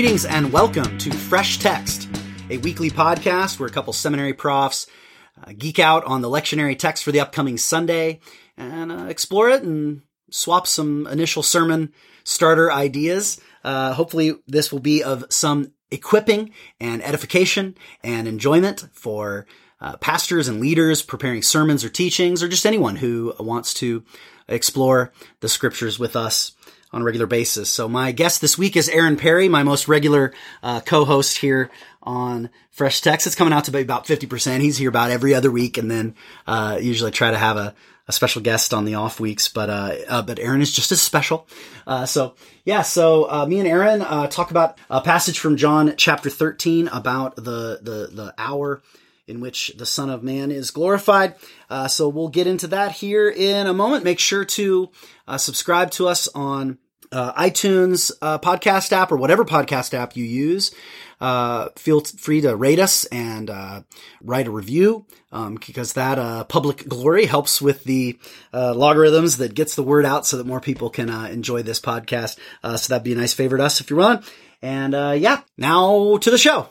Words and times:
Greetings 0.00 0.24
and 0.24 0.50
welcome 0.50 0.96
to 0.96 1.10
Fresh 1.10 1.58
Text, 1.58 2.08
a 2.48 2.56
weekly 2.56 2.88
podcast 2.88 3.60
where 3.60 3.68
a 3.68 3.70
couple 3.70 3.92
seminary 3.92 4.32
profs 4.32 4.86
uh, 5.44 5.52
geek 5.52 5.78
out 5.78 6.04
on 6.04 6.22
the 6.22 6.30
lectionary 6.30 6.78
text 6.78 7.04
for 7.04 7.12
the 7.12 7.20
upcoming 7.20 7.58
Sunday 7.58 8.20
and 8.56 8.90
uh, 8.90 9.04
explore 9.10 9.50
it 9.50 9.62
and 9.62 10.00
swap 10.30 10.66
some 10.66 11.06
initial 11.08 11.42
sermon 11.42 11.92
starter 12.24 12.72
ideas. 12.72 13.42
Uh, 13.62 13.92
hopefully, 13.92 14.36
this 14.46 14.72
will 14.72 14.80
be 14.80 15.04
of 15.04 15.26
some 15.28 15.70
equipping 15.90 16.52
and 16.80 17.04
edification 17.04 17.76
and 18.02 18.26
enjoyment 18.26 18.88
for 18.94 19.46
uh, 19.82 19.98
pastors 19.98 20.48
and 20.48 20.62
leaders 20.62 21.02
preparing 21.02 21.42
sermons 21.42 21.84
or 21.84 21.90
teachings, 21.90 22.42
or 22.42 22.48
just 22.48 22.64
anyone 22.64 22.96
who 22.96 23.34
wants 23.38 23.74
to 23.74 24.02
explore 24.48 25.12
the 25.40 25.48
scriptures 25.48 25.98
with 25.98 26.16
us 26.16 26.52
on 26.92 27.02
a 27.02 27.04
regular 27.04 27.26
basis. 27.26 27.70
So 27.70 27.88
my 27.88 28.12
guest 28.12 28.40
this 28.40 28.58
week 28.58 28.76
is 28.76 28.88
Aaron 28.88 29.16
Perry, 29.16 29.48
my 29.48 29.62
most 29.62 29.88
regular 29.88 30.32
uh, 30.62 30.80
co-host 30.80 31.38
here 31.38 31.70
on 32.02 32.50
Fresh 32.70 33.00
Text. 33.00 33.26
It's 33.26 33.36
coming 33.36 33.52
out 33.52 33.64
to 33.64 33.70
be 33.70 33.80
about 33.80 34.06
50%. 34.06 34.60
He's 34.60 34.78
here 34.78 34.88
about 34.88 35.10
every 35.10 35.34
other 35.34 35.50
week 35.50 35.78
and 35.78 35.90
then 35.90 36.14
uh, 36.46 36.78
usually 36.80 37.10
try 37.10 37.30
to 37.30 37.38
have 37.38 37.56
a, 37.56 37.74
a 38.08 38.12
special 38.12 38.42
guest 38.42 38.74
on 38.74 38.84
the 38.84 38.96
off 38.96 39.20
weeks, 39.20 39.48
but 39.48 39.70
uh, 39.70 39.94
uh 40.08 40.22
but 40.22 40.40
Aaron 40.40 40.62
is 40.62 40.72
just 40.72 40.90
as 40.90 41.00
special. 41.00 41.46
Uh, 41.86 42.06
so 42.06 42.34
yeah, 42.64 42.82
so 42.82 43.30
uh, 43.30 43.46
me 43.46 43.60
and 43.60 43.68
Aaron 43.68 44.00
talk 44.30 44.50
about 44.50 44.78
a 44.88 45.00
passage 45.00 45.38
from 45.38 45.56
John 45.56 45.94
chapter 45.96 46.28
13 46.28 46.88
about 46.88 47.36
the 47.36 47.78
the 47.82 48.10
the 48.12 48.34
hour 48.36 48.82
in 49.30 49.40
which 49.40 49.72
the 49.78 49.86
Son 49.86 50.10
of 50.10 50.22
Man 50.22 50.50
is 50.50 50.70
glorified. 50.70 51.36
Uh, 51.70 51.88
so 51.88 52.08
we'll 52.08 52.28
get 52.28 52.46
into 52.46 52.66
that 52.68 52.92
here 52.92 53.30
in 53.30 53.66
a 53.66 53.72
moment. 53.72 54.04
Make 54.04 54.18
sure 54.18 54.44
to 54.44 54.90
uh, 55.26 55.38
subscribe 55.38 55.92
to 55.92 56.08
us 56.08 56.28
on 56.34 56.78
uh, 57.12 57.32
iTunes 57.32 58.12
uh, 58.22 58.38
podcast 58.38 58.92
app 58.92 59.10
or 59.10 59.16
whatever 59.16 59.44
podcast 59.44 59.94
app 59.94 60.16
you 60.16 60.24
use. 60.24 60.72
Uh, 61.20 61.68
feel 61.76 62.00
free 62.00 62.40
to 62.40 62.56
rate 62.56 62.78
us 62.78 63.04
and 63.06 63.50
uh, 63.50 63.82
write 64.22 64.46
a 64.46 64.50
review 64.50 65.04
um, 65.32 65.56
because 65.66 65.92
that 65.92 66.48
public 66.48 66.88
glory 66.88 67.26
helps 67.26 67.60
with 67.60 67.84
the 67.84 68.18
logarithms 68.52 69.36
that 69.36 69.54
gets 69.54 69.74
the 69.74 69.82
word 69.82 70.06
out 70.06 70.24
so 70.24 70.38
that 70.38 70.46
more 70.46 70.60
people 70.60 70.88
can 70.88 71.10
enjoy 71.26 71.62
this 71.62 71.80
podcast. 71.80 72.38
so 72.62 72.88
that'd 72.88 73.04
be 73.04 73.12
a 73.12 73.16
nice 73.16 73.34
favor 73.34 73.58
to 73.58 73.64
us 73.64 73.80
if 73.80 73.90
you're 73.90 73.98
willing. 73.98 74.22
And 74.62 74.94
yeah, 75.20 75.42
now 75.58 76.16
to 76.16 76.30
the 76.30 76.38
show. 76.38 76.68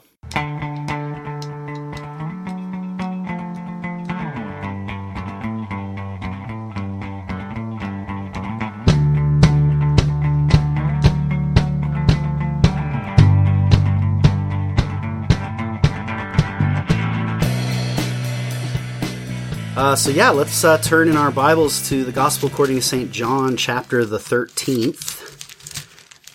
Uh, 19.80 19.96
so 19.96 20.10
yeah, 20.10 20.30
let's 20.30 20.66
uh, 20.66 20.78
turn 20.80 21.08
in 21.08 21.16
our 21.16 21.32
Bibles 21.32 21.88
to 21.88 22.04
the 22.04 22.12
Gospel 22.12 22.50
according 22.50 22.76
to 22.76 22.82
St. 22.82 23.14
John, 23.14 23.56
chapter 23.56 24.04
the 24.04 24.18
13th, 24.18 25.24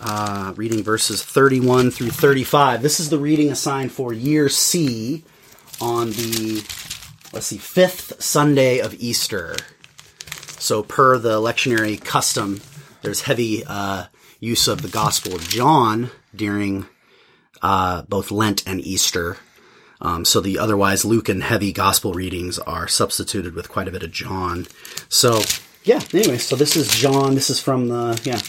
uh, 0.01 0.51
reading 0.55 0.81
verses 0.81 1.23
31 1.23 1.91
through 1.91 2.09
35. 2.09 2.81
This 2.81 2.99
is 2.99 3.11
the 3.11 3.19
reading 3.19 3.51
assigned 3.51 3.91
for 3.91 4.11
year 4.11 4.49
C 4.49 5.23
on 5.79 6.09
the, 6.09 6.65
let's 7.33 7.45
see, 7.45 7.59
fifth 7.59 8.19
Sunday 8.19 8.79
of 8.79 8.95
Easter. 8.95 9.55
So 10.57 10.81
per 10.81 11.19
the 11.19 11.39
lectionary 11.39 12.03
custom, 12.03 12.61
there's 13.03 13.21
heavy 13.21 13.63
uh, 13.63 14.05
use 14.39 14.67
of 14.67 14.81
the 14.81 14.89
Gospel 14.89 15.35
of 15.35 15.47
John 15.47 16.09
during 16.35 16.87
uh, 17.61 18.01
both 18.09 18.31
Lent 18.31 18.65
and 18.65 18.81
Easter. 18.81 19.37
Um, 20.05 20.23
so 20.23 20.39
the 20.39 20.59
otherwise 20.59 21.03
Lukan 21.03 21.41
heavy 21.41 21.73
gospel 21.73 22.13
readings 22.13 22.59
are 22.59 22.87
substituted 22.87 23.55
with 23.55 23.69
quite 23.69 23.87
a 23.87 23.91
bit 23.91 24.03
of 24.03 24.11
John. 24.11 24.67
So 25.09 25.41
yeah. 25.83 25.99
Anyway, 26.13 26.37
so 26.37 26.55
this 26.55 26.75
is 26.75 26.87
John. 26.89 27.33
This 27.33 27.49
is 27.49 27.59
from 27.59 27.87
the 27.87 28.21
yeah 28.23 28.39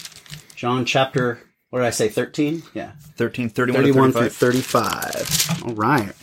John 0.55 0.85
chapter. 0.85 1.39
What 1.71 1.79
did 1.79 1.87
I 1.87 1.91
say? 1.91 2.09
Thirteen. 2.09 2.61
Yeah. 2.75 2.91
13, 3.15 3.49
31, 3.49 3.81
31 3.81 4.11
through 4.11 4.29
35. 4.29 5.63
All 5.65 5.73
right. 5.73 6.13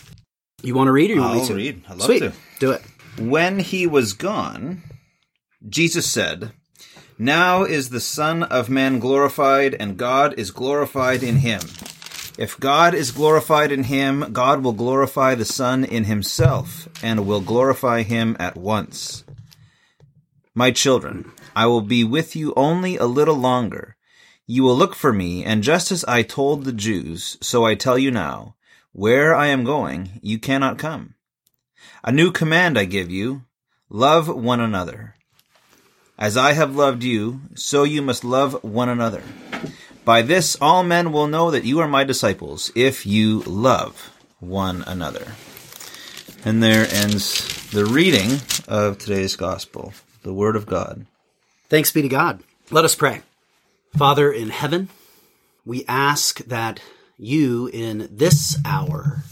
You 0.62 0.76
want 0.76 0.86
to 0.86 0.92
read 0.92 1.10
or 1.10 1.14
you 1.14 1.20
want 1.20 1.34
I'll 1.34 1.40
me 1.40 1.46
to? 1.48 1.54
read. 1.54 1.82
I'd 1.88 1.96
love 1.96 2.06
Sweet. 2.06 2.18
to. 2.20 2.32
Do 2.60 2.70
it. 2.70 2.82
When 3.18 3.58
he 3.58 3.86
was 3.86 4.12
gone, 4.12 4.82
Jesus 5.68 6.06
said, 6.06 6.52
Now 7.18 7.64
is 7.64 7.90
the 7.90 8.00
Son 8.00 8.44
of 8.44 8.70
Man 8.70 9.00
glorified, 9.00 9.74
and 9.74 9.96
God 9.96 10.34
is 10.38 10.52
glorified 10.52 11.24
in 11.24 11.38
him. 11.38 11.60
If 12.36 12.58
God 12.58 12.94
is 12.94 13.12
glorified 13.12 13.70
in 13.70 13.84
him, 13.84 14.32
God 14.32 14.64
will 14.64 14.72
glorify 14.72 15.36
the 15.36 15.44
Son 15.44 15.84
in 15.84 16.04
himself, 16.04 16.88
and 17.00 17.26
will 17.26 17.40
glorify 17.40 18.02
him 18.02 18.36
at 18.40 18.56
once. 18.56 19.22
My 20.52 20.72
children, 20.72 21.30
I 21.54 21.66
will 21.66 21.80
be 21.80 22.02
with 22.02 22.34
you 22.34 22.52
only 22.56 22.96
a 22.96 23.06
little 23.06 23.36
longer. 23.36 23.96
You 24.48 24.64
will 24.64 24.76
look 24.76 24.96
for 24.96 25.12
me, 25.12 25.44
and 25.44 25.62
just 25.62 25.92
as 25.92 26.04
I 26.06 26.22
told 26.22 26.64
the 26.64 26.72
Jews, 26.72 27.38
so 27.40 27.64
I 27.64 27.76
tell 27.76 27.96
you 27.96 28.10
now, 28.10 28.56
where 28.92 29.32
I 29.32 29.46
am 29.46 29.62
going, 29.62 30.18
you 30.20 30.40
cannot 30.40 30.76
come. 30.76 31.14
A 32.02 32.10
new 32.10 32.32
command 32.32 32.76
I 32.76 32.84
give 32.84 33.12
you, 33.12 33.42
love 33.88 34.28
one 34.28 34.60
another. 34.60 35.14
As 36.18 36.36
I 36.36 36.52
have 36.52 36.74
loved 36.74 37.04
you, 37.04 37.42
so 37.54 37.84
you 37.84 38.02
must 38.02 38.24
love 38.24 38.62
one 38.64 38.88
another. 38.88 39.22
By 40.04 40.20
this 40.20 40.56
all 40.60 40.84
men 40.84 41.12
will 41.12 41.26
know 41.26 41.50
that 41.50 41.64
you 41.64 41.80
are 41.80 41.88
my 41.88 42.04
disciples, 42.04 42.70
if 42.74 43.06
you 43.06 43.40
love 43.40 44.12
one 44.38 44.84
another. 44.86 45.32
And 46.44 46.62
there 46.62 46.86
ends 46.90 47.70
the 47.70 47.86
reading 47.86 48.40
of 48.68 48.98
today's 48.98 49.34
gospel, 49.34 49.94
the 50.22 50.34
word 50.34 50.56
of 50.56 50.66
God. 50.66 51.06
Thanks 51.70 51.90
be 51.90 52.02
to 52.02 52.08
God. 52.08 52.42
Let 52.70 52.84
us 52.84 52.94
pray. 52.94 53.22
Father 53.96 54.30
in 54.30 54.50
heaven, 54.50 54.90
we 55.64 55.86
ask 55.88 56.38
that 56.44 56.80
you 57.16 57.68
in 57.68 58.06
this 58.10 58.58
hour 58.66 59.22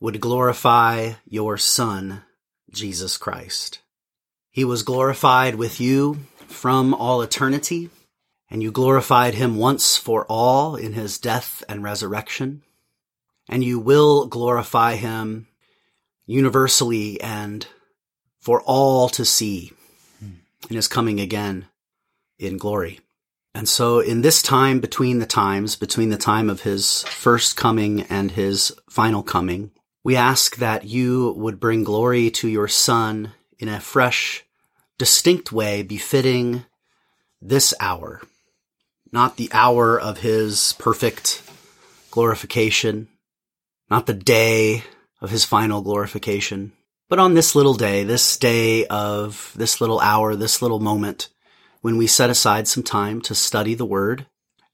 would 0.00 0.22
glorify 0.22 1.12
your 1.28 1.58
Son, 1.58 2.22
Jesus 2.70 3.18
Christ. 3.18 3.80
He 4.50 4.64
was 4.64 4.82
glorified 4.82 5.56
with 5.56 5.82
you 5.82 6.20
from 6.46 6.94
all 6.94 7.20
eternity 7.20 7.90
and 8.50 8.62
you 8.62 8.70
glorified 8.70 9.34
him 9.34 9.56
once 9.56 9.96
for 9.96 10.24
all 10.26 10.76
in 10.76 10.92
his 10.92 11.18
death 11.18 11.64
and 11.68 11.82
resurrection. 11.82 12.62
And 13.48 13.62
you 13.62 13.78
will 13.78 14.26
glorify 14.26 14.96
him 14.96 15.48
universally 16.26 17.20
and 17.20 17.66
for 18.40 18.62
all 18.62 19.08
to 19.10 19.24
see 19.24 19.72
in 20.20 20.76
his 20.76 20.88
coming 20.88 21.20
again 21.20 21.66
in 22.38 22.56
glory. 22.58 23.00
And 23.54 23.68
so 23.68 24.00
in 24.00 24.20
this 24.20 24.42
time 24.42 24.80
between 24.80 25.18
the 25.18 25.26
times, 25.26 25.76
between 25.76 26.10
the 26.10 26.18
time 26.18 26.50
of 26.50 26.62
his 26.62 27.02
first 27.04 27.56
coming 27.56 28.02
and 28.02 28.30
his 28.30 28.72
final 28.90 29.22
coming, 29.22 29.70
we 30.04 30.14
ask 30.14 30.56
that 30.56 30.84
you 30.84 31.34
would 31.36 31.58
bring 31.58 31.82
glory 31.82 32.30
to 32.32 32.48
your 32.48 32.68
son 32.68 33.32
in 33.58 33.68
a 33.68 33.80
fresh, 33.80 34.44
distinct 34.98 35.52
way 35.52 35.82
befitting 35.82 36.64
this 37.40 37.72
hour 37.80 38.20
not 39.16 39.38
the 39.38 39.48
hour 39.50 39.98
of 39.98 40.18
his 40.18 40.74
perfect 40.78 41.42
glorification, 42.10 43.08
not 43.88 44.04
the 44.04 44.12
day 44.12 44.84
of 45.22 45.30
his 45.30 45.42
final 45.42 45.80
glorification, 45.80 46.70
but 47.08 47.18
on 47.18 47.32
this 47.32 47.54
little 47.54 47.72
day, 47.72 48.04
this 48.04 48.36
day 48.36 48.84
of 48.88 49.54
this 49.56 49.80
little 49.80 50.00
hour, 50.00 50.36
this 50.36 50.60
little 50.60 50.80
moment, 50.80 51.30
when 51.80 51.96
we 51.96 52.06
set 52.06 52.28
aside 52.28 52.68
some 52.68 52.82
time 52.82 53.22
to 53.22 53.34
study 53.34 53.74
the 53.74 53.86
word 53.86 54.26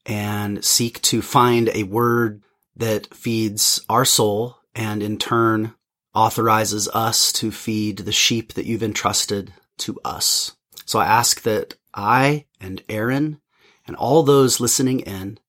and 0.05 0.61
seek 0.65 1.01
to 1.03 1.21
find 1.21 1.69
a 1.69 1.83
word 1.83 2.41
that 2.75 3.15
feeds 3.15 3.79
our 3.87 4.03
soul 4.03 4.57
and 4.75 5.01
in 5.01 5.17
turn 5.17 5.73
authorizes 6.13 6.89
us 6.89 7.31
to 7.31 7.49
feed 7.49 7.99
the 7.99 8.11
sheep 8.11 8.55
that 8.55 8.65
you've 8.65 8.83
entrusted 8.83 9.53
to 9.77 9.97
us. 10.03 10.51
So 10.85 10.99
I 10.99 11.05
ask 11.05 11.43
that 11.43 11.75
I 11.93 12.43
and 12.59 12.83
Aaron 12.89 13.39
and 13.85 13.95
all 13.95 14.23
those 14.23 14.59
listening 14.59 15.01
in 15.01 15.39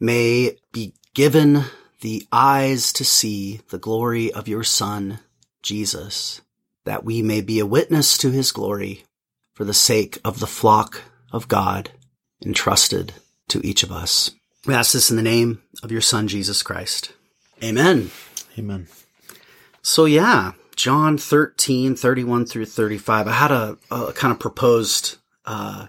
may 0.00 0.56
be 0.72 0.94
given 1.14 1.64
the 2.00 2.26
eyes 2.30 2.92
to 2.92 3.04
see 3.04 3.60
the 3.70 3.78
glory 3.78 4.32
of 4.32 4.48
your 4.48 4.62
Son, 4.62 5.18
Jesus, 5.62 6.40
that 6.84 7.04
we 7.04 7.22
may 7.22 7.40
be 7.40 7.58
a 7.58 7.66
witness 7.66 8.16
to 8.18 8.30
his 8.30 8.52
glory 8.52 9.04
for 9.52 9.64
the 9.64 9.74
sake 9.74 10.18
of 10.24 10.38
the 10.38 10.46
flock 10.46 11.02
of 11.32 11.48
God 11.48 11.90
entrusted 12.44 13.14
to 13.48 13.60
each 13.66 13.82
of 13.82 13.90
us. 13.90 14.30
We 14.66 14.74
ask 14.74 14.92
this 14.92 15.10
in 15.10 15.16
the 15.16 15.22
name 15.22 15.62
of 15.82 15.90
your 15.90 16.00
Son, 16.00 16.28
Jesus 16.28 16.62
Christ. 16.62 17.12
Amen. 17.62 18.10
Amen. 18.58 18.86
So 19.82 20.04
yeah, 20.04 20.52
John 20.76 21.18
13, 21.18 21.96
31 21.96 22.46
through 22.46 22.66
35. 22.66 23.26
I 23.26 23.32
had 23.32 23.50
a, 23.50 23.76
a 23.90 24.12
kind 24.12 24.32
of 24.32 24.38
proposed, 24.38 25.16
uh, 25.44 25.88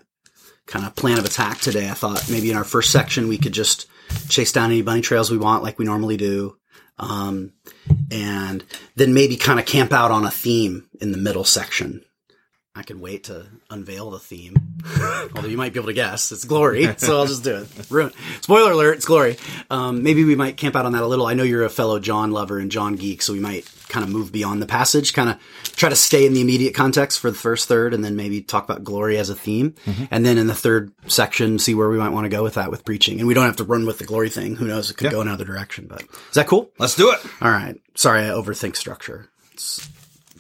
kind 0.70 0.86
of 0.86 0.96
plan 0.96 1.18
of 1.18 1.26
attack 1.26 1.60
today. 1.60 1.90
I 1.90 1.94
thought 1.94 2.30
maybe 2.30 2.52
in 2.52 2.56
our 2.56 2.64
first 2.64 2.92
section 2.92 3.28
we 3.28 3.40
could 3.40 3.54
just 3.54 3.88
chase 4.30 4.52
down 4.52 4.72
any 4.72 4.84
bunny 4.84 5.02
trails 5.02 5.32
we 5.32 5.38
want, 5.38 5.64
like 5.64 5.80
we 5.80 5.86
normally 5.86 6.16
do. 6.16 6.56
Um, 7.00 7.54
and 8.12 8.64
then 8.96 9.14
maybe 9.14 9.36
kind 9.36 9.60
of 9.60 9.66
camp 9.66 9.92
out 9.92 10.12
on 10.12 10.26
a 10.26 10.32
theme 10.32 10.88
in 11.02 11.12
the 11.12 11.18
middle 11.18 11.44
section. 11.44 12.04
I 12.76 12.84
can 12.84 13.02
wait 13.02 13.26
to 13.26 13.48
unveil 13.70 14.12
the 14.12 14.20
theme. 14.20 14.56
Although 15.36 15.48
you 15.48 15.58
might 15.58 15.74
be 15.74 15.80
able 15.80 15.88
to 15.88 15.94
guess. 15.94 16.32
It's 16.32 16.46
glory. 16.46 16.88
So 16.98 17.18
I'll 17.18 17.26
just 17.26 17.44
do 17.44 17.56
it. 17.56 17.92
Ruin. 17.92 18.12
Spoiler 18.42 18.72
alert, 18.72 18.98
it's 18.98 19.06
glory. 19.06 19.38
Um, 19.70 20.04
maybe 20.04 20.24
we 20.24 20.36
might 20.36 20.56
camp 20.56 20.76
out 20.76 20.86
on 20.86 20.92
that 20.92 21.02
a 21.02 21.08
little. 21.08 21.26
I 21.26 21.34
know 21.34 21.44
you're 21.44 21.66
a 21.66 21.70
fellow 21.70 22.00
John 22.00 22.32
lover 22.32 22.60
and 22.60 22.72
John 22.72 22.96
geek, 22.96 23.22
so 23.22 23.34
we 23.34 23.40
might 23.40 23.66
kind 23.90 24.06
of 24.06 24.12
move 24.12 24.32
beyond 24.32 24.62
the 24.62 24.66
passage, 24.66 25.14
kind 25.14 25.30
of 25.30 25.38
try 25.76 25.90
to 25.90 25.96
stay 25.96 26.26
in 26.26 26.34
the 26.34 26.42
immediate 26.42 26.74
context 26.74 27.20
for 27.20 27.30
the 27.30 27.38
first 27.38 27.68
third, 27.68 27.94
and 27.94 28.06
then 28.06 28.16
maybe 28.16 28.42
talk 28.42 28.64
about 28.64 28.84
glory 28.84 29.18
as 29.18 29.30
a 29.30 29.36
theme. 29.36 29.76
And 30.10 30.26
then 30.26 30.38
in 30.38 30.48
the 30.48 30.56
third 30.56 30.94
section, 31.08 31.60
see 31.60 31.76
where 31.76 31.90
we 31.90 31.98
might 31.98 32.10
want 32.10 32.26
to 32.26 32.30
go 32.30 32.44
with 32.44 32.54
that 32.54 32.72
with 32.72 32.86
preaching. 32.86 33.20
And 33.20 33.28
we 33.28 33.34
don't 33.34 33.46
have 33.46 33.58
to 33.58 33.64
run 33.66 33.86
with 33.86 33.98
the 33.98 34.06
glory 34.06 34.30
thing. 34.30 34.56
Who 34.56 34.68
knows? 34.68 34.90
It 34.92 34.98
could 34.98 35.12
go 35.12 35.22
another 35.22 35.44
direction, 35.44 35.88
but 35.88 36.04
is 36.04 36.36
that 36.36 36.48
cool? 36.48 36.72
Let's 36.78 36.96
do 36.96 37.12
it. 37.12 37.20
All 37.42 37.52
right. 37.52 37.76
Sorry, 37.96 38.22
I 38.22 38.30
overthink 38.30 38.76
structure. 38.76 39.30
It's 39.54 39.90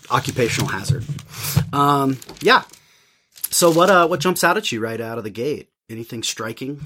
occupational 0.09 0.69
hazard. 0.69 1.03
Um, 1.73 2.17
yeah. 2.41 2.63
So 3.51 3.71
what 3.71 3.89
uh 3.89 4.07
what 4.07 4.19
jumps 4.19 4.43
out 4.43 4.57
at 4.57 4.71
you 4.71 4.79
right 4.79 5.01
out 5.01 5.17
of 5.17 5.23
the 5.23 5.29
gate? 5.31 5.69
Anything 5.89 6.21
striking? 6.21 6.85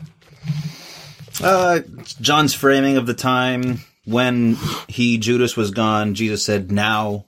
Uh, 1.42 1.82
John's 2.22 2.54
framing 2.54 2.96
of 2.96 3.06
the 3.06 3.14
time 3.14 3.82
when 4.06 4.58
he 4.88 5.18
Judas 5.18 5.56
was 5.56 5.72
gone. 5.72 6.14
Jesus 6.14 6.44
said, 6.44 6.72
"Now 6.72 7.26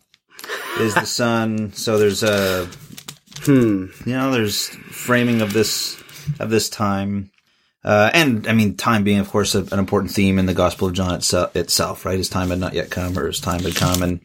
is 0.80 0.94
the 0.94 1.06
Son." 1.06 1.74
So 1.74 1.98
there's 1.98 2.24
a, 2.24 2.68
hmm, 3.42 3.88
you 4.06 4.13
know, 4.13 4.31
there's 4.31 4.68
framing 4.68 5.42
of 5.42 5.54
this 5.54 6.01
of 6.39 6.50
this 6.50 6.69
time, 6.69 7.31
uh, 7.83 8.10
and 8.13 8.48
I 8.48 8.54
mean, 8.54 8.75
time 8.75 9.04
being, 9.04 9.19
of 9.19 9.30
course, 9.30 9.56
a, 9.56 9.62
an 9.72 9.80
important 9.80 10.12
theme 10.12 10.39
in 10.39 10.45
the 10.45 10.54
Gospel 10.54 10.88
of 10.88 10.94
John 10.94 11.13
itself, 11.16 11.56
itself. 11.56 12.06
Right, 12.06 12.18
his 12.18 12.30
time 12.30 12.50
had 12.50 12.60
not 12.60 12.74
yet 12.74 12.89
come, 12.89 13.18
or 13.18 13.27
his 13.27 13.39
time 13.39 13.62
had 13.62 13.75
come, 13.75 14.01
and 14.01 14.19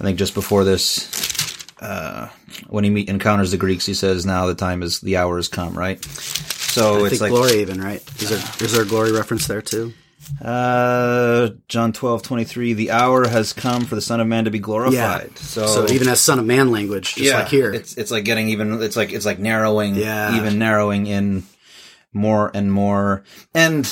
I 0.00 0.04
think 0.04 0.18
just 0.18 0.34
before 0.34 0.64
this. 0.64 1.32
Uh, 1.80 2.30
when 2.68 2.82
he 2.82 2.88
meet, 2.88 3.10
encounters 3.10 3.50
the 3.50 3.58
Greeks, 3.58 3.84
he 3.84 3.92
says, 3.92 4.24
"Now 4.24 4.46
the 4.46 4.54
time 4.54 4.82
is 4.82 5.00
the 5.00 5.16
hour 5.18 5.36
has 5.36 5.48
come." 5.48 5.76
Right, 5.76 6.02
so 6.04 7.00
I 7.04 7.08
it's 7.08 7.18
think 7.18 7.22
like 7.22 7.30
glory 7.30 7.60
even, 7.60 7.80
right? 7.80 8.02
Is 8.22 8.30
there 8.30 8.66
is 8.66 8.72
there 8.72 8.82
a 8.82 8.86
glory 8.86 9.12
reference 9.12 9.46
there 9.46 9.60
too? 9.60 9.92
Uh, 10.40 11.50
John 11.68 11.92
twelve 11.92 12.22
twenty 12.22 12.44
three. 12.44 12.72
The 12.72 12.90
hour 12.90 13.26
has 13.28 13.52
come 13.52 13.84
for 13.84 13.94
the 13.94 14.00
Son 14.00 14.20
of 14.20 14.26
Man 14.26 14.44
to 14.44 14.50
be 14.50 14.58
glorified. 14.58 15.36
So, 15.38 15.66
So 15.66 15.88
even 15.92 16.08
as 16.08 16.20
son 16.20 16.38
of 16.38 16.44
man 16.46 16.70
language, 16.70 17.14
just 17.14 17.18
yeah, 17.30 17.38
like 17.40 17.48
here. 17.48 17.72
it's 17.72 17.96
it's 17.96 18.10
like 18.10 18.24
getting 18.24 18.48
even. 18.48 18.82
It's 18.82 18.96
like 18.96 19.12
it's 19.12 19.26
like 19.26 19.38
narrowing. 19.38 19.96
Yeah. 19.96 20.36
even 20.36 20.58
narrowing 20.58 21.06
in 21.06 21.44
more 22.12 22.50
and 22.54 22.72
more, 22.72 23.24
and 23.54 23.84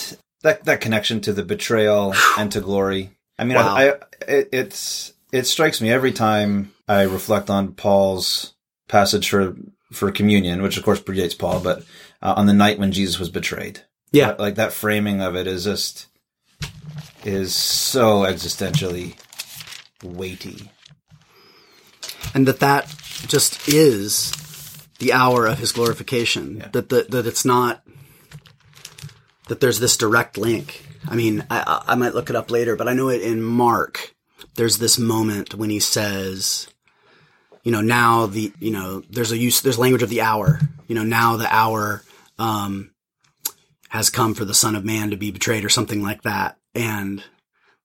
that 0.42 0.64
that 0.64 0.80
connection 0.80 1.20
to 1.22 1.32
the 1.32 1.42
betrayal 1.44 2.14
and 2.38 2.50
to 2.52 2.60
glory. 2.60 3.10
I 3.38 3.44
mean, 3.44 3.56
Wow. 3.56 3.74
I, 3.74 3.88
I 3.90 3.94
it, 4.28 4.48
it's 4.52 5.12
it 5.32 5.46
strikes 5.46 5.80
me 5.80 5.90
every 5.90 6.12
time 6.12 6.72
I 6.88 7.02
reflect 7.02 7.50
on 7.50 7.72
Paul's 7.74 8.54
passage 8.88 9.28
for 9.30 9.56
for 9.92 10.10
communion, 10.12 10.62
which 10.62 10.76
of 10.76 10.84
course 10.84 11.00
predates 11.00 11.38
Paul, 11.38 11.60
but 11.60 11.84
uh, 12.22 12.34
on 12.36 12.46
the 12.46 12.52
night 12.52 12.78
when 12.78 12.92
Jesus 12.92 13.18
was 13.18 13.28
betrayed. 13.30 13.80
Yeah. 14.12 14.32
Like 14.38 14.56
that 14.56 14.72
framing 14.74 15.22
of 15.22 15.34
it 15.36 15.46
is 15.46 15.64
just 15.64 16.06
is 17.24 17.54
so 17.54 18.22
existentially 18.22 19.16
weighty. 20.02 20.70
and 22.34 22.46
that 22.48 22.60
that 22.60 22.88
just 23.26 23.68
is 23.68 24.32
the 24.98 25.12
hour 25.12 25.46
of 25.46 25.58
his 25.58 25.72
glorification. 25.72 26.64
That 26.72 26.88
the, 26.88 27.06
that 27.10 27.26
it's 27.26 27.44
not 27.44 27.82
that 29.48 29.60
there's 29.60 29.80
this 29.80 29.96
direct 29.96 30.38
link. 30.38 30.86
I 31.08 31.14
mean, 31.16 31.44
I, 31.50 31.60
I 31.66 31.92
I 31.92 31.94
might 31.94 32.14
look 32.14 32.30
it 32.30 32.36
up 32.36 32.50
later, 32.50 32.76
but 32.76 32.88
I 32.88 32.94
know 32.94 33.08
it 33.08 33.22
in 33.22 33.42
Mark. 33.42 34.14
There's 34.54 34.78
this 34.78 34.98
moment 34.98 35.54
when 35.54 35.70
he 35.70 35.80
says, 35.80 36.68
you 37.62 37.72
know, 37.72 37.80
now 37.80 38.26
the 38.26 38.52
you 38.60 38.70
know 38.70 39.02
there's 39.10 39.32
a 39.32 39.38
use 39.38 39.60
there's 39.60 39.78
language 39.78 40.02
of 40.02 40.10
the 40.10 40.22
hour. 40.22 40.60
You 40.88 40.94
know, 40.94 41.04
now 41.04 41.36
the 41.36 41.52
hour 41.52 42.02
um, 42.38 42.92
has 43.88 44.10
come 44.10 44.34
for 44.34 44.44
the 44.44 44.54
Son 44.54 44.74
of 44.76 44.84
Man 44.84 45.10
to 45.10 45.16
be 45.16 45.30
betrayed, 45.30 45.64
or 45.64 45.68
something 45.68 46.02
like 46.02 46.22
that, 46.22 46.56
and 46.74 47.22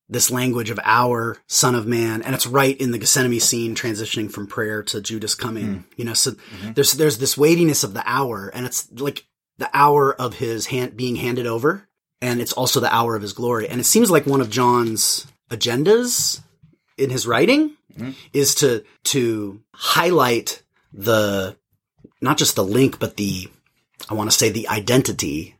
this 0.09 0.31
language 0.31 0.69
of 0.69 0.79
our 0.83 1.37
son 1.47 1.75
of 1.75 1.85
man 1.85 2.21
and 2.21 2.33
it's 2.33 2.47
right 2.47 2.79
in 2.79 2.91
the 2.91 2.97
gethsemane 2.97 3.39
scene 3.39 3.75
transitioning 3.75 4.31
from 4.31 4.47
prayer 4.47 4.81
to 4.81 5.01
judas 5.01 5.35
coming 5.35 5.65
hmm. 5.65 5.81
you 5.97 6.05
know? 6.05 6.13
So 6.13 6.31
mm-hmm. 6.31 6.73
there's 6.73 6.93
there's 6.93 7.17
this 7.17 7.37
weightiness 7.37 7.83
of 7.83 7.93
the 7.93 8.03
hour 8.05 8.49
and 8.53 8.65
it's 8.65 8.89
like 8.93 9.25
the 9.57 9.69
hour 9.73 10.13
of 10.13 10.35
his 10.35 10.67
hand 10.67 10.95
being 10.95 11.17
handed 11.17 11.45
over 11.45 11.87
and 12.21 12.41
it's 12.41 12.53
also 12.53 12.79
the 12.79 12.93
hour 12.93 13.15
of 13.15 13.21
his 13.21 13.33
glory. 13.33 13.69
And 13.69 13.79
it 13.79 13.85
seems 13.85 14.09
like 14.09 14.25
one 14.25 14.41
of 14.41 14.49
john's 14.49 15.27
agendas 15.49 16.41
in 16.97 17.09
his 17.09 17.27
writing 17.27 17.75
mm-hmm. 17.93 18.11
is 18.33 18.55
to 18.55 18.83
to 19.05 19.61
highlight 19.73 20.63
the 20.93 21.55
not 22.21 22.37
just 22.37 22.55
the 22.55 22.63
link 22.63 22.99
but 22.99 23.17
the 23.17 23.47
i 24.09 24.13
want 24.13 24.29
to 24.29 24.35
say 24.35 24.49
the 24.49 24.67
identity 24.67 25.55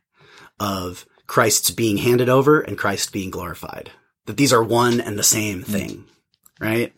of 0.58 1.06
Christ's 1.28 1.70
being 1.70 1.98
handed 1.98 2.28
over 2.28 2.60
and 2.60 2.76
Christ 2.76 3.12
being 3.12 3.30
glorified. 3.30 3.92
That 4.26 4.36
these 4.36 4.52
are 4.52 4.62
one 4.62 5.00
and 5.00 5.16
the 5.16 5.22
same 5.22 5.62
thing, 5.62 6.04
right? 6.58 6.92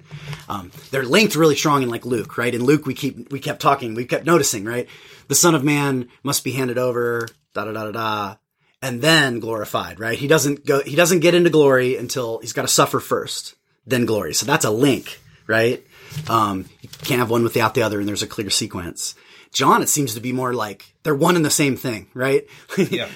Um, 0.49 0.73
they're 0.91 1.05
linked 1.05 1.37
really 1.37 1.57
strong 1.57 1.83
in 1.83 1.91
like 1.91 2.07
Luke, 2.07 2.39
right? 2.39 2.55
In 2.55 2.65
Luke, 2.65 2.87
we 2.87 2.95
keep 2.95 3.31
we 3.31 3.39
kept 3.39 3.61
talking, 3.61 3.95
we 3.95 4.07
kept 4.07 4.25
noticing, 4.25 4.65
right? 4.65 4.89
The 5.29 5.35
Son 5.35 5.55
of 5.55 5.63
Man 5.63 6.09
must 6.23 6.43
be 6.43 6.53
handed 6.53 6.79
over, 6.79 7.29
da 7.55 7.67
da 7.67 7.73
da 7.73 7.85
da 7.85 7.91
da, 7.93 8.37
and 8.83 9.03
then 9.03 9.41
glorified, 9.41 10.01
right? 10.01 10.19
He 10.19 10.27
doesn't 10.27 10.65
go, 10.65 10.83
he 10.83 10.97
doesn't 10.97 11.21
get 11.21 11.35
into 11.35 11.51
glory 11.51 11.97
until 11.97 12.39
he's 12.39 12.53
got 12.53 12.63
to 12.63 12.69
suffer 12.69 12.99
first, 12.99 13.55
then 13.87 14.07
glory. 14.07 14.35
So 14.35 14.47
that's 14.47 14.65
a 14.65 14.71
link, 14.71 15.21
right? 15.47 15.85
Um, 16.29 16.67
you 16.81 16.89
can't 17.03 17.21
have 17.21 17.31
one 17.31 17.45
without 17.45 17.75
the 17.75 17.83
other, 17.83 18.01
and 18.01 18.09
there's 18.09 18.23
a 18.23 18.29
clear 18.29 18.51
sequence. 18.51 19.15
John, 19.53 19.83
it 19.83 19.89
seems 19.89 20.15
to 20.15 20.21
be 20.21 20.33
more 20.33 20.53
like 20.55 20.95
they're 21.03 21.15
one 21.15 21.37
and 21.37 21.45
the 21.45 21.51
same 21.51 21.77
thing, 21.77 22.09
right? 22.15 22.47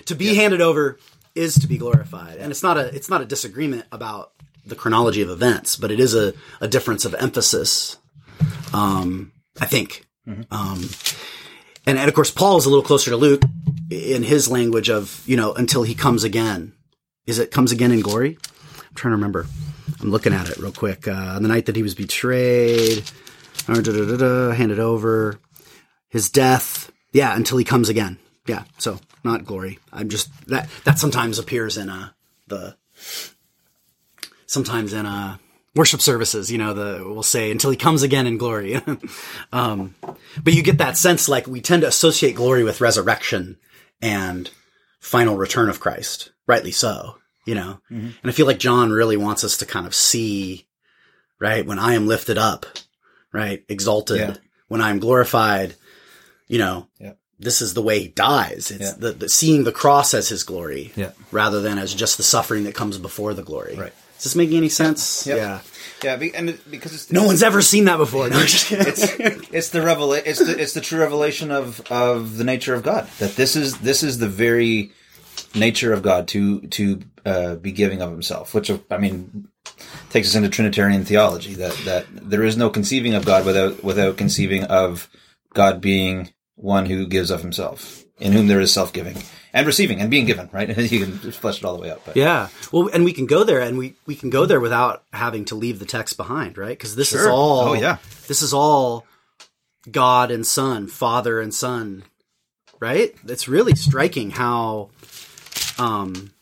to 0.06 0.15
be 0.15 0.35
handed 0.35 0.61
over 0.61 0.99
is 1.35 1.55
to 1.56 1.67
be 1.67 1.79
glorified, 1.79 2.39
and 2.39 2.51
it's 2.51 2.63
not 2.63 2.77
a 2.77 2.94
it's 2.94 3.08
not 3.08 3.20
a 3.20 3.27
disagreement 3.27 3.87
about 3.93 4.32
the 4.67 4.75
chronology 4.75 5.23
of 5.23 5.31
events, 5.31 5.77
but 5.77 5.91
it 5.91 6.01
is 6.01 6.15
a, 6.15 6.32
a 6.61 6.69
difference 6.69 7.05
of 7.05 7.15
emphasis. 7.15 7.99
Um, 8.73 9.32
I 9.61 9.67
think, 9.67 10.05
um, 10.27 10.89
and 11.87 11.99
and 11.99 12.08
of 12.08 12.15
course, 12.15 12.31
Paul 12.31 12.56
is 12.58 12.67
a 12.67 12.69
little 12.69 12.85
closer 12.85 13.11
to 13.11 13.17
Luke 13.17 13.43
in 13.91 14.23
his 14.23 14.51
language 14.51 14.91
of 14.91 15.23
you 15.27 15.37
know 15.37 15.53
until 15.55 15.82
he 15.82 15.94
comes 15.94 16.25
again. 16.25 16.73
Is 17.27 17.39
it 17.39 17.51
comes 17.51 17.73
again 17.73 17.93
in 17.93 18.01
glory? 18.01 18.39
I'm 18.79 18.94
trying 18.94 19.13
to 19.13 19.17
remember. 19.17 19.47
I'm 20.01 20.11
looking 20.11 20.32
at 20.35 20.51
it 20.51 20.58
real 20.58 20.73
quick. 20.73 21.08
Uh, 21.08 21.13
on 21.13 21.43
the 21.43 21.49
night 21.49 21.67
that 21.67 21.77
he 21.77 21.82
was 21.82 21.94
betrayed, 21.94 23.03
uh, 23.69 23.81
da, 23.81 23.93
da, 23.93 24.05
da, 24.05 24.17
da, 24.17 24.51
handed 24.51 24.79
over, 24.79 25.39
his 26.15 26.31
death. 26.31 26.91
Yeah, 27.13 27.37
until 27.37 27.59
he 27.59 27.65
comes 27.65 27.89
again. 27.91 28.19
Yeah, 28.47 28.65
so 28.79 28.99
not 29.23 29.44
glory. 29.44 29.79
I'm 29.93 30.09
just 30.09 30.31
that 30.49 30.69
that 30.85 30.99
sometimes 30.99 31.39
appears 31.39 31.77
in 31.77 31.91
uh 31.91 32.11
the 32.47 32.77
sometimes 34.47 34.93
in 34.93 35.06
uh 35.06 35.37
worship 35.75 36.01
services. 36.01 36.51
You 36.51 36.59
know, 36.59 36.73
the 36.75 37.03
we'll 37.05 37.23
say 37.23 37.51
until 37.51 37.71
he 37.71 37.77
comes 37.77 38.03
again 38.03 38.27
in 38.27 38.39
glory. 38.39 38.81
um, 39.53 39.94
but 40.43 40.53
you 40.55 40.63
get 40.63 40.79
that 40.79 40.97
sense 40.97 41.29
like 41.29 41.47
we 41.47 41.61
tend 41.61 41.83
to 41.83 41.89
associate 41.89 42.37
glory 42.37 42.65
with 42.65 42.81
resurrection 42.81 43.59
and 44.01 44.51
final 45.01 45.37
return 45.37 45.69
of 45.69 45.81
Christ, 45.81 46.31
rightly 46.47 46.73
so. 46.73 47.17
You 47.47 47.55
know, 47.55 47.79
and 47.91 48.15
I 48.25 48.31
feel 48.33 48.47
like 48.47 48.59
John 48.59 48.91
really 48.91 49.19
wants 49.19 49.44
us 49.44 49.59
to 49.59 49.67
kind 49.67 49.87
of 49.87 49.94
see, 49.94 50.67
right, 51.39 51.67
when 51.67 51.79
I 51.79 51.93
am 51.93 52.06
lifted 52.06 52.39
up, 52.39 52.65
right, 53.35 53.63
exalted, 53.69 54.19
Yeah. 54.19 54.37
when 54.69 54.81
I 54.81 54.89
am 54.89 54.99
glorified, 54.99 55.75
you 56.55 56.58
know, 56.65 56.87
Yeah. 57.01 57.15
this 57.41 57.61
is 57.61 57.75
the 57.75 57.82
way 57.82 57.96
he 58.05 58.08
dies. 58.08 58.70
It's 58.70 58.91
Yeah. 58.91 58.94
the, 58.96 59.13
the 59.13 59.29
seeing 59.29 59.65
the 59.65 59.73
cross 59.73 60.15
as 60.15 60.29
his 60.29 60.44
glory, 60.44 60.93
Yeah. 60.94 61.11
rather 61.32 61.61
than 61.61 61.79
as 61.79 61.93
just 61.93 62.17
the 62.17 62.23
suffering 62.23 62.63
that 62.65 62.75
comes 62.77 62.96
before 62.99 63.34
the 63.34 63.43
glory. 63.43 63.75
Right. 63.77 63.93
Is 64.19 64.23
this 64.25 64.37
making 64.37 64.56
any 64.56 64.69
sense? 64.69 65.27
Yep. 65.27 65.37
Yeah. 65.37 65.58
Yeah, 66.05 66.17
be- 66.17 66.34
and 66.34 66.58
because 66.70 66.93
it's 66.94 67.11
No 67.11 67.25
one's 67.25 67.43
ever 67.43 67.61
seen 67.63 67.84
that 67.87 67.96
before. 67.96 68.29
No, 68.31 68.39
it's 68.41 68.70
it's 68.70 69.70
the 69.70 69.81
revela- 69.81 70.23
it's 70.25 70.39
the 70.39 70.55
it's 70.63 70.75
the 70.75 70.81
true 70.81 71.01
revelation 71.01 71.51
of 71.51 71.81
of 71.91 72.37
the 72.39 72.44
nature 72.44 72.75
of 72.75 72.82
God 72.82 73.08
that 73.19 73.34
this 73.37 73.56
is 73.56 73.79
this 73.79 74.03
is 74.03 74.19
the 74.19 74.29
very 74.29 74.93
nature 75.55 75.93
of 75.93 76.03
God 76.03 76.29
to 76.29 76.61
to 76.79 77.01
uh, 77.27 77.55
be 77.56 77.73
giving 77.73 78.01
of 78.03 78.11
Himself, 78.11 78.55
which 78.55 78.70
I 78.91 78.99
mean 78.99 79.49
takes 80.11 80.29
us 80.29 80.34
into 80.37 80.49
Trinitarian 80.51 81.05
theology 81.05 81.55
that 81.55 81.75
that 81.84 82.05
there 82.31 82.44
is 82.44 82.56
no 82.56 82.69
conceiving 82.70 83.15
of 83.15 83.25
God 83.25 83.44
without 83.46 83.82
without 83.82 84.17
conceiving 84.17 84.65
of 84.65 85.08
God 85.55 85.81
being 85.81 86.31
one 86.56 86.87
who 86.87 87.06
gives 87.06 87.31
of 87.31 87.41
Himself, 87.43 88.05
in 88.19 88.32
whom 88.32 88.46
there 88.46 88.61
is 88.61 88.73
self 88.73 88.93
giving 88.93 89.17
and 89.53 89.67
receiving 89.67 90.01
and 90.01 90.11
being 90.11 90.27
given. 90.27 90.49
Right, 90.53 90.69
you 90.91 91.05
can 91.05 91.20
just 91.20 91.39
flesh 91.39 91.58
it 91.58 91.65
all 91.65 91.75
the 91.77 91.82
way 91.82 91.91
out. 91.91 92.03
But 92.05 92.17
Yeah. 92.17 92.49
Well, 92.73 92.89
and 92.93 93.05
we 93.05 93.13
can 93.13 93.27
go 93.27 93.44
there 93.44 93.61
and 93.61 93.79
we, 93.79 93.94
we 94.06 94.15
can 94.17 94.31
go 94.31 94.46
there 94.46 94.61
without 94.61 95.05
having 95.13 95.44
to 95.46 95.55
leave 95.55 95.79
the 95.79 95.84
text 95.87 96.17
behind, 96.17 96.58
right? 96.58 96.69
Because 96.77 96.96
this 96.96 97.13
is 97.13 97.27
all, 97.27 97.61
Oh, 97.69 97.75
yeah. 97.75 97.99
this 98.29 98.43
is 98.43 98.53
all 98.55 99.06
God 99.91 100.31
and 100.31 100.46
Son, 100.46 100.87
Father 100.87 101.41
and 101.41 101.53
Son, 101.55 102.05
right? 102.81 103.15
It's 103.27 103.49
really 103.49 103.75
striking 103.75 104.31
how, 104.31 104.91
um, 105.79 106.32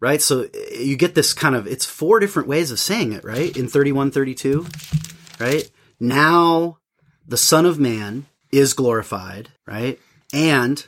right? 0.00 0.20
So 0.20 0.46
you 0.76 0.96
get 0.96 1.14
this 1.14 1.32
kind 1.32 1.54
of, 1.54 1.66
it's 1.66 1.84
four 1.86 2.20
different 2.20 2.48
ways 2.48 2.70
of 2.70 2.78
saying 2.80 3.12
it, 3.12 3.24
right? 3.24 3.56
In 3.56 3.68
31, 3.68 4.10
32, 4.10 4.66
right? 5.38 5.70
Now 6.00 6.78
the 7.26 7.36
Son 7.36 7.64
of 7.66 7.78
Man 7.78 8.26
is 8.52 8.74
glorified, 8.74 9.48
right? 9.66 9.98
And 10.32 10.84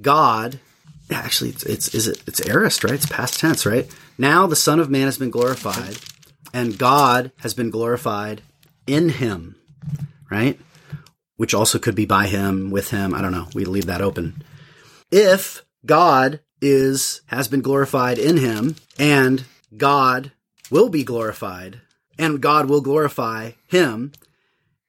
God, 0.00 0.60
actually, 1.10 1.50
it's, 1.50 1.62
it's, 1.62 1.94
is 1.94 2.08
it, 2.08 2.22
it's 2.26 2.46
aorist, 2.46 2.84
right? 2.84 2.94
It's 2.94 3.06
past 3.06 3.40
tense, 3.40 3.64
right? 3.64 3.88
Now 4.18 4.46
the 4.46 4.56
Son 4.56 4.80
of 4.80 4.90
Man 4.90 5.04
has 5.04 5.16
been 5.16 5.30
glorified 5.30 5.96
and 6.52 6.76
God 6.76 7.30
has 7.38 7.54
been 7.54 7.70
glorified 7.70 8.42
in 8.86 9.08
him, 9.10 9.56
right? 10.30 10.58
Which 11.36 11.54
also 11.54 11.78
could 11.78 11.94
be 11.94 12.06
by 12.06 12.26
him, 12.26 12.70
with 12.70 12.90
him. 12.90 13.14
I 13.14 13.22
don't 13.22 13.32
know. 13.32 13.48
We 13.54 13.64
leave 13.64 13.86
that 13.86 14.00
open. 14.00 14.42
If 15.10 15.64
God 15.86 16.40
is, 16.60 17.20
has 17.26 17.46
been 17.46 17.62
glorified 17.62 18.18
in 18.18 18.36
him 18.36 18.76
and 18.98 19.44
God 19.76 20.32
will 20.70 20.88
be 20.88 21.04
glorified 21.04 21.80
and 22.18 22.40
God 22.40 22.68
will 22.68 22.80
glorify 22.80 23.52
him 23.68 24.12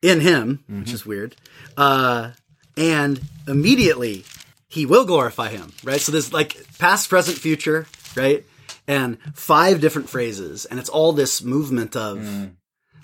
in 0.01 0.21
him, 0.21 0.63
which 0.67 0.85
mm-hmm. 0.85 0.95
is 0.95 1.05
weird. 1.05 1.35
Uh, 1.77 2.31
and 2.77 3.19
immediately 3.47 4.23
he 4.67 4.85
will 4.85 5.05
glorify 5.05 5.49
him, 5.49 5.73
right? 5.83 5.99
So 5.99 6.11
there's 6.11 6.31
like 6.31 6.57
past, 6.77 7.09
present, 7.09 7.37
future, 7.37 7.87
right? 8.15 8.45
And 8.87 9.17
five 9.33 9.81
different 9.81 10.09
phrases. 10.09 10.65
And 10.65 10.79
it's 10.79 10.89
all 10.89 11.11
this 11.11 11.43
movement 11.43 11.95
of 11.95 12.19
mm. 12.19 12.51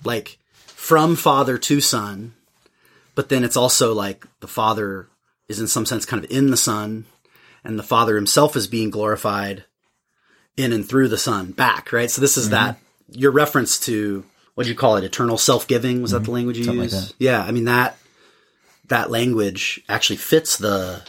like 0.04 0.38
from 0.56 1.16
father 1.16 1.58
to 1.58 1.80
son. 1.80 2.34
But 3.14 3.28
then 3.28 3.44
it's 3.44 3.56
also 3.56 3.94
like 3.94 4.26
the 4.40 4.48
father 4.48 5.08
is 5.48 5.60
in 5.60 5.68
some 5.68 5.86
sense 5.86 6.04
kind 6.06 6.24
of 6.24 6.30
in 6.30 6.50
the 6.50 6.56
son 6.56 7.06
and 7.64 7.78
the 7.78 7.82
father 7.82 8.16
himself 8.16 8.56
is 8.56 8.66
being 8.66 8.90
glorified 8.90 9.64
in 10.56 10.72
and 10.72 10.88
through 10.88 11.08
the 11.08 11.18
son 11.18 11.52
back, 11.52 11.92
right? 11.92 12.10
So 12.10 12.20
this 12.20 12.36
is 12.36 12.46
mm-hmm. 12.46 12.52
that 12.52 12.78
your 13.10 13.30
reference 13.30 13.78
to 13.80 14.24
what 14.56 14.64
do 14.64 14.70
you 14.70 14.74
call 14.74 14.96
it? 14.96 15.04
Eternal 15.04 15.38
self-giving. 15.38 16.02
Was 16.02 16.10
that 16.10 16.24
the 16.24 16.32
language 16.32 16.58
you 16.58 16.64
Something 16.64 16.80
like 16.80 16.90
used? 16.90 17.10
that. 17.10 17.14
Yeah. 17.18 17.40
I 17.42 17.52
mean, 17.52 17.66
that, 17.66 17.96
that 18.88 19.10
language 19.10 19.80
actually 19.88 20.16
fits 20.16 20.56
the, 20.58 21.02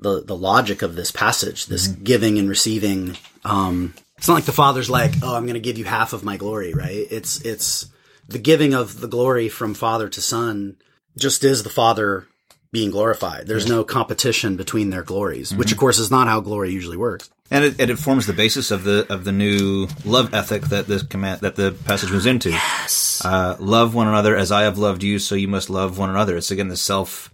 the, 0.00 0.22
the 0.24 0.34
logic 0.36 0.82
of 0.82 0.96
this 0.96 1.12
passage, 1.12 1.66
this 1.66 1.86
Mm-hmm. 1.88 2.02
giving 2.04 2.38
and 2.38 2.48
receiving. 2.48 3.16
Um, 3.44 3.94
it's 4.18 4.26
not 4.26 4.34
like 4.34 4.44
the 4.44 4.52
father's 4.52 4.90
like, 4.90 5.12
oh, 5.22 5.36
I'm 5.36 5.44
going 5.44 5.54
to 5.54 5.60
give 5.60 5.78
you 5.78 5.84
half 5.84 6.12
of 6.12 6.24
my 6.24 6.36
glory, 6.36 6.72
right? 6.74 7.06
It's, 7.10 7.40
it's 7.42 7.86
the 8.26 8.38
giving 8.38 8.74
of 8.74 9.00
the 9.00 9.08
glory 9.08 9.48
from 9.48 9.74
father 9.74 10.08
to 10.08 10.20
son 10.20 10.76
just 11.16 11.44
is 11.44 11.62
the 11.62 11.70
father 11.70 12.26
being 12.74 12.90
glorified. 12.90 13.46
There's 13.46 13.68
no 13.68 13.84
competition 13.84 14.56
between 14.56 14.90
their 14.90 15.04
glories, 15.04 15.54
which 15.54 15.68
Mm-hmm. 15.68 15.74
of 15.74 15.78
course 15.78 15.98
is 16.00 16.10
not 16.10 16.26
how 16.28 16.40
glory 16.40 16.70
usually 16.72 16.96
works. 16.98 17.30
And 17.50 17.62
it, 17.64 17.80
and 17.80 17.88
it 17.90 17.98
forms 17.98 18.26
the 18.26 18.32
basis 18.32 18.70
of 18.70 18.84
the 18.84 19.06
of 19.14 19.22
the 19.24 19.30
new 19.32 19.86
love 20.04 20.34
ethic 20.34 20.62
that 20.74 20.86
this 20.86 21.02
command 21.04 21.40
that 21.42 21.54
the 21.56 21.70
passage 21.90 22.10
moves 22.10 22.26
into. 22.26 22.50
Yes. 22.50 23.22
Uh, 23.24 23.56
love 23.60 23.94
one 23.94 24.08
another 24.08 24.34
as 24.36 24.50
I 24.50 24.62
have 24.62 24.76
loved 24.76 25.02
you, 25.02 25.18
so 25.18 25.34
you 25.36 25.46
must 25.48 25.70
love 25.70 25.96
one 25.98 26.10
another. 26.10 26.36
It's 26.36 26.50
again 26.50 26.68
the 26.68 26.76
self 26.76 27.30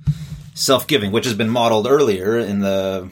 self 0.55 0.87
giving, 0.87 1.11
which 1.13 1.25
has 1.25 1.35
been 1.35 1.49
modeled 1.49 1.87
earlier 1.87 2.39
in 2.39 2.59
the 2.61 3.09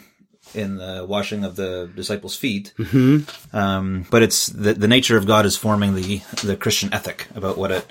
in 0.54 0.76
the 0.76 1.06
washing 1.08 1.44
of 1.44 1.56
the 1.56 1.88
disciples' 1.94 2.37
feet. 2.37 2.75
Mm-hmm. 2.78 3.56
Um, 3.56 4.04
but 4.11 4.23
it's 4.23 4.49
the 4.49 4.75
the 4.75 4.88
nature 4.88 5.16
of 5.16 5.25
God 5.26 5.47
is 5.47 5.56
forming 5.56 5.94
the 5.94 6.20
the 6.44 6.56
Christian 6.56 6.92
ethic 6.92 7.26
about 7.35 7.56
what 7.56 7.70
it 7.70 7.87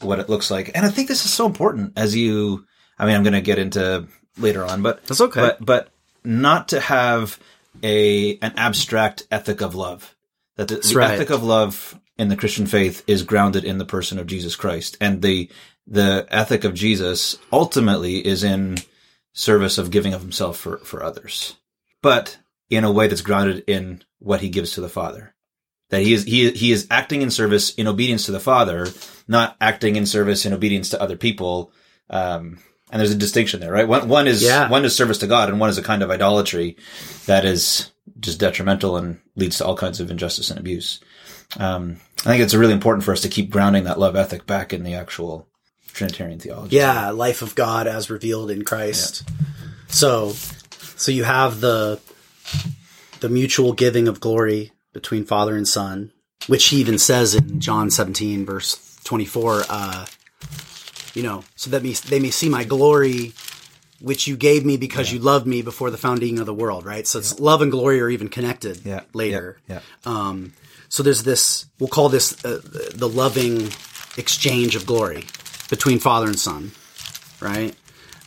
what 0.00 0.20
it 0.20 0.28
looks 0.28 0.50
like. 0.50 0.70
And 0.74 0.86
I 0.86 0.90
think 0.90 1.08
this 1.08 1.24
is 1.24 1.32
so 1.32 1.46
important 1.46 1.94
as 1.96 2.14
you. 2.14 2.66
I 3.02 3.06
mean, 3.06 3.16
I'm 3.16 3.24
going 3.24 3.32
to 3.32 3.40
get 3.40 3.58
into 3.58 4.06
later 4.38 4.64
on, 4.64 4.80
but 4.80 5.04
That's 5.06 5.20
okay. 5.20 5.40
But 5.40 5.64
but 5.64 5.88
not 6.22 6.68
to 6.68 6.78
have 6.78 7.36
a 7.82 8.38
an 8.38 8.54
abstract 8.56 9.26
ethic 9.28 9.60
of 9.60 9.74
love. 9.74 10.14
That 10.54 10.68
the, 10.68 10.76
the 10.76 10.94
right. 10.94 11.10
ethic 11.10 11.30
of 11.30 11.42
love 11.42 11.98
in 12.16 12.28
the 12.28 12.36
Christian 12.36 12.66
faith 12.66 13.02
is 13.08 13.24
grounded 13.24 13.64
in 13.64 13.78
the 13.78 13.84
person 13.84 14.20
of 14.20 14.28
Jesus 14.28 14.54
Christ, 14.54 14.96
and 15.00 15.20
the 15.20 15.50
the 15.84 16.28
ethic 16.30 16.62
of 16.62 16.74
Jesus 16.74 17.38
ultimately 17.52 18.24
is 18.24 18.44
in 18.44 18.78
service 19.32 19.78
of 19.78 19.90
giving 19.90 20.14
of 20.14 20.20
himself 20.20 20.56
for 20.56 20.78
for 20.78 21.02
others, 21.02 21.56
but 22.02 22.38
in 22.70 22.84
a 22.84 22.92
way 22.92 23.08
that's 23.08 23.20
grounded 23.20 23.64
in 23.66 24.04
what 24.20 24.42
he 24.42 24.48
gives 24.48 24.74
to 24.74 24.80
the 24.80 24.88
Father. 24.88 25.34
That 25.90 26.02
he 26.02 26.12
is 26.12 26.22
he 26.22 26.52
he 26.52 26.70
is 26.70 26.86
acting 26.88 27.20
in 27.20 27.32
service 27.32 27.74
in 27.74 27.88
obedience 27.88 28.26
to 28.26 28.32
the 28.32 28.38
Father, 28.38 28.86
not 29.26 29.56
acting 29.60 29.96
in 29.96 30.06
service 30.06 30.46
in 30.46 30.52
obedience 30.52 30.90
to 30.90 31.02
other 31.02 31.16
people. 31.16 31.72
Um, 32.08 32.58
and 32.92 33.00
there's 33.00 33.10
a 33.10 33.16
distinction 33.16 33.58
there, 33.60 33.72
right? 33.72 33.88
One, 33.88 34.06
one 34.08 34.28
is 34.28 34.42
Yeah. 34.42 34.68
one 34.68 34.84
is 34.84 34.94
service 34.94 35.18
to 35.18 35.26
God, 35.26 35.48
and 35.48 35.58
one 35.58 35.70
is 35.70 35.78
a 35.78 35.82
kind 35.82 36.02
of 36.02 36.10
idolatry 36.10 36.76
that 37.26 37.44
is 37.44 37.90
just 38.20 38.38
detrimental 38.38 38.96
and 38.96 39.18
leads 39.34 39.58
to 39.58 39.64
all 39.64 39.76
kinds 39.76 39.98
of 39.98 40.10
injustice 40.10 40.50
and 40.50 40.60
abuse. 40.60 41.00
Um, 41.58 41.96
I 42.20 42.30
think 42.30 42.42
it's 42.42 42.54
really 42.54 42.72
important 42.72 43.04
for 43.04 43.12
us 43.12 43.22
to 43.22 43.28
keep 43.28 43.50
grounding 43.50 43.84
that 43.84 43.98
love 43.98 44.14
ethic 44.14 44.46
back 44.46 44.72
in 44.72 44.84
the 44.84 44.94
actual 44.94 45.48
Trinitarian 45.92 46.38
theology. 46.38 46.76
Yeah, 46.76 47.10
life 47.10 47.42
of 47.42 47.54
God 47.54 47.86
as 47.86 48.10
revealed 48.10 48.50
in 48.50 48.64
Christ. 48.64 49.24
So, 49.88 50.34
so 50.96 51.10
you 51.12 51.24
have 51.24 51.60
the 51.60 51.98
the 53.20 53.28
mutual 53.28 53.72
giving 53.72 54.08
of 54.08 54.20
glory 54.20 54.72
between 54.92 55.24
Father 55.24 55.56
and 55.56 55.66
Son, 55.68 56.12
which 56.46 56.66
he 56.66 56.78
even 56.78 56.98
says 56.98 57.34
in 57.34 57.60
John 57.60 57.90
17 57.90 58.44
verse 58.46 58.98
24. 59.04 59.64
Uh, 59.68 60.06
you 61.14 61.22
know, 61.22 61.44
so 61.56 61.70
that 61.70 61.82
me 61.82 61.92
they 61.92 62.20
may 62.20 62.30
see 62.30 62.48
my 62.48 62.64
glory, 62.64 63.32
which 64.00 64.26
you 64.26 64.36
gave 64.36 64.64
me 64.64 64.76
because 64.76 65.12
you 65.12 65.18
loved 65.18 65.46
me 65.46 65.62
before 65.62 65.90
the 65.90 65.98
founding 65.98 66.38
of 66.38 66.46
the 66.46 66.54
world. 66.54 66.84
Right. 66.84 67.06
So 67.06 67.18
it's 67.18 67.38
love 67.38 67.62
and 67.62 67.70
glory 67.70 68.00
are 68.00 68.08
even 68.10 68.28
connected 68.28 68.84
Yeah. 68.84 69.02
later. 69.12 69.58
Yeah. 69.68 69.80
Um, 70.04 70.52
so 70.88 71.02
there's 71.02 71.22
this, 71.22 71.66
we'll 71.78 71.88
call 71.88 72.08
this 72.10 72.44
uh, 72.44 72.60
the 72.94 73.08
loving 73.08 73.68
exchange 74.18 74.76
of 74.76 74.84
glory 74.84 75.24
between 75.70 75.98
father 75.98 76.26
and 76.26 76.38
son, 76.38 76.72
right? 77.40 77.74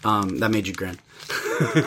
Um, 0.04 0.40
that 0.40 0.50
made 0.52 0.66
you 0.68 0.74
grin. 0.74 1.00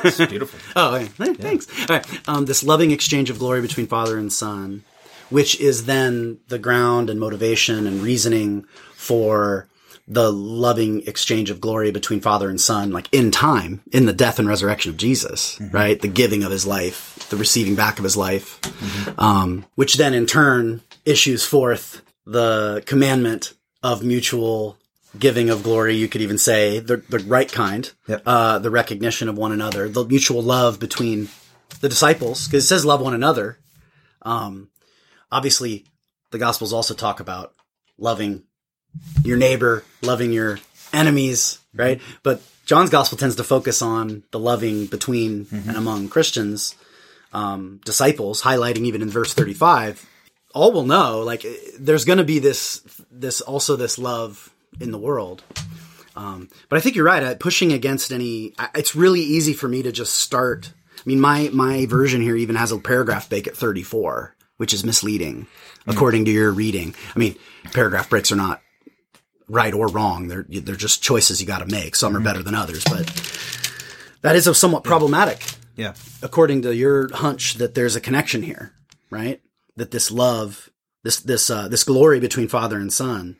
It's 0.05 0.19
beautiful. 0.26 0.59
Oh, 0.76 0.95
okay. 0.97 1.09
Hey, 1.19 1.35
thanks. 1.35 1.67
All 1.90 1.97
right. 1.97 2.28
Um, 2.28 2.45
this 2.47 2.62
loving 2.62 2.90
exchange 2.93 3.31
of 3.31 3.38
glory 3.38 3.61
between 3.61 3.87
father 3.87 4.19
and 4.19 4.33
son, 4.33 4.85
which 5.31 5.59
is 5.61 5.87
then 5.87 6.38
the 6.49 6.59
ground 6.59 7.11
and 7.11 7.19
motivation 7.19 7.87
and 7.87 8.00
reasoning 8.02 8.64
for 8.95 9.67
the 10.11 10.33
loving 10.33 11.07
exchange 11.07 11.50
of 11.50 11.61
glory 11.61 11.91
between 11.91 12.19
father 12.21 12.49
and 12.49 12.59
son, 12.59 12.91
like 12.91 13.09
in 13.12 13.31
time, 13.31 13.83
in 13.93 14.07
the 14.07 14.12
death 14.12 14.38
and 14.38 14.49
resurrection 14.49 14.91
of 14.91 14.97
Jesus, 14.97 15.61
right? 15.71 16.00
The 16.00 16.09
giving 16.09 16.43
of 16.45 16.50
his 16.50 16.67
life, 16.67 17.27
the 17.29 17.37
receiving 17.37 17.75
back 17.75 17.99
of 17.99 18.05
his 18.05 18.17
life, 18.17 18.59
um, 19.19 19.67
which 19.75 19.97
then 19.97 20.15
in 20.15 20.25
turn 20.25 20.81
issues 21.05 21.45
forth 21.45 22.00
the 22.25 22.83
commandment 22.87 23.53
of 23.83 24.03
mutual 24.03 24.79
giving 25.19 25.50
of 25.50 25.62
glory. 25.62 25.95
You 25.97 26.09
could 26.09 26.23
even 26.23 26.38
say 26.38 26.79
the, 26.79 26.97
the 26.97 27.19
right 27.19 27.50
kind, 27.53 27.91
Yep. 28.07 28.23
uh, 28.25 28.59
the 28.61 28.71
recognition 28.71 29.29
of 29.29 29.37
one 29.37 29.53
another, 29.53 29.88
the 29.91 30.05
mutual 30.07 30.43
love 30.43 30.81
between 30.81 31.29
the 31.81 31.88
disciples, 31.88 32.47
because 32.47 32.65
it 32.65 32.67
says 32.67 32.85
love 32.87 33.03
one 33.03 33.15
another. 33.15 33.59
Um, 34.23 34.71
obviously, 35.31 35.85
the 36.31 36.38
Gospels 36.38 36.73
also 36.73 36.95
talk 36.95 37.21
about 37.21 37.55
loving 37.99 38.45
your 39.23 39.37
neighbor, 39.37 39.85
loving 40.02 40.33
your 40.33 40.59
enemies, 40.93 41.59
right? 41.75 42.00
But 42.23 42.43
John's 42.64 42.90
Gospel 42.90 43.19
tends 43.19 43.37
to 43.37 43.45
focus 43.45 43.83
on 43.83 44.23
the 44.31 44.38
loving 44.38 44.87
between 44.87 45.47
and 45.50 45.76
among 45.76 46.09
Christians, 46.09 46.75
um, 47.33 47.81
disciples, 47.85 48.43
highlighting 48.43 48.85
even 48.85 49.02
in 49.02 49.11
verse 49.11 49.35
35. 49.35 50.07
All 50.55 50.73
will 50.73 50.85
know, 50.85 51.21
like, 51.21 51.45
eh, 51.45 51.55
there's 51.78 52.05
going 52.05 52.19
to 52.19 52.25
be 52.25 52.38
this, 52.38 52.81
this, 53.11 53.40
also 53.40 53.76
this 53.76 53.99
love 53.99 54.52
in 54.81 54.93
the 54.93 54.99
world. 54.99 55.43
Um, 56.17 56.49
but 56.69 56.78
I 56.78 56.81
think 56.81 56.97
you're 56.97 57.05
right. 57.05 57.23
Uh, 57.23 57.35
pushing 57.37 57.73
against 57.73 58.12
any, 58.12 58.55
it's 58.75 58.97
really 58.97 59.21
easy 59.21 59.52
for 59.52 59.69
me 59.69 59.83
to 59.83 59.93
just 59.93 60.17
start. 60.17 60.73
I 60.97 61.02
mean, 61.07 61.21
my 61.21 61.49
my 61.52 61.87
version 61.87 62.21
here 62.21 62.35
even 62.35 62.57
has 62.57 62.73
a 62.73 62.78
paragraph 62.78 63.28
break 63.28 63.47
at 63.47 63.57
34, 63.57 64.35
which 64.57 64.75
is 64.75 64.85
misleading, 64.85 65.47
according 65.87 66.25
to 66.25 66.33
your 66.33 66.50
reading. 66.50 66.95
I 67.14 67.19
mean, 67.19 67.37
paragraph 67.73 68.11
breaks 68.11 68.33
are 68.33 68.37
not 68.37 68.61
right 69.49 69.73
or 69.75 69.88
wrong. 69.88 70.28
They're 70.28 70.45
they're 70.49 70.76
just 70.76 71.02
choices 71.02 71.40
you 71.40 71.47
got 71.47 71.59
to 71.61 71.67
make. 71.67 71.97
Some 71.97 72.17
are 72.17 72.21
better 72.21 72.43
than 72.43 72.55
others, 72.55 72.85
but 72.85 73.07
that 74.23 74.37
is 74.37 74.47
a 74.47 74.55
somewhat 74.55 74.85
problematic, 74.85 75.45
Yeah. 75.76 75.95
according 76.23 76.62
to 76.62 76.75
your 76.75 77.12
hunch 77.14 77.55
that 77.55 77.75
there's 77.75 77.97
a 77.97 78.00
connection 78.00 78.43
here, 78.43 78.73
right? 79.11 79.40
That 79.76 79.90
this 79.90 80.11
love, 80.11 80.71
this 81.05 81.21
this 81.21 81.50
uh, 81.50 81.69
this 81.69 81.85
glory 81.85 82.21
between 82.21 82.49
father 82.49 82.78
and 82.78 82.93
son, 82.93 83.37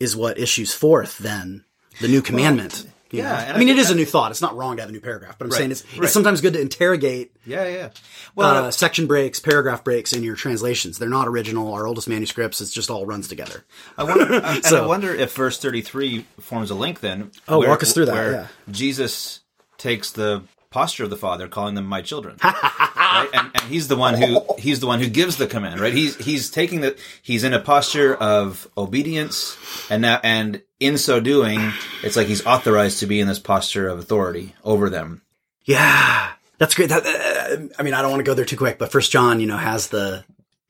is 0.00 0.16
what 0.16 0.38
issues 0.38 0.72
forth 0.74 1.18
then 1.18 1.64
the 2.00 2.08
new 2.08 2.22
commandment. 2.22 2.84
you 2.84 2.90
yeah, 3.10 3.40
and 3.42 3.56
I 3.56 3.58
mean, 3.58 3.68
I 3.68 3.72
it 3.72 3.78
a 3.90 3.94
new 3.94 4.04
thought. 4.04 4.30
It's 4.30 4.40
not 4.42 4.56
wrong 4.56 4.76
to 4.76 4.82
have 4.82 4.88
a 4.88 4.92
new 4.92 5.00
paragraph, 5.00 5.36
but 5.38 5.44
I'm 5.46 5.50
Right, 5.50 5.58
saying 5.58 5.70
it's 5.70 5.84
right. 5.94 6.04
it's 6.04 6.12
sometimes 6.12 6.40
good 6.40 6.54
to 6.54 6.60
interrogate 6.60 7.32
Yeah. 7.46 7.66
Yeah. 7.68 7.88
Well, 8.34 8.66
uh, 8.66 8.70
section 8.70 9.06
breaks, 9.06 9.38
paragraph 9.40 9.84
breaks 9.84 10.12
in 10.12 10.22
your 10.22 10.34
translations. 10.36 10.98
They're 10.98 11.08
not 11.08 11.28
original. 11.28 11.72
Our 11.72 11.86
oldest 11.86 12.08
manuscripts, 12.08 12.60
it's 12.60 12.72
just 12.72 12.90
all 12.90 13.06
runs 13.06 13.28
together. 13.28 13.64
I 13.96 14.04
wonder, 14.04 14.34
and 14.34 14.44
I 14.44 14.60
So- 14.60 14.88
wonder 14.88 15.14
if 15.14 15.34
verse 15.34 15.58
33 15.58 16.26
forms 16.40 16.70
a 16.70 16.74
link 16.74 17.00
then. 17.00 17.30
Oh, 17.48 17.66
walk 17.66 17.82
us 17.82 17.92
through 17.92 18.06
that, 18.06 18.14
where 18.14 18.32
yeah. 18.32 18.46
Jesus 18.70 19.40
takes 19.78 20.10
the 20.12 20.42
posture 20.76 21.04
of 21.04 21.10
the 21.10 21.16
Father, 21.16 21.48
calling 21.48 21.74
them 21.74 21.86
my 21.86 22.02
children. 22.02 22.36
right? 22.44 23.30
and, 23.32 23.50
and 23.54 23.62
he's 23.62 23.88
the 23.88 23.96
one 23.96 24.12
who 24.12 24.44
he's 24.58 24.80
the 24.80 24.86
one 24.86 25.00
who 25.00 25.08
gives 25.08 25.38
the 25.38 25.46
command, 25.46 25.80
right? 25.80 25.94
He's 25.94 26.16
he's 26.16 26.50
taking 26.50 26.82
the 26.82 26.98
he's 27.22 27.44
in 27.44 27.54
a 27.54 27.60
posture 27.60 28.14
of 28.14 28.68
obedience, 28.76 29.56
and 29.88 30.02
now 30.02 30.20
and 30.22 30.60
in 30.78 30.98
so 30.98 31.18
doing, 31.18 31.72
it's 32.02 32.14
like 32.14 32.26
he's 32.26 32.44
authorized 32.44 33.00
to 33.00 33.06
be 33.06 33.20
in 33.20 33.26
this 33.26 33.38
posture 33.38 33.88
of 33.88 33.98
authority 33.98 34.54
over 34.64 34.90
them. 34.90 35.22
Yeah, 35.64 36.32
that's 36.58 36.74
great. 36.74 36.90
That, 36.90 37.06
uh, 37.06 37.68
I 37.78 37.82
mean, 37.82 37.94
I 37.94 38.02
don't 38.02 38.10
want 38.10 38.20
to 38.20 38.30
go 38.30 38.34
there 38.34 38.44
too 38.44 38.58
quick, 38.58 38.78
but 38.78 38.92
First 38.92 39.10
John, 39.10 39.40
you 39.40 39.46
know, 39.46 39.56
has 39.56 39.88
the, 39.88 40.24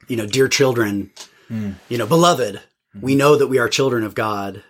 you 0.07 0.17
know, 0.17 0.27
dear 0.27 0.47
children, 0.47 1.11
you 1.89 1.99
know, 1.99 2.07
beloved. 2.07 2.61
We 3.01 3.15
know 3.17 3.37
that 3.37 3.49
we 3.49 3.59
are 3.59 3.69
children 3.69 4.05
of 4.05 4.15
God. 4.15 4.63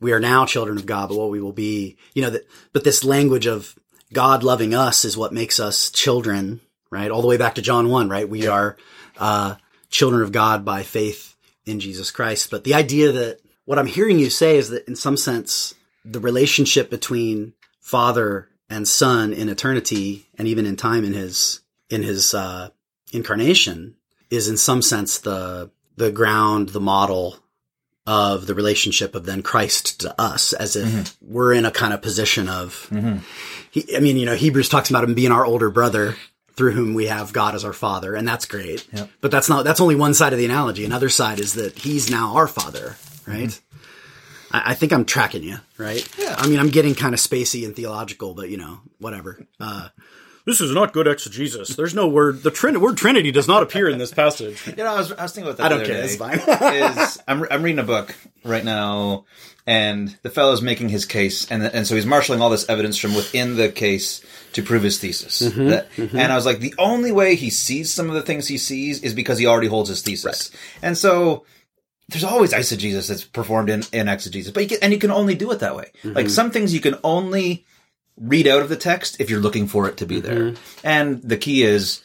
We 0.00 0.12
are 0.12 0.20
now 0.20 0.44
children 0.44 0.76
of 0.76 0.84
God, 0.84 1.08
but 1.08 1.16
what 1.16 1.30
we 1.30 1.40
will 1.40 1.52
be, 1.52 1.96
you 2.14 2.22
know, 2.22 2.30
that. 2.30 2.46
But 2.72 2.84
this 2.84 3.02
language 3.02 3.46
of 3.46 3.74
God 4.12 4.42
loving 4.42 4.74
us 4.74 5.04
is 5.04 5.16
what 5.16 5.32
makes 5.32 5.58
us 5.58 5.90
children, 5.90 6.60
right? 6.90 7.10
All 7.10 7.22
the 7.22 7.28
way 7.28 7.36
back 7.36 7.56
to 7.56 7.62
John 7.62 7.88
one, 7.88 8.08
right? 8.08 8.28
We 8.28 8.46
are 8.46 8.76
uh, 9.18 9.56
children 9.90 10.22
of 10.22 10.32
God 10.32 10.64
by 10.64 10.82
faith 10.82 11.34
in 11.64 11.80
Jesus 11.80 12.10
Christ. 12.10 12.50
But 12.50 12.64
the 12.64 12.74
idea 12.74 13.12
that 13.12 13.40
what 13.64 13.78
I'm 13.78 13.86
hearing 13.86 14.18
you 14.18 14.30
say 14.30 14.56
is 14.56 14.68
that 14.70 14.86
in 14.86 14.96
some 14.96 15.16
sense, 15.16 15.74
the 16.04 16.20
relationship 16.20 16.88
between 16.88 17.54
father 17.80 18.48
and 18.70 18.86
son 18.86 19.32
in 19.32 19.48
eternity 19.48 20.26
and 20.38 20.46
even 20.46 20.66
in 20.66 20.76
time 20.76 21.04
in 21.04 21.12
his, 21.12 21.60
in 21.90 22.02
his, 22.02 22.34
uh, 22.34 22.70
incarnation 23.12 23.94
is 24.30 24.48
in 24.48 24.56
some 24.56 24.82
sense 24.82 25.18
the, 25.18 25.70
the 25.96 26.10
ground, 26.10 26.70
the 26.70 26.80
model 26.80 27.36
of 28.06 28.46
the 28.46 28.54
relationship 28.54 29.14
of 29.14 29.26
then 29.26 29.42
Christ 29.42 30.00
to 30.00 30.20
us 30.20 30.52
as 30.52 30.76
if 30.76 31.16
we're 31.20 31.52
in 31.52 31.64
a 31.64 31.72
kind 31.72 31.92
of 31.92 32.02
position 32.02 32.48
of, 32.48 32.88
he, 33.76 33.94
I 33.94 34.00
mean, 34.00 34.16
you 34.16 34.24
know, 34.24 34.34
Hebrews 34.34 34.70
talks 34.70 34.88
about 34.88 35.04
him 35.04 35.12
being 35.12 35.32
our 35.32 35.44
older 35.44 35.70
brother 35.70 36.16
through 36.54 36.72
whom 36.72 36.94
we 36.94 37.06
have 37.06 37.34
God 37.34 37.54
as 37.54 37.64
our 37.64 37.74
father. 37.74 38.14
And 38.14 38.26
that's 38.26 38.46
great. 38.46 38.86
Yep. 38.90 39.10
But 39.20 39.30
that's 39.30 39.50
not, 39.50 39.64
that's 39.64 39.80
only 39.82 39.94
one 39.94 40.14
side 40.14 40.32
of 40.32 40.38
the 40.38 40.46
analogy. 40.46 40.86
Another 40.86 41.10
side 41.10 41.38
is 41.38 41.54
that 41.54 41.78
he's 41.78 42.10
now 42.10 42.36
our 42.36 42.48
father, 42.48 42.96
right? 43.26 43.60
I, 44.50 44.70
I 44.70 44.74
think 44.74 44.92
I'm 44.92 45.04
tracking 45.04 45.42
you, 45.42 45.58
right? 45.76 46.08
Yeah. 46.18 46.34
I 46.38 46.46
mean, 46.46 46.58
I'm 46.58 46.70
getting 46.70 46.94
kind 46.94 47.12
of 47.12 47.20
spacey 47.20 47.66
and 47.66 47.76
theological, 47.76 48.32
but 48.32 48.48
you 48.48 48.56
know, 48.56 48.80
whatever. 48.98 49.46
Uh, 49.60 49.88
this 50.46 50.60
is 50.62 50.72
not 50.72 50.92
good 50.94 51.06
exegesis. 51.06 51.76
There's 51.76 51.94
no 51.94 52.08
word. 52.08 52.42
The 52.42 52.50
trin- 52.50 52.80
word 52.80 52.96
Trinity 52.96 53.32
does 53.32 53.46
not 53.48 53.62
appear 53.62 53.88
in 53.90 53.98
this 53.98 54.12
passage. 54.12 54.66
You 54.66 54.76
know, 54.76 54.94
I 54.94 54.98
was, 54.98 55.12
I 55.12 55.22
was 55.24 55.32
thinking 55.32 55.52
about 55.52 55.58
that. 55.58 55.66
I 55.66 55.68
don't 55.76 55.84
care. 55.86 55.96
day. 55.96 56.04
It's 56.04 56.16
fine. 56.16 56.38
is 56.38 57.18
I'm 57.28 57.44
I'm 57.50 57.62
reading 57.62 57.80
a 57.80 57.82
book 57.82 58.14
right 58.44 58.64
now, 58.64 59.26
and 59.66 60.16
the 60.22 60.30
fellow's 60.30 60.62
making 60.62 60.88
his 60.88 61.04
case, 61.04 61.50
and 61.50 61.62
and 61.62 61.86
so 61.86 61.94
he's 61.96 62.06
marshaling 62.06 62.40
all 62.40 62.48
this 62.50 62.68
evidence 62.68 62.96
from 62.96 63.14
within 63.14 63.56
the 63.56 63.68
case 63.70 64.24
to 64.54 64.62
prove 64.62 64.82
his 64.84 64.98
thesis. 64.98 65.42
Mm-hmm, 65.42 65.66
That- 65.68 65.88
And 65.98 66.32
I 66.32 66.36
was 66.36 66.46
like, 66.46 66.60
the 66.60 66.74
only 66.78 67.12
way 67.12 67.34
he 67.34 67.50
sees 67.50 67.92
some 67.92 68.08
of 68.08 68.14
the 68.14 68.22
things 68.22 68.48
he 68.48 68.56
sees 68.56 69.02
is 69.02 69.12
because 69.12 69.38
he 69.38 69.46
already 69.46 69.68
holds 69.68 69.88
his 69.90 70.02
thesis, 70.02 70.50
and 70.82 70.96
so. 70.96 71.44
There's 72.08 72.22
always 72.22 72.52
eisegesis 72.52 73.08
that's 73.08 73.24
performed 73.24 73.68
in, 73.68 73.82
in 73.92 74.06
exegesis, 74.08 74.52
but 74.52 74.62
you 74.62 74.68
can, 74.68 74.78
and 74.80 74.92
you 74.92 74.98
can 75.00 75.10
only 75.10 75.34
do 75.34 75.50
it 75.50 75.58
that 75.58 75.74
way. 75.74 75.90
Mm-hmm. 76.04 76.12
Like 76.12 76.30
some 76.30 76.52
things 76.52 76.72
you 76.72 76.78
can 76.80 76.94
only 77.02 77.66
read 78.16 78.46
out 78.46 78.62
of 78.62 78.68
the 78.68 78.76
text 78.76 79.20
if 79.20 79.30
you're 79.30 79.40
looking 79.40 79.66
for 79.66 79.88
it 79.88 79.96
to 79.98 80.06
be 80.06 80.20
there. 80.20 80.52
Mm-hmm. 80.52 80.86
And 80.86 81.22
the 81.22 81.36
key 81.36 81.62
is 81.62 82.02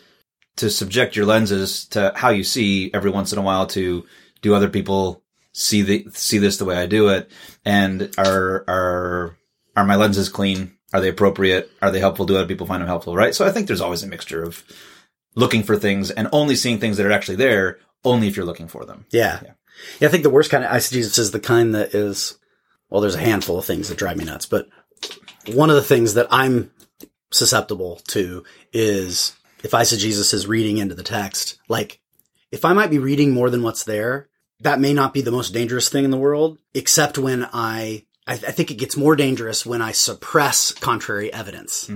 to 0.58 0.70
subject 0.70 1.15
your 1.15 1.25
lenses 1.25 1.86
to 1.88 2.12
how 2.16 2.29
you 2.29 2.44
see 2.44 2.92
every 2.94 3.09
once 3.09 3.31
in 3.31 3.40
a 3.40 3.42
while 3.42 3.66
to 3.68 4.05
do 4.42 4.53
other 4.53 4.70
people 4.70 5.24
see 5.53 5.81
the 5.81 6.07
see 6.14 6.38
this 6.38 6.57
the 6.57 6.66
way 6.66 6.77
I 6.77 6.85
do 6.85 7.09
it 7.09 7.29
and 7.66 8.14
are 8.18 8.64
are 8.68 9.38
are 9.75 9.85
my 9.85 9.96
lenses 9.96 10.29
clean 10.29 10.77
are 10.94 11.01
they 11.01 11.09
appropriate 11.09 11.70
are 11.81 11.92
they 11.92 12.00
helpful 12.00 12.25
do 12.25 12.35
other 12.38 12.48
people 12.48 12.68
find 12.68 12.81
them 12.81 12.88
helpful 12.88 13.16
right 13.16 13.35
so 13.35 13.46
I 13.46 13.51
think 13.51 13.68
there's 13.68 13.81
always 13.81 14.01
a 14.01 14.07
mixture 14.07 14.44
of 14.44 14.64
looking 15.35 15.64
for 15.64 15.77
things 15.77 16.09
and 16.09 16.29
only 16.31 16.55
seeing 16.55 16.79
things 16.79 16.98
that 16.98 17.05
are 17.05 17.12
actually 17.12 17.35
there 17.35 17.79
only 18.05 18.27
if 18.27 18.35
you're 18.38 18.46
looking 18.46 18.68
for 18.70 18.85
them 18.85 19.05
Yeah. 19.12 19.42
yeah. 19.44 20.07
I 20.07 20.12
think 20.12 20.24
the 20.24 20.29
worst 20.29 20.51
kind 20.51 20.64
of 20.64 20.72
eisegesis 20.72 21.20
is 21.20 21.31
the 21.31 21.40
kind 21.40 21.74
that 21.75 21.94
is, 21.96 22.38
well, 22.90 23.01
there's 23.01 23.16
a 23.16 23.20
handful 23.20 23.57
of 23.57 23.66
things 23.66 23.90
that 23.90 23.98
drive 23.98 24.18
me 24.18 24.25
nuts, 24.25 24.46
but 24.46 24.68
one 25.48 25.70
of 25.70 25.75
the 25.75 25.82
things 25.82 26.14
that 26.16 26.27
I'm 26.32 26.72
susceptible 27.32 28.01
to 28.08 28.44
is 28.74 29.34
if 29.64 29.72
eisegesis 29.72 30.34
is 30.34 30.48
reading 30.48 30.77
into 30.77 30.96
the 30.96 31.04
text, 31.04 31.58
like 31.68 32.00
if 32.51 32.66
I 32.66 32.74
might 32.74 32.90
be 32.90 33.00
reading 33.00 33.32
more 33.32 33.50
than 33.50 33.64
what's 33.64 33.84
there, 33.84 34.27
that 34.60 34.80
may 34.80 34.94
not 34.94 35.14
be 35.14 35.22
the 35.22 35.32
most 35.32 35.51
dangerous 35.54 35.90
thing 35.90 36.04
in 36.06 36.12
the 36.12 36.18
world, 36.18 36.58
except 36.74 37.18
when 37.18 37.46
I, 37.54 38.06
I, 38.27 38.34
I 38.34 38.38
think 38.38 38.70
it 38.72 38.75
gets 38.75 38.96
more 38.98 39.16
dangerous 39.16 39.66
when 39.66 39.82
I 39.82 39.92
suppress 39.92 40.72
contrary 40.72 41.32
evidence. 41.34 41.90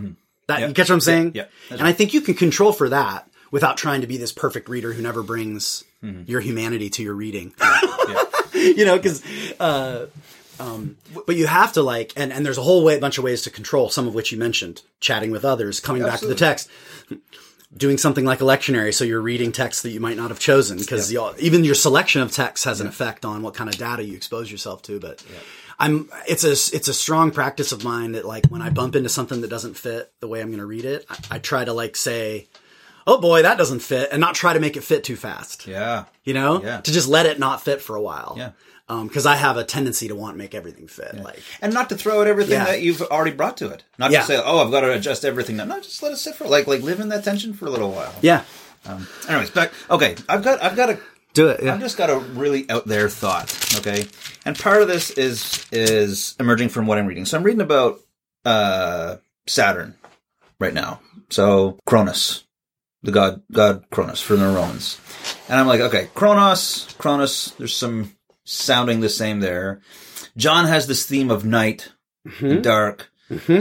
That, 0.48 0.60
Yeah. 0.62 0.68
you 0.68 0.74
catch 0.74 0.90
what 0.90 0.96
I'm 0.96 1.02
saying? 1.02 1.32
yeah, 1.36 1.46
that's 1.70 1.80
And 1.80 1.88
I 1.88 1.92
think 1.94 2.14
you 2.14 2.22
can 2.22 2.36
control 2.36 2.72
for 2.72 2.90
that 2.90 3.30
without 3.52 3.78
trying 3.78 4.02
to 4.02 4.08
be 4.08 4.18
this 4.18 4.32
perfect 4.32 4.70
reader 4.70 4.94
who 4.94 5.02
never 5.02 5.22
brings 5.24 5.84
your 6.28 6.40
humanity 6.40 6.90
to 6.92 7.04
your 7.04 7.16
reading. 7.16 7.54
you 8.54 8.86
know, 8.86 8.96
because, 8.96 9.24
uh, 9.60 10.06
um, 10.60 10.98
but 11.28 11.36
you 11.36 11.48
have 11.48 11.74
to 11.74 11.82
like, 11.82 12.14
and, 12.16 12.32
and 12.34 12.46
there's 12.46 12.58
a 12.58 12.62
whole 12.64 12.84
way, 12.84 13.00
bunch 13.00 13.18
of 13.18 13.24
ways 13.24 13.42
to 13.44 13.50
control, 13.50 13.90
some 13.90 14.08
of 14.08 14.14
which 14.14 14.32
you 14.32 14.38
mentioned, 14.38 14.82
chatting 15.00 15.32
with 15.32 15.44
others, 15.46 15.80
coming 15.80 16.02
back 16.04 16.20
to 16.22 16.28
the 16.28 16.36
text, 16.36 16.70
doing 17.76 17.98
something 17.98 18.26
like 18.26 18.42
a 18.42 18.46
lectionary. 18.46 18.94
So 18.94 19.04
you're 19.04 19.22
reading 19.22 19.52
text 19.52 19.84
that 19.84 19.90
you 19.92 20.00
might 20.00 20.18
not 20.18 20.30
have 20.30 20.40
chosen 20.40 20.78
because 20.78 21.12
even 21.40 21.64
your 21.64 21.76
selection 21.76 22.22
of 22.22 22.32
text 22.32 22.64
has 22.66 22.80
an 22.82 22.88
effect 22.88 23.26
on 23.26 23.42
what 23.42 23.54
kind 23.54 23.70
of 23.70 23.78
data 23.78 24.04
you 24.04 24.16
expose 24.16 24.52
yourself 24.52 24.82
to. 24.84 25.00
But 25.00 25.24
I'm, 25.78 26.10
it's 26.28 26.44
a, 26.44 26.52
it's 26.52 26.88
a 26.88 26.94
strong 26.94 27.32
practice 27.32 27.72
of 27.72 27.84
mine 27.84 28.14
that 28.14 28.26
like 28.26 28.46
when 28.48 28.62
I 28.62 28.70
bump 28.70 28.96
into 28.96 29.10
something 29.10 29.42
that 29.42 29.50
doesn't 29.50 29.76
fit 29.76 30.12
the 30.22 30.28
way 30.28 30.42
I'm 30.42 30.48
going 30.48 30.60
to 30.60 30.66
read 30.66 30.86
it, 30.86 31.06
I, 31.10 31.18
I 31.32 31.40
try 31.40 31.66
to 31.66 31.74
like 31.74 31.96
say, 31.98 32.48
oh 33.08 33.20
boy, 33.20 33.42
that 33.42 33.58
doesn't 33.58 33.82
fit, 33.82 34.10
and 34.12 34.20
not 34.22 34.34
try 34.36 34.54
to 34.54 34.60
make 34.60 34.78
it 34.78 34.82
fit 34.84 35.04
too 35.04 35.16
fast. 35.16 35.68
yeah 35.68 36.06
You 36.24 36.34
know, 36.34 36.64
Yeah. 36.64 36.82
to 36.82 36.92
just 36.92 37.08
let 37.08 37.26
it 37.26 37.40
not 37.40 37.62
fit 37.62 37.82
for 37.82 37.96
a 37.96 38.02
while. 38.02 38.36
Yeah. 38.38 38.52
Because 38.88 39.26
I 39.26 39.36
have 39.36 39.58
a 39.58 39.64
tendency 39.64 40.08
to 40.08 40.16
want 40.16 40.36
to 40.36 40.38
make 40.38 40.54
everything 40.54 40.88
fit. 40.88 41.16
Like, 41.24 41.42
and 41.62 41.74
not 41.74 41.90
to 41.90 41.96
throw 41.98 42.22
out 42.22 42.28
everything 42.28 42.54
Yeah. 42.54 42.66
that 42.66 42.82
you've 42.82 43.02
already 43.02 43.32
brought 43.36 43.58
to 43.58 43.70
it 43.70 43.84
not 43.98 44.12
Yeah. 44.12 44.22
to 44.22 44.28
say 44.28 44.42
oh 44.44 44.60
I've 44.64 44.72
got 44.72 44.82
to 44.82 44.94
adjust 44.94 45.26
everything 45.26 45.58
now 45.58 45.66
no 45.66 45.80
just 45.80 46.04
let 46.04 46.12
it 46.12 46.18
sit 46.18 46.36
for 46.36 46.48
like 46.48 46.68
like 46.68 46.82
live 46.82 47.00
in 47.00 47.10
that 47.10 47.24
tension 47.24 47.54
for 47.54 47.66
a 47.66 47.70
little 47.72 47.92
while 47.92 48.14
yeah, 48.22 48.44
anyways 49.28 49.50
back 49.50 49.72
okay 49.90 50.16
I've 50.30 50.44
got 50.44 50.62
I've 50.64 50.76
got 50.76 50.90
a 50.92 51.00
do 51.34 51.50
it. 51.50 51.64
I've 51.64 51.82
just 51.82 51.98
got 51.98 52.10
a 52.10 52.18
really 52.18 52.70
out 52.70 52.88
there 52.88 53.10
thought, 53.10 53.52
okay? 53.80 54.08
And 54.46 54.58
part 54.58 54.82
of 54.82 54.88
this 54.88 55.10
is 55.12 55.66
is 55.72 56.34
emerging 56.40 56.70
from 56.70 56.88
what 56.88 56.98
I'm 56.98 57.08
reading. 57.08 57.26
So 57.26 57.36
I'm 57.38 57.44
reading 57.44 57.60
about 57.62 58.00
uh 58.46 59.18
Saturn 59.48 59.96
right 60.60 60.74
now. 60.74 61.02
So 61.30 61.78
Cronus, 61.86 62.46
the 63.04 63.12
god 63.12 63.42
god 63.52 63.84
Cronus 63.92 64.22
from 64.22 64.40
the 64.40 64.46
Romans. 64.46 64.98
And 65.50 65.60
I'm 65.60 65.68
like, 65.68 65.82
okay, 65.82 66.08
Kronos, 66.16 66.88
Cronus, 66.98 67.50
there's 67.58 67.76
some 67.76 68.16
sounding 68.46 69.02
the 69.02 69.10
same 69.10 69.42
there. 69.42 69.82
John 70.38 70.66
has 70.66 70.88
this 70.88 71.06
theme 71.06 71.30
of 71.30 71.44
night, 71.46 71.92
and 72.40 72.64
dark. 72.64 73.10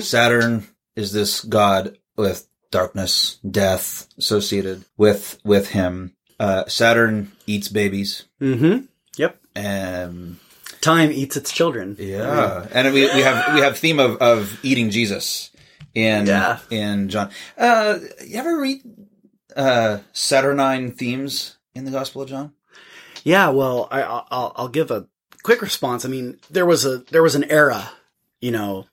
Saturn 0.01 0.66
is 0.97 1.12
this 1.12 1.42
god 1.42 1.99
with 2.16 2.47
darkness, 2.70 3.38
death 3.49 4.07
associated 4.18 4.85
with 4.97 5.38
with 5.44 5.70
him. 5.70 6.14
Uh, 6.38 6.64
Saturn 6.66 7.33
eats 7.47 7.68
babies. 7.68 8.25
Mm-hmm. 8.40 8.87
Yep. 9.16 9.40
Um, 9.57 10.40
Time 10.81 11.12
eats 11.12 11.37
its 11.37 11.51
children. 11.53 11.97
yeah, 11.99 12.66
and 12.73 12.92
we 12.92 13.03
we 13.14 13.20
have 13.23 13.55
we 13.55 13.61
have 13.61 13.79
theme 13.79 13.99
of 13.99 14.16
of 14.18 14.59
eating 14.62 14.90
Jesus 14.90 15.51
in 15.94 16.27
Yeah. 16.27 16.59
in 16.70 17.09
John. 17.09 17.31
Uh, 17.57 17.99
you 18.27 18.38
ever 18.38 18.61
read 18.61 18.83
uh 19.57 19.99
Saturnine 20.12 20.90
themes 20.92 21.57
in 21.75 21.85
the 21.85 21.90
Gospel 21.90 22.23
of 22.23 22.29
John? 22.29 22.53
Yeah. 23.24 23.48
Well, 23.48 23.88
I, 23.90 24.02
I'll, 24.02 24.52
I'll 24.54 24.68
give 24.68 24.92
a 24.92 25.08
quick 25.42 25.60
response. 25.60 26.04
I 26.04 26.08
mean, 26.08 26.38
there 26.48 26.66
was 26.66 26.84
a 26.84 26.98
there 27.10 27.22
was 27.22 27.34
an 27.34 27.50
era, 27.50 27.90
you 28.40 28.52
know, 28.52 28.87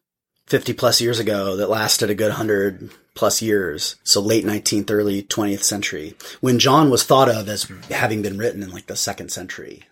fifty 0.47 0.73
plus 0.73 0.99
years 0.99 1.19
ago 1.19 1.55
that 1.57 1.69
lasted 1.69 2.09
a 2.09 2.15
good 2.15 2.31
hundred 2.31 2.89
plus 3.13 3.41
years. 3.41 3.97
So 4.03 4.19
late 4.21 4.45
nineteenth, 4.45 4.89
early 4.89 5.21
twentieth 5.21 5.63
century, 5.63 6.15
when 6.39 6.57
John 6.57 6.89
was 6.89 7.03
thought 7.03 7.29
of 7.29 7.47
as 7.47 7.71
having 7.91 8.23
been 8.23 8.39
written 8.39 8.63
in 8.63 8.71
like 8.71 8.87
the 8.87 8.95
second 8.95 9.31
century, 9.31 9.83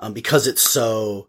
um, 0.00 0.14
because 0.14 0.46
it's 0.46 0.62
so. 0.62 1.28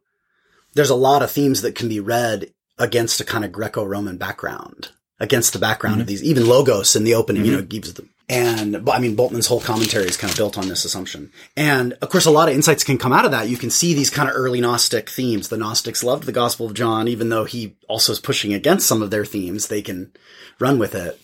There's 0.75 0.91
a 0.91 0.95
lot 0.95 1.23
of 1.23 1.31
themes 1.31 1.63
that 1.63 1.73
can 1.73 1.89
be 1.89 1.99
read 1.99 2.53
against 2.77 3.19
a 3.19 3.25
kind 3.25 3.43
of 3.43 3.51
Greco-Roman 3.51 4.17
background, 4.17 4.89
against 5.19 5.51
the 5.51 5.57
background 5.59 5.99
of 5.99 6.05
these, 6.05 6.23
even 6.23 6.47
logos 6.47 6.95
in 6.95 7.03
the 7.03 7.15
opening, 7.15 7.43
you 7.43 7.53
know, 7.53 7.63
gives 7.63 7.95
them. 7.95 8.11
And 8.29 8.87
I 8.87 8.99
mean, 8.99 9.15
Bultmann's 9.15 9.47
whole 9.47 9.59
commentary 9.59 10.05
is 10.05 10.15
kind 10.15 10.29
of 10.31 10.37
built 10.37 10.57
on 10.57 10.67
this 10.67 10.85
assumption. 10.85 11.31
And 11.57 11.93
of 11.93 12.09
course, 12.09 12.27
a 12.27 12.31
lot 12.31 12.47
of 12.47 12.53
insights 12.53 12.83
can 12.83 12.99
come 12.99 13.11
out 13.11 13.25
of 13.25 13.31
that. 13.31 13.49
You 13.49 13.57
can 13.57 13.71
see 13.71 13.95
these 13.95 14.11
kind 14.11 14.29
of 14.29 14.35
early 14.35 14.61
Gnostic 14.61 15.09
themes. 15.09 15.49
The 15.49 15.57
Gnostics 15.57 16.03
loved 16.03 16.25
the 16.25 16.31
Gospel 16.31 16.67
of 16.67 16.75
John, 16.75 17.07
even 17.07 17.29
though 17.29 17.45
he 17.45 17.75
also 17.87 18.11
is 18.11 18.19
pushing 18.19 18.53
against 18.53 18.87
some 18.87 19.01
of 19.01 19.09
their 19.09 19.25
themes. 19.25 19.67
They 19.67 19.81
can 19.81 20.11
run 20.59 20.77
with 20.77 20.93
it. 20.93 21.19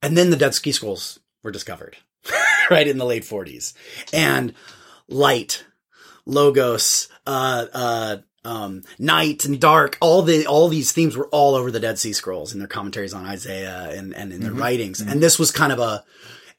And 0.00 0.16
then 0.16 0.30
the 0.30 0.36
Dead 0.36 0.54
Sea 0.54 0.72
Scrolls 0.72 1.18
were 1.42 1.50
discovered, 1.50 1.98
right 2.70 2.88
in 2.88 2.96
the 2.96 3.04
late 3.04 3.24
40s. 3.24 3.74
And 4.14 4.54
light, 5.08 5.62
logos, 6.24 7.08
uh, 7.26 7.66
uh, 7.70 8.16
um, 8.46 8.82
night 8.98 9.44
and 9.44 9.60
dark, 9.60 9.98
all 10.00 10.22
the, 10.22 10.46
all 10.46 10.68
these 10.68 10.92
themes 10.92 11.18
were 11.18 11.28
all 11.28 11.54
over 11.54 11.70
the 11.70 11.80
Dead 11.80 11.98
Sea 11.98 12.14
Scrolls 12.14 12.54
in 12.54 12.60
their 12.60 12.68
commentaries 12.68 13.12
on 13.12 13.26
Isaiah 13.26 13.90
and, 13.90 14.14
and 14.14 14.32
in 14.32 14.40
their 14.40 14.52
writings. 14.52 15.02
And 15.02 15.22
this 15.22 15.38
was 15.38 15.50
kind 15.50 15.72
of 15.72 15.80
a, 15.80 16.04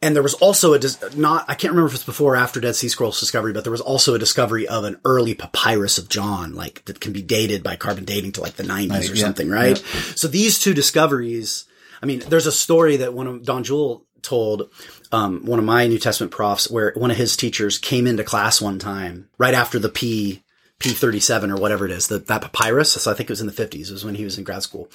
and 0.02 0.16
there 0.16 0.24
was 0.24 0.36
also 0.36 0.74
a 0.74 0.80
dis- 0.80 1.16
not 1.16 1.46
I 1.48 1.56
can't 1.56 1.72
remember 1.72 1.88
if 1.88 1.96
it's 1.96 2.04
before 2.04 2.34
or 2.34 2.38
after 2.38 2.60
Dead 2.60 2.76
Sea 2.76 2.90
Scrolls 2.90 3.20
discovery, 3.20 3.54
but 3.54 3.64
there 3.64 3.72
was 3.72 3.82
also 3.82 4.14
a 4.14 4.20
discovery 4.20 4.68
of 4.68 4.84
an 4.84 5.00
early 5.06 5.34
papyrus 5.34 5.98
of 5.98 6.10
John, 6.10 6.54
like 6.54 6.86
that 6.86 7.00
can 7.00 7.14
be 7.14 7.22
dated 7.22 7.64
by 7.64 7.76
carbon 7.76 8.06
dating 8.06 8.34
to 8.34 8.42
like 8.42 8.56
the 8.56 8.64
90s 8.64 9.12
or 9.12 9.16
yeah, 9.16 9.24
something, 9.24 9.50
right? 9.50 9.78
So 10.16 10.28
these 10.28 10.60
two 10.60 10.74
discoveries, 10.74 11.66
I 12.02 12.06
mean, 12.06 12.20
there's 12.28 12.46
a 12.46 12.52
story 12.52 12.98
that 12.98 13.14
one 13.14 13.28
of 13.28 13.44
Don 13.44 13.64
Jewell 13.64 14.06
told 14.22 14.70
um, 15.12 15.46
one 15.46 15.60
of 15.60 15.66
my 15.66 15.88
New 15.88 16.00
Testament 16.00 16.32
profs 16.32 16.70
where 16.70 16.94
one 16.96 17.12
of 17.12 17.18
his 17.18 17.36
teachers 17.36 17.78
came 17.78 18.06
into 18.06 18.24
class 18.24 18.62
one 18.62 18.78
time 18.78 19.30
right 19.38 19.54
after 19.54 19.80
the 19.80 19.90
P 19.90 20.44
P37 20.80 21.50
or 21.50 21.60
whatever 21.60 21.86
it 21.86 21.92
is, 21.92 22.08
the, 22.08 22.20
that 22.20 22.42
papyrus. 22.42 22.94
So 22.94 23.10
I 23.10 23.16
think 23.16 23.30
it 23.30 23.34
was 23.34 23.42
in 23.42 23.48
the 23.48 23.54
50s. 23.54 23.90
It 23.90 23.92
was 23.92 24.06
when 24.06 24.14
he 24.14 24.26
was 24.26 24.38
in 24.38 24.44
grad 24.44 24.62
school. 24.62 24.90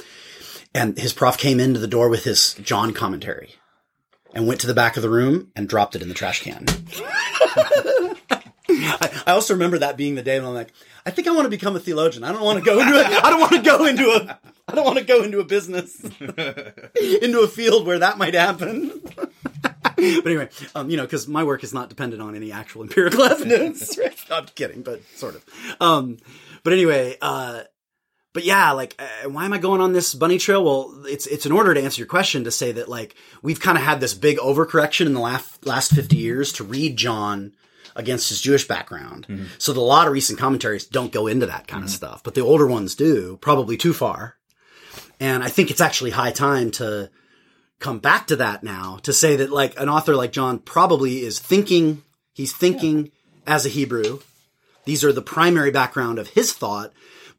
And 0.73 0.97
his 0.97 1.13
prof 1.13 1.37
came 1.37 1.59
into 1.59 1.81
the 1.81 1.89
door 1.89 2.09
with 2.09 2.23
his 2.23 2.55
John 2.55 2.95
commentary 2.95 3.57
and 4.35 4.47
went 4.47 4.61
to 4.61 4.67
the 4.67 4.75
back 4.75 4.97
of 4.97 5.03
the 5.03 5.11
room 5.11 5.51
and 5.55 5.69
dropped 5.69 5.95
it 5.97 6.03
in 6.03 6.09
the 6.09 6.15
trash 6.15 6.43
can. 6.43 6.67
I, 8.69 9.23
I 9.27 9.33
also 9.33 9.55
remember 9.55 9.79
that 9.79 9.97
being 9.97 10.15
the 10.15 10.23
day 10.23 10.39
when 10.39 10.49
I'm 10.49 10.55
like, 10.55 10.73
I 11.05 11.11
think 11.11 11.29
I 11.29 11.33
want 11.33 11.45
to 11.45 11.51
become 11.51 11.77
a 11.77 11.81
theologian. 11.81 12.25
I 12.25 12.33
don't 12.33 12.43
want 12.43 12.59
to 12.59 12.65
go 12.65 12.81
into 12.81 12.95
it. 12.95 13.07
I 13.07 13.31
don't 13.31 13.41
want 13.41 13.53
to 13.53 13.63
go 13.63 13.87
into 13.87 14.05
a. 14.05 14.39
I 14.69 14.75
don't 14.75 14.85
want 14.85 14.99
to 14.99 15.05
go 15.05 15.23
into 15.23 15.41
a 15.41 15.45
business, 15.45 16.01
into 16.21 17.41
a 17.41 17.49
field 17.49 17.87
where 17.87 17.99
that 17.99 18.19
might 18.19 18.35
happen. 18.35 19.03
but 19.65 20.27
anyway, 20.27 20.49
um, 20.75 20.89
you 20.89 20.97
know, 20.97 21.03
because 21.03 21.27
my 21.27 21.43
work 21.43 21.65
is 21.65 21.75
not 21.75 21.89
dependent 21.89 22.23
on 22.23 22.35
any 22.37 22.53
actual 22.53 22.83
empirical 22.83 23.23
evidence. 23.25 23.99
Right? 23.99 24.17
Not 24.31 24.55
kidding, 24.55 24.83
but 24.83 25.03
sort 25.17 25.35
of. 25.35 25.45
Um, 25.81 26.19
but 26.63 26.73
anyway, 26.73 27.17
uh, 27.21 27.63
but 28.33 28.45
yeah, 28.45 28.73
like, 28.73 28.95
uh, 28.99 29.29
why 29.29 29.45
am 29.45 29.53
I 29.53 29.59
going 29.59 29.81
on 29.81 29.93
this 29.93 30.15
bunny 30.15 30.39
trail? 30.39 30.65
Well, 30.65 31.05
it's 31.07 31.27
it's 31.27 31.47
in 31.47 31.53
order 31.53 31.75
to 31.75 31.83
answer 31.83 32.01
your 32.01 32.07
question 32.07 32.45
to 32.45 32.51
say 32.51 32.73
that 32.73 32.89
like 32.89 33.15
we've 33.43 33.61
kind 33.61 33.77
of 33.77 33.85
had 33.85 34.01
this 34.01 34.15
big 34.15 34.39
overcorrection 34.39 35.07
in 35.07 35.15
the 35.15 35.21
last 35.21 35.67
last 35.67 35.93
fifty 35.93 36.17
years 36.17 36.53
to 36.55 36.65
read 36.65 36.97
John 36.97 37.53
against 37.95 38.31
his 38.31 38.41
Jewish 38.41 38.67
background. 38.67 39.27
So 39.59 39.73
the, 39.73 39.81
a 39.81 39.83
lot 39.83 40.07
of 40.07 40.15
recent 40.15 40.39
commentaries 40.39 40.87
don't 40.87 41.13
go 41.13 41.27
into 41.27 41.47
that 41.47 41.67
kind 41.67 41.85
of 41.85 41.91
stuff, 41.91 42.23
but 42.23 42.35
the 42.35 42.41
older 42.41 42.67
ones 42.67 42.95
do, 42.95 43.37
probably 43.43 43.77
too 43.77 43.93
far. 43.93 44.37
And 45.21 45.43
I 45.43 45.49
think 45.49 45.71
it's 45.71 45.81
actually 45.81 46.11
high 46.11 46.31
time 46.33 46.71
to 46.73 47.11
come 47.81 47.99
back 47.99 48.29
to 48.29 48.37
that 48.37 48.63
now 48.63 48.99
to 49.03 49.13
say 49.13 49.37
that 49.37 49.51
like 49.51 49.79
an 49.79 49.91
author 49.91 50.17
like 50.17 50.33
John 50.33 50.59
probably 50.59 51.23
is 51.23 51.39
thinking, 51.39 52.03
he's 52.33 52.55
thinking 52.55 53.11
as 53.47 53.67
a 53.67 53.69
Hebrew. 53.69 54.21
These 54.85 55.05
are 55.05 55.13
the 55.13 55.23
primary 55.23 55.71
background 55.71 56.19
of 56.19 56.29
his 56.29 56.53
thought, 56.53 56.93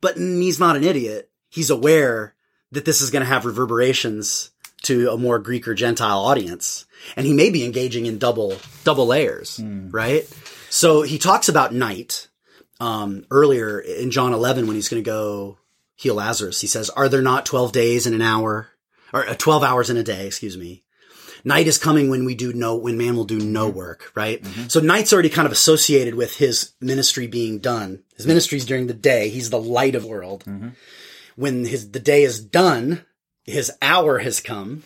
but 0.03 0.17
he's 0.17 0.59
not 0.59 0.75
an 0.75 0.83
idiot. 0.83 1.31
He's 1.49 1.69
aware 1.69 2.35
that 2.73 2.83
this 2.83 2.99
is 2.99 3.09
going 3.09 3.21
to 3.21 3.29
have 3.29 3.45
reverberations 3.45 4.51
to 4.81 5.09
a 5.11 5.17
more 5.17 5.39
Greek 5.39 5.65
or 5.65 5.73
Gentile 5.73 6.19
audience. 6.19 6.85
And 7.15 7.25
he 7.25 7.31
may 7.31 7.49
be 7.49 7.63
engaging 7.63 8.05
in 8.05 8.17
double, 8.17 8.57
double 8.83 9.07
layers, 9.07 9.59
right? 9.91 10.29
So 10.69 11.03
he 11.03 11.17
talks 11.17 11.47
about 11.47 11.73
night, 11.73 12.27
um, 12.81 13.25
earlier 13.31 13.79
in 13.79 14.11
John 14.11 14.33
11 14.33 14.67
when 14.67 14.75
he's 14.75 14.89
going 14.89 15.01
to 15.01 15.09
go 15.09 15.57
heal 15.95 16.15
Lazarus. 16.15 16.59
He 16.59 16.67
says, 16.67 16.89
are 16.89 17.07
there 17.07 17.21
not 17.21 17.45
12 17.45 17.71
days 17.71 18.05
in 18.05 18.13
an 18.13 18.21
hour 18.21 18.67
or 19.13 19.25
uh, 19.29 19.35
12 19.35 19.63
hours 19.63 19.89
in 19.89 19.95
a 19.95 20.03
day? 20.03 20.27
Excuse 20.27 20.57
me. 20.57 20.82
Night 21.43 21.67
is 21.67 21.77
coming 21.77 22.09
when 22.09 22.23
we 22.25 22.35
do 22.35 22.53
no, 22.53 22.75
when 22.75 22.97
man 22.97 23.15
will 23.15 23.25
do 23.25 23.39
no 23.39 23.67
mm-hmm. 23.67 23.77
work, 23.77 24.11
right? 24.15 24.41
Mm-hmm. 24.41 24.67
So 24.67 24.79
night's 24.79 25.11
already 25.11 25.29
kind 25.29 25.45
of 25.45 25.51
associated 25.51 26.15
with 26.15 26.37
his 26.37 26.73
ministry 26.79 27.27
being 27.27 27.59
done. 27.59 28.03
His 28.15 28.25
ministry's 28.27 28.65
during 28.65 28.87
the 28.87 28.93
day. 28.93 29.29
He's 29.29 29.49
the 29.49 29.59
light 29.59 29.95
of 29.95 30.03
the 30.03 30.07
world. 30.09 30.45
Mm-hmm. 30.45 30.69
When 31.35 31.65
his, 31.65 31.91
the 31.91 31.99
day 31.99 32.23
is 32.23 32.43
done, 32.43 33.05
his 33.43 33.71
hour 33.81 34.19
has 34.19 34.39
come 34.39 34.83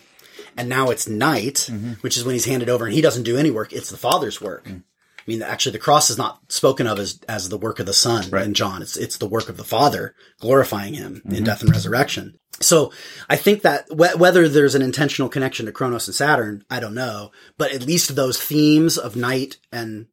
and 0.58 0.68
now 0.68 0.90
it's 0.90 1.08
night, 1.08 1.70
which 2.00 2.16
is 2.16 2.24
when 2.24 2.34
he's 2.34 2.44
handed 2.44 2.68
over 2.68 2.84
and 2.84 2.92
he 2.92 3.00
doesn't 3.00 3.22
do 3.22 3.36
any 3.36 3.50
work. 3.50 3.72
It's 3.72 3.90
the 3.90 3.96
father's 3.96 4.40
work. 4.40 4.64
Mm. 4.64 4.82
I 4.82 5.22
mean, 5.30 5.42
actually 5.42 5.72
the 5.72 5.78
cross 5.78 6.10
is 6.10 6.18
not 6.18 6.40
spoken 6.48 6.86
of 6.86 6.98
as, 6.98 7.20
as 7.28 7.48
the 7.48 7.58
work 7.58 7.78
of 7.78 7.86
the 7.86 7.92
son 7.92 8.28
right. 8.30 8.44
in 8.44 8.54
John. 8.54 8.82
It's, 8.82 8.96
it's 8.96 9.18
the 9.18 9.28
work 9.28 9.48
of 9.48 9.56
the 9.56 9.64
father 9.64 10.14
glorifying 10.40 10.94
him 10.94 11.22
in 11.26 11.44
death 11.44 11.62
and 11.62 11.70
resurrection. 11.70 12.38
So 12.60 12.92
I 13.28 13.36
think 13.36 13.62
that 13.62 13.86
wh- 13.88 14.18
whether 14.18 14.48
there's 14.48 14.74
an 14.74 14.82
intentional 14.82 15.28
connection 15.28 15.66
to 15.66 15.72
Kronos 15.72 16.08
and 16.08 16.14
Saturn, 16.14 16.64
I 16.68 16.80
don't 16.80 16.94
know, 16.94 17.30
but 17.56 17.72
at 17.72 17.86
least 17.86 18.16
those 18.16 18.40
themes 18.40 18.98
of 18.98 19.16
night 19.16 19.58
and 19.72 20.06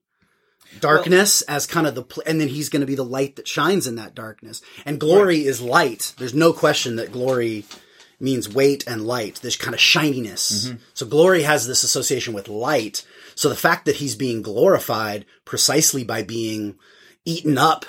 darkness 0.79 1.41
as 1.43 1.65
kind 1.65 1.87
of 1.87 1.95
the, 1.95 2.03
pl- 2.03 2.23
and 2.25 2.39
then 2.39 2.47
he's 2.47 2.69
going 2.69 2.81
to 2.81 2.85
be 2.85 2.95
the 2.95 3.03
light 3.03 3.37
that 3.37 3.47
shines 3.47 3.87
in 3.87 3.95
that 3.95 4.15
darkness. 4.15 4.61
And 4.85 4.99
glory 4.99 5.45
is 5.45 5.61
light. 5.61 6.13
There's 6.17 6.33
no 6.33 6.53
question 6.53 6.97
that 6.97 7.11
glory 7.11 7.65
means 8.19 8.53
weight 8.53 8.85
and 8.87 9.05
light, 9.05 9.35
this 9.41 9.55
kind 9.55 9.73
of 9.73 9.79
shininess. 9.79 10.67
Mm-hmm. 10.67 10.77
So 10.93 11.05
glory 11.05 11.43
has 11.43 11.67
this 11.67 11.83
association 11.83 12.33
with 12.33 12.47
light. 12.47 13.05
So 13.35 13.49
the 13.49 13.55
fact 13.55 13.85
that 13.85 13.97
he's 13.97 14.15
being 14.15 14.41
glorified 14.41 15.25
precisely 15.43 16.03
by 16.03 16.23
being 16.23 16.77
eaten 17.25 17.57
up, 17.57 17.85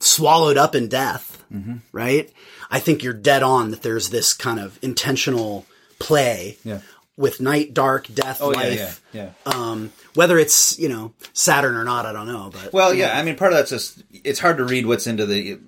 swallowed 0.00 0.56
up 0.56 0.74
in 0.74 0.88
death, 0.88 1.44
mm-hmm. 1.52 1.76
right? 1.92 2.32
I 2.74 2.80
think 2.80 3.02
you're 3.04 3.12
dead 3.32 3.42
on 3.44 3.70
that 3.70 3.82
there's 3.82 4.08
this 4.10 4.32
kind 4.34 4.58
of 4.58 4.78
intentional 4.82 5.64
play 6.00 6.58
Yeah. 6.64 6.80
with 7.16 7.40
night, 7.40 7.72
dark, 7.72 8.08
death, 8.12 8.38
Oh, 8.42 8.48
life. 8.48 9.00
yeah, 9.12 9.22
yeah. 9.22 9.30
Um, 9.46 9.92
whether 10.14 10.36
it's, 10.38 10.76
you 10.78 10.88
know, 10.88 11.12
Saturn 11.32 11.76
or 11.76 11.84
not, 11.84 12.04
I 12.04 12.12
don't 12.12 12.26
know, 12.26 12.50
but 12.52 12.72
Well, 12.72 12.92
yeah, 12.92 13.16
I 13.18 13.22
mean, 13.22 13.36
part 13.36 13.52
of 13.52 13.58
that's 13.58 13.70
just 13.70 14.02
it's 14.24 14.40
hard 14.40 14.56
to 14.58 14.64
read 14.64 14.86
what's 14.86 15.06
into 15.06 15.24
the. 15.24 15.58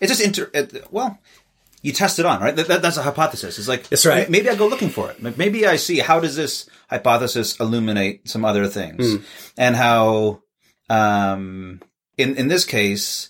It's 0.00 0.10
just 0.10 0.22
inter. 0.22 0.50
It, 0.54 0.90
well, 0.90 1.18
you 1.82 1.92
test 1.92 2.18
it 2.18 2.24
on, 2.24 2.40
right? 2.40 2.56
That, 2.56 2.68
that, 2.68 2.80
that's 2.82 2.96
a 2.96 3.02
hypothesis. 3.02 3.58
It's 3.58 3.68
like 3.68 3.86
That's 3.90 4.06
right. 4.06 4.28
Maybe 4.30 4.48
I 4.48 4.54
go 4.56 4.66
looking 4.66 4.88
for 4.88 5.10
it. 5.10 5.22
Like, 5.22 5.36
Maybe 5.36 5.66
I 5.66 5.76
see 5.76 5.98
how 5.98 6.18
does 6.18 6.34
this 6.34 6.66
hypothesis 6.88 7.60
illuminate 7.60 8.26
some 8.26 8.42
other 8.44 8.66
things, 8.68 9.04
Hmm. 9.12 9.22
and 9.58 9.76
how, 9.76 10.40
um, 10.88 11.80
in 12.16 12.36
in 12.36 12.48
this 12.48 12.64
case, 12.64 13.28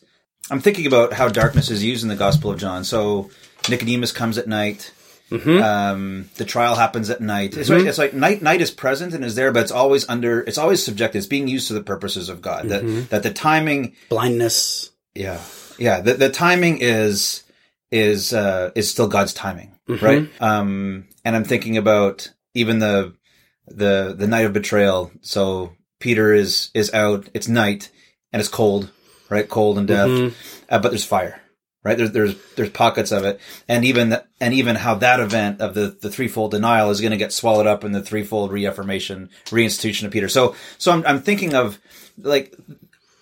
I'm 0.50 0.60
thinking 0.60 0.86
about 0.86 1.12
how 1.12 1.28
darkness 1.28 1.70
is 1.70 1.82
used 1.84 2.02
in 2.02 2.08
the 2.08 2.16
Gospel 2.16 2.50
of 2.50 2.58
John. 2.58 2.84
So 2.84 3.30
Nicodemus 3.68 4.12
comes 4.12 4.38
at 4.38 4.46
night. 4.46 4.92
Mm-hmm. 5.30 5.62
Um, 5.62 6.30
the 6.36 6.44
trial 6.44 6.74
happens 6.74 7.08
at 7.08 7.20
night. 7.20 7.56
It's, 7.56 7.70
right, 7.70 7.84
it's 7.86 7.96
like 7.98 8.12
night. 8.12 8.42
Night 8.42 8.60
is 8.60 8.70
present 8.70 9.14
and 9.14 9.24
is 9.24 9.34
there, 9.34 9.52
but 9.52 9.62
it's 9.62 9.72
always 9.72 10.06
under. 10.08 10.40
It's 10.42 10.58
always 10.58 10.84
subjective. 10.84 11.20
It's 11.20 11.26
being 11.26 11.48
used 11.48 11.68
to 11.68 11.74
the 11.74 11.82
purposes 11.82 12.28
of 12.28 12.42
God. 12.42 12.66
Mm-hmm. 12.66 12.94
That 12.96 13.10
that 13.10 13.22
the 13.22 13.32
timing 13.32 13.96
blindness. 14.10 14.90
yeah, 15.14 15.40
yeah. 15.78 16.00
The 16.02 16.14
the 16.14 16.28
timing 16.30 16.78
is 16.80 17.42
is 17.90 18.32
uh 18.34 18.70
is 18.74 18.90
still 18.90 19.08
God's 19.08 19.32
timing, 19.32 19.70
Mm-hmm. 19.88 20.04
right? 20.04 20.28
Um, 20.42 21.08
and 21.24 21.34
I'm 21.34 21.44
thinking 21.44 21.78
about 21.78 22.30
even 22.52 22.78
the 22.80 23.14
the 23.66 24.14
the 24.16 24.26
night 24.26 24.44
of 24.44 24.52
betrayal. 24.52 25.10
So 25.22 25.72
Peter 26.00 26.34
is 26.34 26.70
is 26.74 26.92
out. 26.92 27.28
It's 27.32 27.48
night 27.48 27.90
and 28.32 28.40
it's 28.40 28.48
cold, 28.50 28.90
right? 29.28 29.48
Cold 29.48 29.78
and 29.78 29.88
death, 29.88 30.08
Mm-hmm. 30.08 30.64
uh, 30.68 30.78
but 30.78 30.90
there's 30.90 31.04
fire. 31.04 31.40
Right 31.82 31.98
there's 31.98 32.12
there's 32.12 32.34
there's 32.56 32.70
pockets 32.70 33.12
of 33.12 33.24
it, 33.24 33.38
and 33.68 33.84
even 33.84 34.16
and 34.40 34.54
even 34.54 34.74
how 34.74 34.94
that 34.94 35.20
event 35.20 35.60
of 35.60 35.74
the 35.74 35.94
the 36.00 36.08
threefold 36.08 36.52
denial 36.52 36.88
is 36.88 37.02
going 37.02 37.10
to 37.10 37.18
get 37.18 37.30
swallowed 37.30 37.66
up 37.66 37.84
in 37.84 37.92
the 37.92 38.00
threefold 38.00 38.50
reaffirmation, 38.52 39.28
reinstitution 39.46 40.04
of 40.06 40.10
Peter. 40.10 40.30
So 40.30 40.54
so 40.78 40.92
I'm 40.92 41.04
I'm 41.06 41.20
thinking 41.20 41.54
of 41.54 41.78
like 42.16 42.54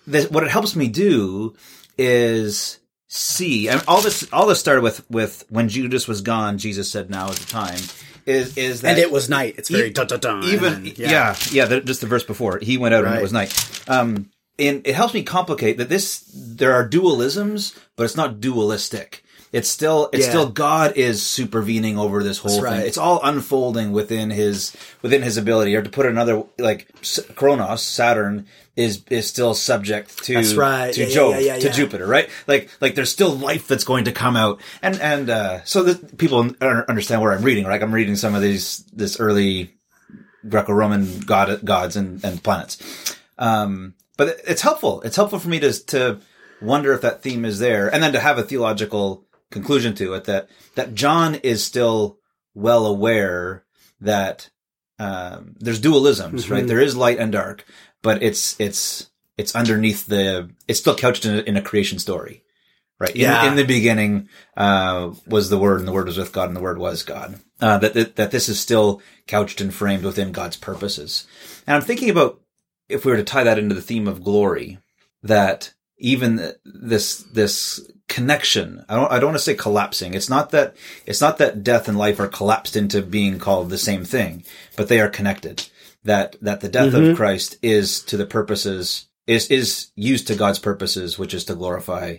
this, 0.07 0.31
what 0.31 0.43
it 0.45 0.49
helps 0.49 0.77
me 0.77 0.87
do 0.87 1.55
is 1.97 2.79
see 3.07 3.67
and 3.67 3.83
all 3.87 4.01
this 4.01 4.27
all 4.31 4.47
this 4.47 4.59
started 4.61 4.81
with 4.81 5.09
with 5.11 5.43
when 5.49 5.67
Judas 5.69 6.07
was 6.07 6.21
gone 6.21 6.57
Jesus 6.57 6.89
said 6.89 7.09
now 7.09 7.29
is 7.29 7.39
the 7.39 7.45
time 7.51 7.79
is 8.25 8.57
is 8.57 8.81
that 8.81 8.91
And 8.91 8.97
it 8.99 9.11
was 9.11 9.29
night. 9.29 9.55
It's 9.57 9.69
very 9.69 9.89
E- 9.89 9.91
dun, 9.93 10.07
dun, 10.07 10.19
dun, 10.19 10.43
even 10.45 10.73
and 10.73 10.97
yeah 10.97 11.35
yeah, 11.51 11.65
the, 11.65 11.81
just 11.81 12.01
the 12.01 12.07
verse 12.07 12.23
before 12.23 12.59
he 12.61 12.77
went 12.77 12.93
out 12.95 13.03
and 13.05 13.13
it 13.15 13.21
was 13.21 13.33
night 13.33 13.53
um 13.89 14.29
and 14.67 14.85
it 14.87 14.95
helps 14.95 15.13
me 15.13 15.23
complicate 15.23 15.77
that 15.77 15.89
this 15.89 16.23
there 16.35 16.73
are 16.73 16.87
dualisms 16.87 17.77
but 17.95 18.03
it's 18.03 18.15
not 18.17 18.39
dualistic 18.39 19.23
it's 19.51 19.69
still 19.69 20.09
it's 20.11 20.23
Yeah. 20.25 20.29
still 20.31 20.49
God 20.49 20.93
is 20.97 21.21
supervening 21.21 21.99
over 21.99 22.23
this 22.23 22.39
whole 22.39 22.59
thing. 22.59 22.87
It's 22.87 22.97
all 22.97 23.19
unfolding 23.23 23.91
within 23.91 24.31
his 24.31 24.75
within 25.03 25.21
his 25.21 25.37
ability. 25.37 25.75
Or 25.75 25.83
to 25.83 25.91
put 25.91 26.07
it 26.07 26.09
another 26.09 26.41
like 26.57 26.87
Kronos, 27.35 27.83
Saturn 27.83 28.47
is 28.75 29.03
is 29.11 29.27
still 29.27 29.53
subject 29.53 30.23
to 30.23 30.33
That's 30.33 30.55
right. 30.55 30.91
to 30.95 31.03
Yeah, 31.03 31.09
Jove, 31.13 31.39
yeah, 31.41 31.59
to. 31.59 31.69
Jupiter, 31.71 32.07
right? 32.07 32.27
Like 32.47 32.67
like 32.81 32.95
there's 32.95 33.11
still 33.11 33.29
life 33.29 33.67
that's 33.67 33.83
going 33.83 34.05
to 34.05 34.11
come 34.11 34.35
out, 34.35 34.59
and 34.81 34.99
and 34.99 35.29
uh, 35.29 35.63
so 35.65 35.83
that 35.83 36.17
people 36.17 36.49
understand 36.59 37.21
where 37.21 37.31
I'm 37.31 37.43
reading. 37.43 37.65
Right, 37.65 37.83
I'm 37.83 37.93
reading 37.93 38.15
some 38.15 38.33
of 38.33 38.41
these 38.41 38.83
this 38.91 39.19
early 39.19 39.75
Greco-Roman 40.49 41.19
god 41.19 41.63
gods 41.63 41.95
and, 41.95 42.23
and 42.25 42.41
planets. 42.41 42.79
Um, 43.37 43.93
but 44.17 44.39
it's 44.47 44.61
helpful. 44.61 45.01
It's 45.01 45.15
helpful 45.15 45.39
for 45.39 45.49
me 45.49 45.59
to 45.59 45.85
to 45.85 46.19
wonder 46.61 46.93
if 46.93 47.01
that 47.01 47.21
theme 47.21 47.45
is 47.45 47.59
there, 47.59 47.93
and 47.93 48.01
then 48.01 48.13
to 48.13 48.19
have 48.19 48.37
a 48.37 48.43
theological 48.43 49.25
conclusion 49.51 49.93
to 49.95 50.13
it 50.13 50.25
that 50.25 50.49
that 50.75 50.93
John 50.95 51.35
is 51.35 51.63
still 51.63 52.17
well 52.53 52.85
aware 52.85 53.65
that 54.01 54.49
um, 54.99 55.55
there's 55.59 55.81
dualisms, 55.81 56.49
right? 56.49 56.65
There 56.65 56.81
is 56.81 56.95
light 56.95 57.19
and 57.19 57.31
dark, 57.31 57.65
but 58.01 58.21
it's 58.21 58.59
it's 58.59 59.09
it's 59.37 59.55
underneath 59.55 60.05
the 60.05 60.51
it's 60.67 60.79
still 60.79 60.95
couched 60.95 61.25
in 61.25 61.35
a, 61.35 61.41
in 61.41 61.57
a 61.57 61.61
creation 61.61 61.99
story, 61.99 62.43
right? 62.99 63.15
Yeah. 63.15 63.43
In, 63.43 63.51
in 63.51 63.55
the 63.55 63.65
beginning 63.65 64.29
uh, 64.55 65.13
was 65.25 65.49
the 65.49 65.57
Word, 65.57 65.79
and 65.79 65.87
the 65.87 65.93
Word 65.93 66.07
was 66.07 66.17
with 66.17 66.31
God, 66.31 66.47
and 66.47 66.55
the 66.55 66.61
Word 66.61 66.77
was 66.77 67.03
God. 67.03 67.39
Uh, 67.59 67.77
that, 67.77 67.93
that 67.93 68.15
that 68.17 68.31
this 68.31 68.49
is 68.49 68.59
still 68.59 69.01
couched 69.25 69.61
and 69.61 69.73
framed 69.73 70.03
within 70.03 70.31
God's 70.31 70.57
purposes. 70.57 71.25
And 71.65 71.75
I'm 71.75 71.81
thinking 71.81 72.09
about 72.09 72.41
if 72.93 73.05
we 73.05 73.11
were 73.11 73.17
to 73.17 73.23
tie 73.23 73.43
that 73.43 73.59
into 73.59 73.75
the 73.75 73.81
theme 73.81 74.07
of 74.07 74.23
glory, 74.23 74.79
that 75.21 75.73
even 75.97 76.53
this 76.65 77.17
this 77.33 77.79
connection, 78.07 78.85
I 78.89 78.95
don't 78.95 79.11
I 79.11 79.19
don't 79.19 79.29
want 79.29 79.37
to 79.37 79.43
say 79.43 79.55
collapsing. 79.55 80.13
It's 80.13 80.29
not 80.29 80.51
that 80.51 80.75
it's 81.05 81.21
not 81.21 81.37
that 81.37 81.63
death 81.63 81.87
and 81.87 81.97
life 81.97 82.19
are 82.19 82.27
collapsed 82.27 82.75
into 82.75 83.01
being 83.01 83.39
called 83.39 83.69
the 83.69 83.77
same 83.77 84.05
thing, 84.05 84.43
but 84.77 84.87
they 84.87 84.99
are 84.99 85.09
connected. 85.09 85.67
That 86.03 86.35
that 86.41 86.61
the 86.61 86.69
death 86.69 86.93
of 86.93 87.15
Christ 87.15 87.57
is 87.61 88.01
to 88.03 88.17
the 88.17 88.25
purposes 88.25 89.07
is 89.27 89.49
is 89.49 89.91
used 89.95 90.27
to 90.27 90.35
God's 90.35 90.59
purposes, 90.59 91.17
which 91.17 91.33
is 91.33 91.45
to 91.45 91.55
glorify 91.55 92.17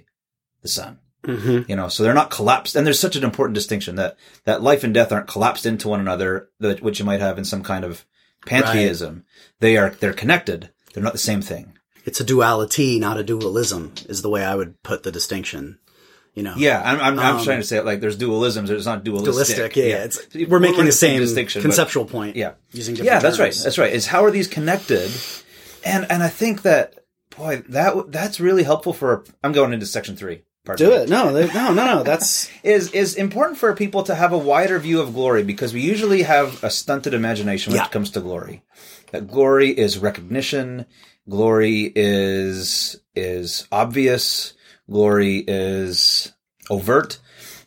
the 0.62 0.68
Son. 0.68 0.98
Mm-hmm. 1.24 1.70
You 1.70 1.76
know, 1.76 1.88
so 1.88 2.02
they're 2.02 2.14
not 2.14 2.30
collapsed. 2.30 2.76
And 2.76 2.86
there's 2.86 3.00
such 3.00 3.16
an 3.16 3.24
important 3.24 3.54
distinction 3.54 3.96
that, 3.96 4.16
that 4.44 4.62
life 4.62 4.84
and 4.84 4.92
death 4.92 5.10
aren't 5.10 5.28
collapsed 5.28 5.64
into 5.64 5.88
one 5.88 6.00
another, 6.00 6.50
that, 6.60 6.82
which 6.82 6.98
you 6.98 7.04
might 7.04 7.20
have 7.20 7.38
in 7.38 7.44
some 7.44 7.62
kind 7.62 7.84
of 7.84 8.04
pantheism. 8.46 9.24
They 9.60 9.76
are, 9.76 9.90
they're 9.90 10.12
connected. 10.12 10.70
They're 10.92 11.02
not 11.02 11.12
the 11.12 11.18
same 11.18 11.42
thing. 11.42 11.72
It's 12.04 12.20
a 12.20 12.24
duality, 12.24 12.98
not 12.98 13.18
a 13.18 13.24
dualism, 13.24 13.92
is 14.08 14.22
the 14.22 14.28
way 14.28 14.44
I 14.44 14.54
would 14.54 14.82
put 14.82 15.02
the 15.02 15.12
distinction. 15.12 15.78
You 16.34 16.42
know, 16.42 16.54
Yeah. 16.56 16.82
I'm, 16.84 17.00
I'm, 17.00 17.18
I'm 17.18 17.36
Um, 17.36 17.44
trying 17.44 17.60
to 17.60 17.66
say 17.66 17.76
it 17.78 17.84
like 17.84 18.00
there's 18.00 18.18
dualisms. 18.18 18.66
There's 18.66 18.86
not 18.86 19.04
dualistic. 19.04 19.56
dualistic. 19.56 19.76
Yeah, 19.76 19.84
yeah. 19.84 20.04
It's, 20.04 20.48
we're 20.48 20.58
making 20.60 20.84
the 20.84 20.92
same 20.92 21.20
distinction. 21.20 21.60
but- 21.62 21.68
conceptual 21.68 22.04
point. 22.04 22.36
Yeah. 22.36 22.54
using 22.72 22.94
different 22.96 23.14
Yeah, 23.14 23.20
that's 23.20 23.38
right. 23.38 23.54
That's 23.62 23.78
right. 23.78 23.92
Is 23.92 24.06
how 24.06 24.24
are 24.24 24.30
these 24.30 24.48
connected? 24.48 25.10
And, 25.84 26.06
and 26.10 26.22
I 26.22 26.28
think 26.28 26.62
that, 26.62 26.94
boy, 27.36 27.62
that, 27.68 28.10
that's 28.10 28.40
really 28.40 28.64
helpful 28.64 28.92
for, 28.92 29.24
I'm 29.44 29.52
going 29.52 29.72
into 29.72 29.86
section 29.86 30.16
three. 30.16 30.42
Pardon 30.64 30.86
Do 30.88 30.96
me. 30.96 31.02
it. 31.02 31.08
No, 31.08 31.32
they- 31.32 31.46
no, 31.52 31.72
no, 31.74 31.84
no. 31.84 32.02
That's 32.02 32.48
is 32.62 32.90
is 32.92 33.14
important 33.14 33.58
for 33.58 33.74
people 33.74 34.02
to 34.04 34.14
have 34.14 34.32
a 34.32 34.38
wider 34.38 34.78
view 34.78 35.00
of 35.00 35.12
glory 35.14 35.42
because 35.42 35.74
we 35.74 35.80
usually 35.80 36.22
have 36.22 36.62
a 36.64 36.70
stunted 36.70 37.14
imagination 37.14 37.72
when 37.72 37.80
Yeah. 37.80 37.86
it 37.86 37.92
comes 37.92 38.10
to 38.10 38.20
glory. 38.20 38.62
That 39.12 39.28
glory 39.28 39.70
is 39.70 39.98
recognition, 39.98 40.86
glory 41.28 41.92
is 41.94 42.96
is 43.14 43.66
obvious, 43.70 44.54
glory 44.90 45.44
is 45.46 46.32
overt, 46.70 47.18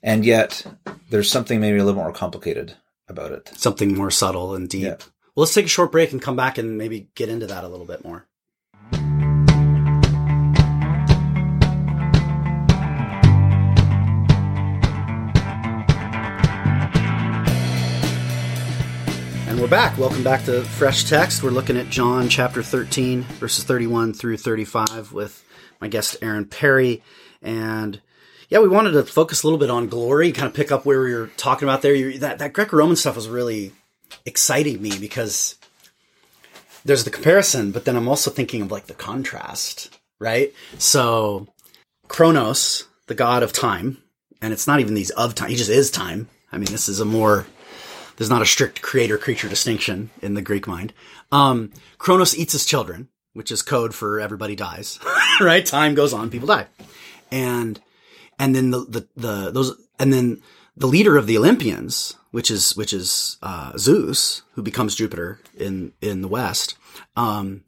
and 0.04 0.26
yet 0.26 0.66
there's 1.10 1.32
something 1.32 1.60
maybe 1.60 1.78
a 1.78 1.86
little 1.86 2.02
more 2.02 2.12
complicated 2.12 2.76
about 3.08 3.32
it. 3.32 3.50
something 3.56 3.96
more 3.96 4.12
subtle 4.12 4.54
and 4.56 4.68
deep. 4.70 4.84
Yeah. 4.84 4.96
Well, 5.36 5.44
let's 5.44 5.54
take 5.54 5.66
a 5.66 5.70
short 5.70 5.92
break 5.92 6.12
and 6.12 6.22
come 6.22 6.36
back 6.36 6.58
and 6.58 6.78
maybe 6.78 7.10
get 7.16 7.30
into 7.30 7.48
that 7.48 7.64
a 7.64 7.68
little 7.70 7.86
bit 7.86 8.04
more. 8.04 8.27
And 19.58 19.64
we're 19.64 19.72
back. 19.72 19.98
Welcome 19.98 20.24
back 20.24 20.46
to 20.46 20.62
Fresh 20.62 21.06
Text. 21.06 21.42
We're 21.42 21.50
looking 21.50 21.78
at 21.78 21.90
John 21.90 22.30
chapter 22.30 22.62
13, 22.62 23.24
verses 23.24 23.64
31 23.64 24.14
through 24.14 24.38
35 24.38 25.14
with 25.14 25.44
my 25.82 25.88
guest 25.88 26.16
Aaron 26.22 26.46
Perry. 26.46 27.02
And 27.42 28.00
yeah, 28.50 28.60
we 28.60 28.68
wanted 28.68 28.92
to 28.92 29.04
focus 29.04 29.42
a 29.42 29.48
little 29.48 29.58
bit 29.58 29.72
on 29.72 29.88
glory, 29.88 30.32
kind 30.32 30.48
of 30.48 30.54
pick 30.54 30.72
up 30.72 30.86
where 30.86 31.02
we 31.02 31.12
were 31.12 31.32
talking 31.38 31.68
about 31.68 31.82
there. 31.82 32.20
That 32.20 32.38
that 32.38 32.54
Greco-Roman 32.54 32.98
stuff 32.98 33.16
was 33.16 33.28
really 33.28 33.72
exciting 34.28 34.80
me 34.80 34.96
because 35.00 35.56
there's 36.86 37.04
the 37.04 37.10
comparison, 37.10 37.72
but 37.72 37.84
then 37.86 37.96
I'm 37.96 38.08
also 38.08 38.30
thinking 38.30 38.62
of 38.62 38.72
like 38.72 38.86
the 38.86 38.94
contrast, 38.94 39.90
right? 40.20 40.54
So 40.78 41.48
Kronos, 42.08 42.84
the 43.08 43.16
god 43.16 43.42
of 43.42 43.54
time, 43.54 44.04
and 44.40 44.54
it's 44.54 44.68
not 44.68 44.82
even 44.82 44.94
these 44.94 45.10
of 45.10 45.34
time, 45.34 45.50
he 45.50 45.56
just 45.56 45.72
is 45.72 45.90
time. 45.90 46.30
I 46.52 46.60
mean, 46.60 46.70
this 46.70 46.88
is 46.88 47.00
a 47.00 47.06
more 47.06 47.48
there's 48.18 48.30
not 48.30 48.42
a 48.42 48.46
strict 48.46 48.82
creator 48.82 49.18
creature 49.18 49.48
distinction 49.48 50.10
in 50.22 50.34
the 50.34 50.42
Greek 50.42 50.68
mind. 50.68 50.94
Um, 51.32 51.72
Kronos 51.98 52.38
eats 52.38 52.54
his 52.54 52.66
children, 52.66 53.08
which 53.34 53.52
is 53.52 53.62
code 53.62 53.96
for 53.96 54.20
everybody 54.20 54.56
dies, 54.56 55.00
right? 55.40 55.66
Time 55.66 55.96
goes 55.96 56.14
on, 56.14 56.30
people 56.30 56.48
die. 56.48 56.68
And, 57.32 57.80
and 58.38 58.56
then 58.56 58.72
the, 58.72 58.80
the, 58.80 59.08
the, 59.16 59.52
those, 59.52 59.76
and 60.00 60.12
then 60.12 60.42
the 60.76 60.88
leader 60.88 61.18
of 61.18 61.28
the 61.28 61.38
Olympians, 61.38 62.16
which 62.32 62.52
is, 62.52 62.76
which 62.76 62.92
is, 62.92 63.38
uh, 63.42 63.78
Zeus, 63.78 64.42
who 64.54 64.62
becomes 64.62 64.96
Jupiter 64.96 65.40
in, 65.56 65.94
in 66.02 66.22
the 66.22 66.28
West, 66.28 66.76
um, 67.16 67.64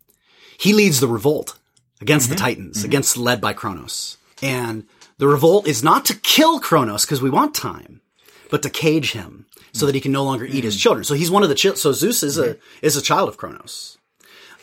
he 0.60 0.74
leads 0.74 1.00
the 1.00 1.08
revolt 1.08 1.58
against 2.02 2.30
the 2.30 2.36
Titans, 2.36 2.84
against 2.84 3.18
led 3.18 3.40
by 3.40 3.54
Kronos. 3.54 4.18
And 4.42 4.86
the 5.18 5.28
revolt 5.28 5.68
is 5.68 5.84
not 5.84 6.06
to 6.06 6.16
kill 6.16 6.60
Kronos 6.60 7.06
because 7.06 7.22
we 7.22 7.30
want 7.30 7.54
time, 7.54 8.02
but 8.50 8.64
to 8.64 8.70
cage 8.70 9.12
him 9.12 9.46
so 9.72 9.86
that 9.86 9.96
he 9.96 10.02
can 10.02 10.12
no 10.12 10.24
longer 10.24 10.46
eat 10.46 10.64
his 10.64 10.80
children. 10.80 11.04
So 11.04 11.14
he's 11.14 11.32
one 11.32 11.44
of 11.44 11.50
the 11.50 11.56
chil- 11.56 11.76
so 11.76 11.92
Zeus 11.92 12.24
is 12.24 12.38
a 12.38 12.58
is 12.82 12.98
a 12.98 13.02
child 13.02 13.30
of 13.30 13.38
Kronos. 13.38 13.98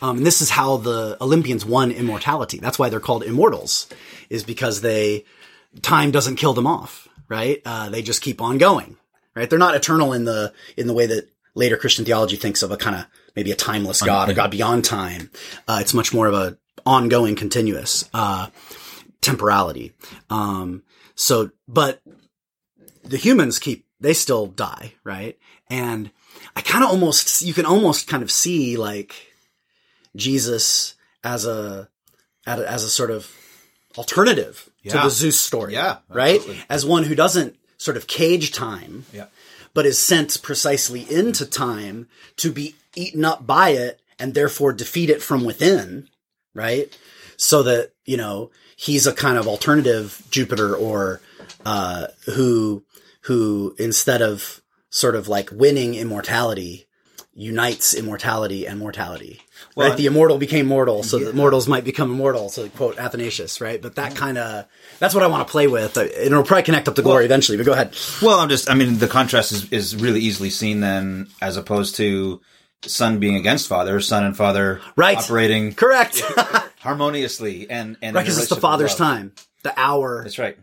Um, 0.03 0.18
and 0.18 0.27
this 0.27 0.42
is 0.42 0.51
how 0.51 0.77
the 0.77 1.16
Olympians 1.22 1.64
won 1.64 1.90
immortality. 1.90 2.59
That's 2.59 2.79
why 2.79 2.90
they're 2.90 3.01
called 3.01 3.25
immortals, 3.25 3.88
is 4.29 4.44
because 4.44 4.83
they 4.83 5.25
time 5.83 6.11
doesn't 6.11 6.37
kill 6.37 6.53
them 6.53 6.66
off, 6.66 7.09
right? 7.29 7.62
Uh, 7.64 7.88
they 7.88 8.03
just 8.03 8.20
keep 8.20 8.42
on 8.42 8.59
going, 8.59 8.96
right? 9.35 9.49
They're 9.49 9.59
not 9.59 9.75
eternal 9.75 10.12
in 10.12 10.25
the 10.25 10.53
in 10.77 10.87
the 10.87 10.92
way 10.92 11.07
that 11.07 11.31
later 11.55 11.77
Christian 11.77 12.05
theology 12.05 12.37
thinks 12.37 12.62
of 12.62 12.70
a 12.70 12.77
kind 12.77 12.96
of 12.96 13.07
maybe 13.35 13.53
a 13.53 13.57
timeless 13.57 14.03
God, 14.03 14.29
a 14.29 14.35
God 14.35 14.51
beyond 14.51 14.85
time. 14.85 15.31
Uh, 15.66 15.79
it's 15.81 15.94
much 15.94 16.12
more 16.12 16.27
of 16.27 16.35
a 16.35 16.59
ongoing, 16.85 17.35
continuous 17.35 18.09
uh, 18.12 18.49
temporality. 19.20 19.92
Um, 20.31 20.83
so, 21.14 21.51
but 21.66 22.01
the 23.09 23.16
humans 23.16 23.59
keep 23.59 23.87
they 24.01 24.12
still 24.14 24.47
die, 24.47 24.95
right? 25.05 25.38
And 25.71 26.11
I 26.55 26.61
kind 26.61 26.85
of 26.85 26.90
almost 26.90 27.42
you 27.42 27.55
can 27.55 27.66
almost 27.66 28.09
kind 28.09 28.23
of 28.23 28.31
see 28.31 28.77
like 28.77 29.14
Jesus 30.14 30.95
as 31.25 31.47
a 31.47 31.88
as 32.47 32.85
a, 32.85 32.88
sort 32.90 33.11
of 33.11 33.29
alternative 33.99 34.71
to 34.85 34.92
the 34.92 35.09
Zeus 35.11 35.40
story, 35.40 35.73
Yeah, 35.73 35.99
right? 36.09 36.40
As 36.71 36.87
one 36.87 37.03
who 37.03 37.16
doesn't 37.16 37.57
sort 37.77 37.97
of 37.97 38.07
cage 38.07 38.53
time, 38.53 39.05
Yeah. 39.12 39.27
but 39.75 39.85
is 39.85 39.99
sent 39.99 40.40
precisely 40.42 41.11
into 41.11 41.45
time 41.45 42.09
to 42.37 42.53
be 42.53 42.77
eaten 42.95 43.25
up 43.25 43.47
by 43.47 43.71
it 43.71 44.01
and 44.19 44.33
therefore 44.33 44.73
defeat 44.73 45.11
it 45.11 45.23
from 45.23 45.45
within, 45.45 46.09
right? 46.55 46.97
So 47.37 47.64
that, 47.64 47.90
you 48.05 48.16
know, 48.16 48.51
he's 48.77 49.09
a 49.09 49.12
kind 49.12 49.37
of 49.38 49.49
alternative 49.49 50.23
Jupiter 50.31 50.75
or, 50.77 51.21
uh, 51.64 52.07
who, 52.27 52.85
who 53.27 53.75
instead 53.79 54.23
of 54.23 54.61
sort 54.91 55.15
of 55.15 55.29
like 55.29 55.51
winning 55.53 55.95
immortality, 55.95 56.87
unites 57.35 57.93
immortality 57.93 58.67
and 58.67 58.79
mortality. 58.79 59.41
Well, 59.75 59.91
right? 59.91 59.97
The 59.97 60.07
immortal 60.07 60.39
became 60.39 60.67
mortal, 60.67 61.03
so 61.03 61.19
that 61.19 61.35
mortals 61.35 61.69
might 61.69 61.85
become 61.85 62.11
immortal, 62.11 62.49
to 62.51 62.69
quote 62.71 62.99
Athanasius, 62.99 63.61
right? 63.61 63.81
But 63.83 63.97
that 63.97 64.15
kind 64.15 64.39
of, 64.39 64.65
that's 65.01 65.15
what 65.15 65.23
I 65.23 65.27
want 65.27 65.47
to 65.47 65.51
play 65.51 65.67
with. 65.67 65.99
Uh, 65.99 66.05
It'll 66.05 66.45
probably 66.45 66.62
connect 66.62 66.89
up 66.89 66.95
to 66.95 67.03
glory 67.03 67.25
eventually, 67.27 67.59
but 67.59 67.67
go 67.67 67.73
ahead. 67.73 67.95
Well, 68.23 68.39
I'm 68.39 68.49
just, 68.49 68.71
I 68.71 68.75
mean, 68.75 68.99
the 68.99 69.09
contrast 69.09 69.53
is, 69.53 69.71
is 69.73 69.97
really 69.97 70.21
easily 70.21 70.49
seen 70.49 70.81
then 70.81 71.29
as 71.43 71.57
opposed 71.59 71.97
to 71.97 72.41
son 72.83 73.19
being 73.19 73.37
against 73.37 73.69
father, 73.69 74.01
son 74.01 74.25
and 74.25 74.37
father 74.37 74.81
Right. 74.97 75.19
operating 75.19 75.75
Correct. 75.75 76.21
harmoniously 76.81 77.69
and, 77.69 77.97
and 78.01 78.15
Right, 78.15 78.23
because 78.23 78.39
it's 78.39 78.49
the 78.49 78.57
father's 78.57 78.95
time. 78.95 79.33
The 79.62 79.75
hour 79.79 80.23
That's 80.23 80.39
right. 80.39 80.57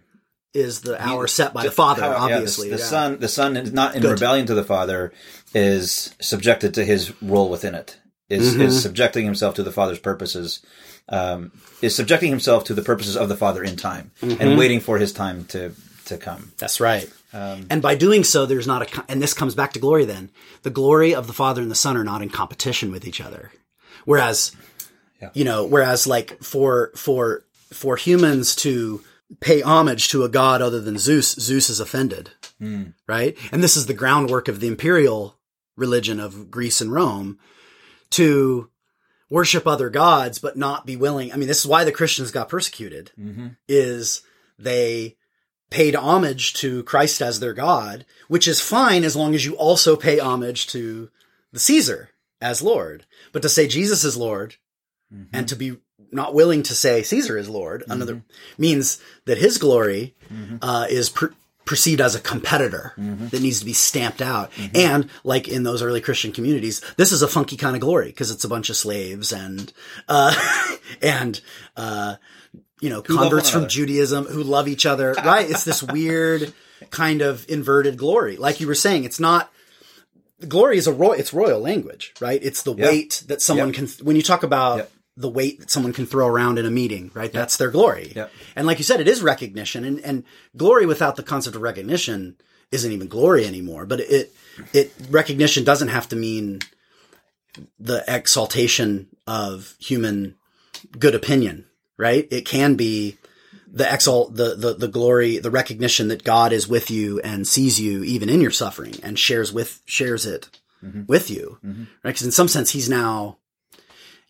Is 0.54 0.82
the 0.82 1.02
hour 1.04 1.28
set 1.28 1.54
by 1.54 1.64
the 1.64 1.72
father, 1.72 2.02
How- 2.04 2.10
yeah, 2.12 2.28
the- 2.28 2.34
obviously. 2.36 2.70
the, 2.70 2.78
yeah. 2.78 2.84
son, 2.84 3.20
the 3.20 3.28
son 3.28 3.58
is 3.58 3.72
not 3.74 3.96
in 3.96 4.02
Good. 4.02 4.12
rebellion 4.12 4.46
to 4.48 4.54
the 4.54 4.64
father, 4.64 5.12
is 5.54 6.14
subjected 6.22 6.74
to 6.76 6.86
his 6.86 7.12
role 7.22 7.50
within 7.50 7.76
it. 7.76 7.98
Is 8.30 8.54
Mm-hmm. 8.54 8.62
is 8.64 8.82
subjecting 8.82 9.26
himself 9.26 9.56
to 9.56 9.64
the 9.64 9.72
father's 9.72 10.00
purposes. 10.00 10.62
Um, 11.10 11.52
is 11.82 11.94
subjecting 11.96 12.30
himself 12.30 12.64
to 12.66 12.74
the 12.74 12.82
purposes 12.82 13.18
of 13.18 13.28
the 13.30 13.36
father 13.36 13.62
in 13.64 13.76
time 13.76 14.12
Mm-hmm. 14.22 14.42
and 14.42 14.58
waiting 14.58 14.80
for 14.80 14.98
his 14.98 15.12
time 15.12 15.46
to 15.46 15.74
to 16.06 16.18
come. 16.18 16.52
That's 16.58 16.80
right. 16.80 17.10
Um, 17.34 17.66
and 17.70 17.82
by 17.82 17.96
doing 17.96 18.24
so, 18.24 18.46
there's 18.46 18.68
not 18.68 18.82
a, 18.98 19.04
and 19.10 19.22
this 19.22 19.34
comes 19.34 19.56
back 19.56 19.74
to 19.74 19.80
glory 19.80 20.06
then. 20.06 20.30
The 20.64 20.70
glory 20.70 21.16
of 21.16 21.28
the 21.28 21.34
Father 21.34 21.62
and 21.62 21.72
the 21.72 21.76
Son 21.76 21.98
are 21.98 22.04
not 22.04 22.22
in 22.22 22.30
competition 22.30 22.92
with 22.92 23.08
each 23.08 23.20
other. 23.22 23.52
Whereas, 24.06 24.52
Yeah. 25.22 25.30
you 25.34 25.44
know, 25.46 25.66
whereas 25.66 26.06
like 26.06 26.42
for, 26.44 26.92
for, 26.96 27.44
for 27.72 27.96
humans 27.98 28.56
to 28.58 29.02
pay 29.40 29.62
homage 29.62 30.10
to 30.10 30.24
a 30.24 30.30
god 30.30 30.62
other 30.62 30.82
than 30.82 30.98
Zeus, 30.98 31.36
Zeus 31.36 31.70
is 31.70 31.80
offended. 31.80 32.32
Hmm. 32.60 32.84
Right? 33.08 33.38
And 33.52 33.64
this 33.64 33.76
is 33.76 33.86
the 33.86 33.94
groundwork 33.94 34.48
of 34.48 34.60
the 34.60 34.68
imperial 34.68 35.38
religion 35.76 36.20
of 36.20 36.52
Greece 36.52 36.82
and 36.82 36.92
Rome 36.92 37.40
to 38.12 38.70
worship 39.30 39.66
other 39.66 39.90
gods, 39.90 40.38
but 40.38 40.58
not 40.58 40.86
be 40.86 40.96
willing. 40.96 41.34
I 41.34 41.38
mean, 41.38 41.48
this 41.48 41.60
is 41.60 41.68
why 41.68 41.84
the 41.84 41.92
Christians 41.92 42.32
got 42.32 42.50
persecuted 42.50 43.12
mm-hmm. 43.20 43.48
is 43.68 44.22
they 44.60 45.18
paid 45.72 45.96
homage 45.96 46.54
to 46.54 46.84
Christ 46.84 47.22
as 47.22 47.40
their 47.40 47.54
God, 47.54 48.06
which 48.28 48.48
is 48.48 48.62
fine 48.62 49.04
as 49.04 49.16
long 49.16 49.34
as 49.34 49.44
you 49.44 49.56
also 49.56 49.96
pay 49.96 50.20
homage 50.20 50.68
to 50.68 51.10
the 51.52 51.60
Caesar 51.60 52.10
as 52.40 52.62
Lord. 52.62 53.08
But 53.32 53.42
to 53.42 53.50
say 53.50 53.68
Jesus 53.68 54.04
is 54.04 54.16
Lord 54.16 54.58
mm-hmm. 55.12 55.36
and 55.36 55.48
to 55.48 55.56
be 55.56 55.78
not 56.14 56.34
willing 56.34 56.64
to 56.64 56.74
say 56.74 57.04
Caesar 57.04 57.38
is 57.38 57.50
Lord, 57.50 57.84
another 57.90 58.22
means 58.58 59.02
that 59.26 59.38
his 59.38 59.58
glory 59.58 60.14
uh, 60.62 60.88
is 60.90 61.10
per- 61.10 61.34
perceived 61.66 62.02
as 62.02 62.14
a 62.14 62.20
competitor 62.20 62.94
that 62.98 63.42
needs 63.42 63.60
to 63.60 63.66
be 63.66 63.74
stamped 63.74 64.22
out. 64.22 64.52
And 64.76 65.10
like 65.24 65.48
in 65.48 65.64
those 65.64 65.82
early 65.82 66.02
Christian 66.02 66.32
communities, 66.32 66.82
this 66.98 67.12
is 67.12 67.22
a 67.22 67.28
funky 67.28 67.56
kind 67.58 67.76
of 67.76 67.82
glory 67.82 68.08
because 68.08 68.32
it's 68.32 68.44
a 68.44 68.50
bunch 68.50 68.70
of 68.70 68.76
slaves 68.76 69.32
and 69.32 69.72
uh, 70.08 70.34
and 71.02 71.40
uh, 71.78 72.16
you 72.82 72.90
know 72.90 72.98
love 72.98 73.06
converts 73.08 73.50
from. 73.50 73.68
Judaism 73.68 74.26
who 74.26 74.44
love 74.44 74.68
each 74.68 74.86
other. 74.86 75.14
right? 75.24 75.50
It's 75.50 75.64
this 75.64 75.82
weird 75.82 76.54
kind 76.90 77.22
of 77.22 77.46
inverted 77.50 77.98
glory, 77.98 78.36
like 78.38 78.60
you 78.60 78.68
were 78.68 78.76
saying. 78.76 79.06
It's 79.06 79.20
not 79.20 79.50
glory 80.48 80.78
is 80.78 80.88
a 80.88 80.92
royal 80.92 81.14
it's 81.14 81.34
royal 81.34 81.58
language 81.62 82.14
right 82.20 82.42
it's 82.44 82.64
the 82.64 82.76
Yeah. 82.76 82.88
weight 82.88 83.24
that 83.28 83.42
someone 83.42 83.68
Yep. 83.70 83.76
can 83.76 83.88
when 84.06 84.18
you 84.18 84.22
talk 84.22 84.44
about 84.44 84.78
Yep. 84.80 84.92
The 85.16 85.30
weight 85.30 85.60
that 85.60 85.70
someone 85.70 85.94
can 85.94 86.06
throw 86.06 86.28
around 86.28 86.58
in 86.58 86.66
a 86.66 86.72
meeting 86.72 87.12
right? 87.14 87.32
That's 87.32 87.58
their 87.58 87.72
glory. 87.72 88.14
Yep. 88.16 88.32
and 88.56 88.68
like 88.68 88.78
you 88.78 88.84
said 88.84 89.00
it 89.00 89.08
is 89.08 89.22
recognition 89.22 89.84
and 89.84 90.00
and 90.00 90.24
glory 90.56 90.86
without 90.86 91.16
the 91.16 91.24
concept 91.24 91.56
of 91.56 91.62
recognition 91.62 92.38
isn't 92.72 92.92
even 92.92 93.08
glory 93.08 93.46
anymore 93.46 93.86
but 93.86 94.00
it 94.00 94.34
it 94.74 94.94
recognition 95.10 95.64
doesn't 95.64 95.90
have 95.90 96.10
to 96.10 96.16
mean 96.16 96.60
the 97.80 98.04
exaltation 98.08 99.08
of 99.28 99.76
human 99.80 100.36
good 100.98 101.16
opinion 101.16 101.66
right? 101.98 102.28
It 102.32 102.46
can 102.46 102.76
be 102.76 103.18
the 103.68 103.92
exalt 103.92 104.36
the, 104.36 104.56
the 104.56 104.74
the 104.74 104.88
glory 104.88 105.40
the 105.40 105.52
recognition 105.52 106.10
that 106.10 106.24
God 106.24 106.54
is 106.54 106.68
with 106.68 106.92
you 106.92 107.20
and 107.22 107.48
sees 107.48 107.80
you 107.80 108.04
even 108.04 108.30
in 108.30 108.42
your 108.42 108.52
suffering 108.52 108.96
and 109.02 109.18
shares 109.18 109.52
with 109.52 109.82
shares 109.86 110.26
it 110.26 110.50
mm-hmm. 110.84 111.04
with 111.08 111.30
you 111.30 111.58
mm-hmm. 111.66 111.84
right? 112.04 112.12
Because 112.12 112.24
in 112.26 112.32
some 112.32 112.48
sense 112.48 112.72
he's 112.72 112.90
now 112.90 113.38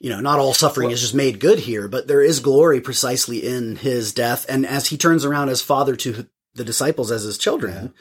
you 0.04 0.10
know 0.10 0.20
not 0.20 0.38
all 0.38 0.54
suffering 0.54 0.92
is 0.92 1.02
just 1.02 1.16
made 1.16 1.40
good 1.40 1.58
here 1.60 1.88
but 1.88 2.08
there 2.08 2.22
is 2.22 2.40
glory 2.40 2.80
precisely 2.80 3.40
in 3.48 3.78
his 3.78 4.14
death 4.14 4.46
and 4.48 4.68
as 4.68 4.88
he 4.88 4.98
turns 4.98 5.26
around 5.26 5.50
as 5.50 5.64
father 5.64 5.96
to 5.96 6.28
the 6.54 6.64
disciples 6.64 7.12
as 7.12 7.24
his 7.24 7.38
children 7.40 7.94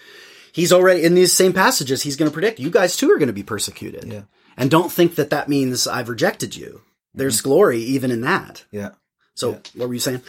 he's 0.53 0.73
already 0.73 1.03
in 1.05 1.15
these 1.15 1.33
same 1.33 1.53
passages 1.55 2.03
he's 2.03 2.17
going 2.17 2.31
to 2.31 2.35
predict 2.35 2.59
you 2.59 2.69
guys 2.71 2.97
too 2.97 3.11
are 3.11 3.19
going 3.19 3.29
to 3.29 3.33
be 3.33 3.43
persecuted 3.43 4.05
Yeah. 4.05 4.23
and 4.59 4.71
don't 4.71 4.93
think 4.93 5.15
that 5.15 5.31
that 5.31 5.49
means 5.49 5.87
i've 5.87 6.09
rejected 6.11 6.55
you 6.57 6.83
there's 7.15 7.39
mm-hmm. 7.39 7.49
glory 7.49 7.79
even 7.79 8.11
in 8.11 8.21
that 8.23 8.65
Yeah. 8.71 8.91
so 9.35 9.61
what 9.75 9.89
were 9.89 9.95
you 9.95 10.01
saying 10.01 10.21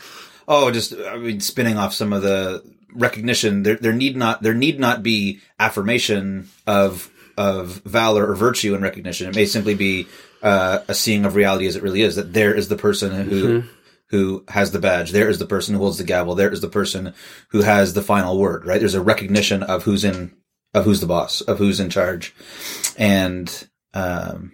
Oh, 0.46 0.72
just 0.72 0.94
I 0.94 1.18
mean, 1.18 1.40
spinning 1.40 1.78
off 1.78 1.94
some 1.94 2.12
of 2.12 2.22
the 2.22 2.62
recognition. 2.94 3.64
There, 3.64 3.76
there 3.76 3.94
need 3.94 4.18
not 4.18 4.42
there 4.42 4.54
need 4.54 4.78
not 4.78 5.02
be 5.02 5.40
affirmation 5.58 6.50
of 6.68 7.10
of 7.38 7.82
valor 7.86 8.28
or 8.30 8.36
virtue 8.36 8.74
and 8.74 8.84
recognition. 8.84 9.28
It 9.30 9.36
may 9.36 9.46
simply 9.46 9.74
be 9.74 10.08
uh, 10.44 10.80
a 10.88 10.94
seeing 10.94 11.26
of 11.26 11.34
reality 11.36 11.66
as 11.66 11.76
it 11.76 11.82
really 11.84 12.02
is. 12.02 12.16
That 12.18 12.34
there 12.34 12.54
is 12.54 12.68
the 12.68 12.76
person 12.78 13.12
who 13.30 13.64
who 14.10 14.44
has 14.50 14.70
the 14.72 14.80
badge. 14.80 15.12
There 15.12 15.30
is 15.30 15.40
the 15.40 15.48
person 15.48 15.74
who 15.74 15.80
holds 15.82 15.98
the 15.98 16.04
gavel. 16.04 16.36
There 16.36 16.52
is 16.52 16.62
the 16.62 16.68
person 16.70 17.14
who 17.50 17.62
has 17.64 17.94
the 17.94 18.04
final 18.04 18.38
word. 18.38 18.66
Right? 18.66 18.80
There's 18.80 18.94
a 18.94 19.02
recognition 19.02 19.64
of 19.64 19.84
who's 19.84 20.04
in 20.04 20.36
of 20.74 20.86
who's 20.86 21.00
the 21.02 21.08
boss, 21.08 21.42
of 21.42 21.58
who's 21.60 21.80
in 21.80 21.90
charge, 21.90 22.34
and 22.98 23.68
um, 23.94 24.54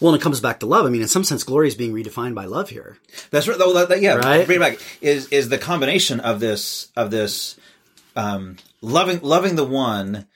Well, 0.00 0.12
and 0.14 0.20
it 0.20 0.24
comes 0.24 0.40
back 0.40 0.60
to 0.60 0.66
love. 0.66 0.86
I 0.86 0.88
mean, 0.90 1.02
in 1.02 1.08
some 1.08 1.24
sense, 1.24 1.44
glory 1.44 1.68
is 1.68 1.74
being 1.74 1.92
redefined 1.94 2.34
by 2.34 2.46
love 2.46 2.70
here. 2.70 2.98
That's 3.30 3.46
right. 3.46 3.58
Though, 3.58 3.74
that, 3.74 3.88
that- 3.90 4.00
yeah, 4.02 4.14
Right? 4.14 4.46
bring 4.46 4.60
back 4.60 4.78
is 5.00 5.28
is 5.28 5.48
the 5.48 5.58
combination 5.58 6.20
of 6.20 6.40
this 6.40 6.88
of 6.96 7.10
this 7.10 7.56
um, 8.16 8.56
loving 8.80 9.20
loving 9.22 9.54
the 9.56 9.64
one 9.64 10.26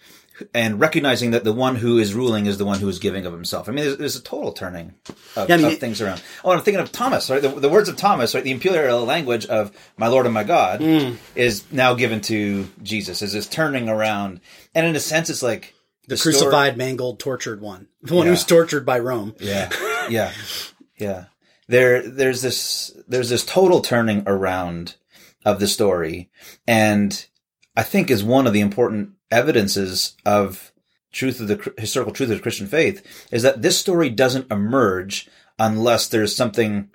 and 0.54 0.80
recognizing 0.80 1.30
that 1.32 1.44
the 1.44 1.52
one 1.52 1.76
who 1.76 1.98
is 1.98 2.12
ruling 2.14 2.46
is 2.46 2.58
the 2.58 2.64
one 2.64 2.80
who 2.80 2.88
is 2.88 2.98
giving 2.98 3.24
of 3.26 3.32
himself. 3.32 3.68
I 3.68 3.72
mean, 3.72 3.84
there's, 3.84 3.96
there's 3.98 4.16
a 4.16 4.22
total 4.22 4.52
turning 4.52 4.94
of, 5.36 5.48
Yeah, 5.48 5.54
I 5.54 5.58
mean, 5.58 5.66
of 5.66 5.78
things 5.78 6.00
around. 6.00 6.22
Oh, 6.44 6.50
I'm 6.50 6.60
thinking 6.60 6.80
of 6.80 6.90
Thomas. 6.92 7.30
Right, 7.30 7.40
the, 7.42 7.48
the 7.48 7.68
words 7.68 7.88
of 7.88 7.96
Thomas, 7.96 8.34
right, 8.34 8.42
the 8.44 8.50
imperial 8.50 9.04
language 9.04 9.46
of 9.46 9.70
"my 9.96 10.08
Lord 10.08 10.26
and 10.26 10.34
my 10.34 10.44
God" 10.44 10.80
Mm. 10.80 11.16
is 11.34 11.64
now 11.72 11.94
given 11.94 12.20
to 12.22 12.68
Jesus. 12.82 13.22
Is 13.22 13.32
this 13.32 13.46
turning 13.46 13.88
around? 13.88 14.40
And 14.74 14.86
in 14.86 14.96
a 14.96 15.00
sense, 15.00 15.30
it's 15.30 15.42
like 15.42 15.74
The 16.08 16.16
story- 16.16 16.34
crucified, 16.34 16.76
mangled, 16.76 17.20
tortured 17.20 17.60
one. 17.60 17.88
The 18.02 18.14
one 18.14 18.26
Yeah. 18.26 18.32
who's 18.32 18.44
tortured 18.44 18.84
by 18.84 18.98
Rome. 18.98 19.34
Yeah, 19.38 19.70
yeah, 20.10 20.32
yeah. 20.98 21.24
There, 21.68 22.02
there's 22.06 22.42
this, 22.42 22.92
there's 23.08 23.30
this 23.30 23.44
total 23.44 23.80
turning 23.80 24.22
around 24.26 24.96
of 25.46 25.60
the 25.60 25.66
story, 25.68 26.28
and 26.66 27.24
I 27.76 27.82
think 27.82 28.10
is 28.10 28.22
one 28.22 28.46
of 28.46 28.52
the 28.52 28.60
important 28.60 29.10
evidences 29.30 30.16
of 30.24 30.72
truth 31.12 31.40
of 31.40 31.48
the 31.48 31.72
historical 31.78 32.12
truth 32.12 32.30
of 32.30 32.36
the 32.36 32.42
Christian 32.42 32.66
faith 32.66 33.26
is 33.30 33.42
that 33.42 33.62
this 33.62 33.78
story 33.78 34.10
doesn't 34.10 34.50
emerge 34.50 35.28
unless 35.58 36.08
there's 36.08 36.34
something 36.34 36.90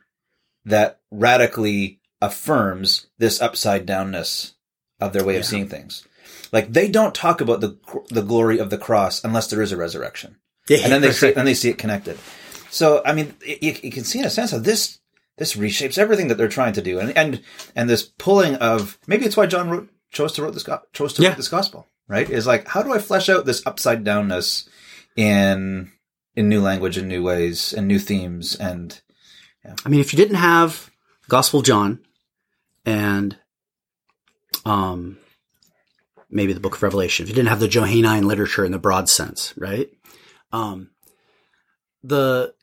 that 0.66 1.00
radically 1.12 2.00
affirms 2.22 3.08
this 3.18 3.42
upside 3.42 3.88
downness 3.88 4.54
of 5.00 5.14
their 5.14 5.24
way 5.24 5.38
of 5.38 5.46
seeing 5.46 5.68
things. 5.70 6.06
Like 6.52 6.74
they 6.74 6.90
don't 6.90 7.16
talk 7.16 7.40
about 7.42 7.62
the 7.62 7.78
the 8.10 8.22
glory 8.24 8.60
of 8.60 8.70
the 8.70 8.78
cross 8.78 9.24
unless 9.24 9.48
there 9.48 9.62
is 9.62 9.72
a 9.72 9.78
resurrection 9.78 10.36
Yeah, 10.68 10.80
and 10.84 10.92
then 10.92 11.02
they 11.02 11.12
see 11.12 11.34
and 11.34 11.48
they 11.48 11.54
see 11.54 11.70
it 11.70 11.78
connected. 11.78 12.18
So 12.70 13.02
I 13.06 13.14
mean, 13.14 13.36
you, 13.46 13.76
you 13.82 13.92
can 13.92 14.04
see 14.04 14.20
in 14.20 14.26
a 14.26 14.30
sense 14.30 14.52
how 14.52 14.60
this 14.60 15.00
this 15.38 15.56
reshapes 15.56 15.98
everything 15.98 16.28
that 16.28 16.38
they're 16.38 16.50
trying 16.50 16.74
to 16.74 16.82
do, 16.82 17.00
and 17.00 17.16
and 17.18 17.42
and 17.76 17.90
this 17.90 18.04
pulling 18.18 18.56
of 18.56 19.00
maybe 19.08 19.26
it's 19.26 19.38
why 19.38 19.46
John 19.46 19.70
wrote 19.70 19.90
chose 20.12 20.34
to 20.34 20.42
wrote 20.44 20.54
this 20.56 20.68
chose 20.92 21.14
to 21.14 21.22
Yeah. 21.22 21.30
write 21.30 21.38
this 21.38 21.48
gospel, 21.48 21.88
right? 22.10 22.30
Is 22.30 22.46
like 22.46 22.68
how 22.68 22.84
do 22.84 22.92
I 22.92 23.00
flesh 23.00 23.30
out 23.30 23.46
this 23.46 23.66
upside 23.66 24.04
downness 24.04 24.68
in 25.16 25.92
in 26.36 26.50
new 26.50 26.60
language 26.60 26.98
and 26.98 27.08
new 27.08 27.24
ways 27.24 27.72
and 27.72 27.88
new 27.88 28.00
themes 28.00 28.56
and 28.56 29.02
I 29.86 29.90
mean, 29.90 30.00
if 30.00 30.14
you 30.14 30.18
didn't 30.18 30.38
have 30.38 30.90
Gospel 31.28 31.62
John 31.62 32.00
and 32.86 33.38
um, 34.66 35.18
maybe 36.30 36.54
the 36.54 36.60
Book 36.60 36.76
of 36.76 36.84
Revelation, 36.84 37.24
if 37.24 37.30
you 37.30 37.36
didn't 37.36 37.50
have 37.50 37.60
the 37.60 37.68
Johannine 37.68 38.28
literature 38.28 38.66
in 38.66 38.72
the 38.72 38.80
broad 38.80 39.10
sense, 39.10 39.54
right? 39.58 39.90
Um, 40.52 40.92
the 42.04 42.54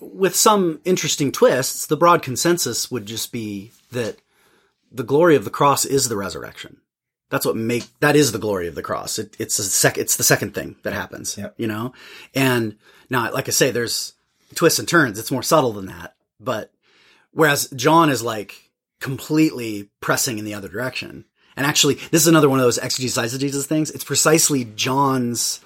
with 0.00 0.34
some 0.34 0.80
interesting 0.84 1.32
twists, 1.32 1.86
the 1.86 1.96
broad 1.96 2.22
consensus 2.22 2.90
would 2.90 3.06
just 3.06 3.32
be 3.32 3.72
that 3.90 4.18
the 4.90 5.02
glory 5.02 5.36
of 5.36 5.44
the 5.44 5.50
cross 5.50 5.84
is 5.84 6.08
the 6.08 6.16
resurrection. 6.16 6.78
That's 7.30 7.44
what 7.44 7.56
make 7.56 7.84
that 8.00 8.16
is 8.16 8.32
the 8.32 8.38
glory 8.38 8.68
of 8.68 8.74
the 8.74 8.82
cross. 8.82 9.18
It, 9.18 9.36
it's 9.38 9.58
a 9.58 9.64
sec, 9.64 9.98
it's 9.98 10.16
the 10.16 10.24
second 10.24 10.54
thing 10.54 10.76
that 10.82 10.92
happens. 10.92 11.36
Yep. 11.36 11.54
You 11.56 11.66
know, 11.66 11.92
and 12.34 12.76
now, 13.10 13.30
like 13.32 13.48
I 13.48 13.52
say, 13.52 13.70
there's 13.70 14.14
twists 14.54 14.78
and 14.78 14.88
turns. 14.88 15.18
It's 15.18 15.30
more 15.30 15.42
subtle 15.42 15.72
than 15.72 15.86
that. 15.86 16.14
But 16.40 16.72
whereas 17.32 17.68
John 17.70 18.10
is 18.10 18.22
like 18.22 18.70
completely 19.00 19.90
pressing 20.00 20.38
in 20.38 20.44
the 20.44 20.54
other 20.54 20.68
direction. 20.68 21.24
And 21.56 21.66
actually, 21.66 21.94
this 21.94 22.22
is 22.22 22.28
another 22.28 22.48
one 22.48 22.60
of 22.60 22.64
those 22.64 22.78
exegesis 22.78 23.18
eisegesis 23.18 23.66
things. 23.66 23.90
It's 23.90 24.04
precisely 24.04 24.64
John's 24.64 25.60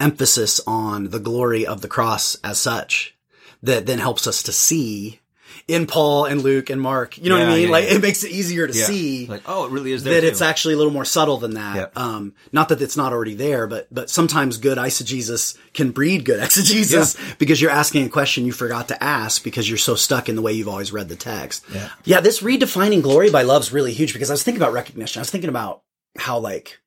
emphasis 0.00 0.60
on 0.66 1.10
the 1.10 1.20
glory 1.20 1.66
of 1.66 1.80
the 1.80 1.88
cross 1.88 2.36
as 2.42 2.58
such 2.58 3.14
that 3.62 3.86
then 3.86 3.98
helps 3.98 4.26
us 4.26 4.42
to 4.42 4.52
see 4.52 5.20
in 5.68 5.86
Paul 5.86 6.24
and 6.24 6.42
Luke 6.42 6.70
and 6.70 6.80
Mark. 6.80 7.18
You 7.18 7.30
know 7.30 7.38
what 7.38 7.48
I 7.48 7.54
mean? 7.54 7.66
yeah, 7.66 7.72
like 7.72 7.84
yeah. 7.84 7.96
it 7.96 8.02
makes 8.02 8.24
it 8.24 8.30
easier 8.30 8.66
to 8.66 8.72
see 8.72 9.26
like 9.26 9.42
oh, 9.46 9.66
it 9.66 9.70
really 9.70 9.92
is 9.92 10.04
there 10.04 10.14
that 10.14 10.20
too. 10.22 10.26
it's 10.26 10.40
actually 10.40 10.74
a 10.74 10.76
little 10.76 10.92
more 10.92 11.04
subtle 11.04 11.38
than 11.38 11.54
that. 11.54 11.76
Yep. 11.76 11.98
Um, 11.98 12.34
not 12.52 12.68
that 12.68 12.80
it's 12.82 12.96
not 12.96 13.12
already 13.12 13.34
there, 13.34 13.66
but 13.66 13.86
but 13.92 14.10
sometimes 14.10 14.58
good 14.58 14.78
eisegesis 14.78 15.56
can 15.74 15.90
breed 15.90 16.24
good 16.24 16.40
exegesis 16.42 17.16
because 17.38 17.60
you're 17.60 17.70
asking 17.70 18.06
a 18.06 18.08
question 18.08 18.44
you 18.44 18.52
forgot 18.52 18.88
to 18.88 19.02
ask 19.02 19.42
because 19.42 19.68
you're 19.68 19.78
so 19.78 19.94
stuck 19.94 20.28
in 20.28 20.36
the 20.36 20.42
way 20.42 20.52
you've 20.52 20.68
always 20.68 20.92
read 20.92 21.08
the 21.08 21.16
text. 21.16 21.64
Yeah. 21.72 21.88
yeah. 22.04 22.20
This 22.20 22.42
redefining 22.42 23.02
glory 23.02 23.30
by 23.30 23.42
love 23.42 23.62
is 23.62 23.72
really 23.72 23.92
huge 23.92 24.12
because 24.12 24.30
I 24.30 24.34
was 24.34 24.42
thinking 24.42 24.62
about 24.62 24.72
recognition. 24.72 25.20
I 25.20 25.22
was 25.22 25.30
thinking 25.30 25.50
about 25.50 25.82
how 26.18 26.38
like 26.38 26.80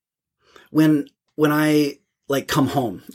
when 0.71 1.07
when 1.35 1.51
I 1.51 1.99
like 2.27 2.47
come 2.47 2.67
home. 2.67 3.03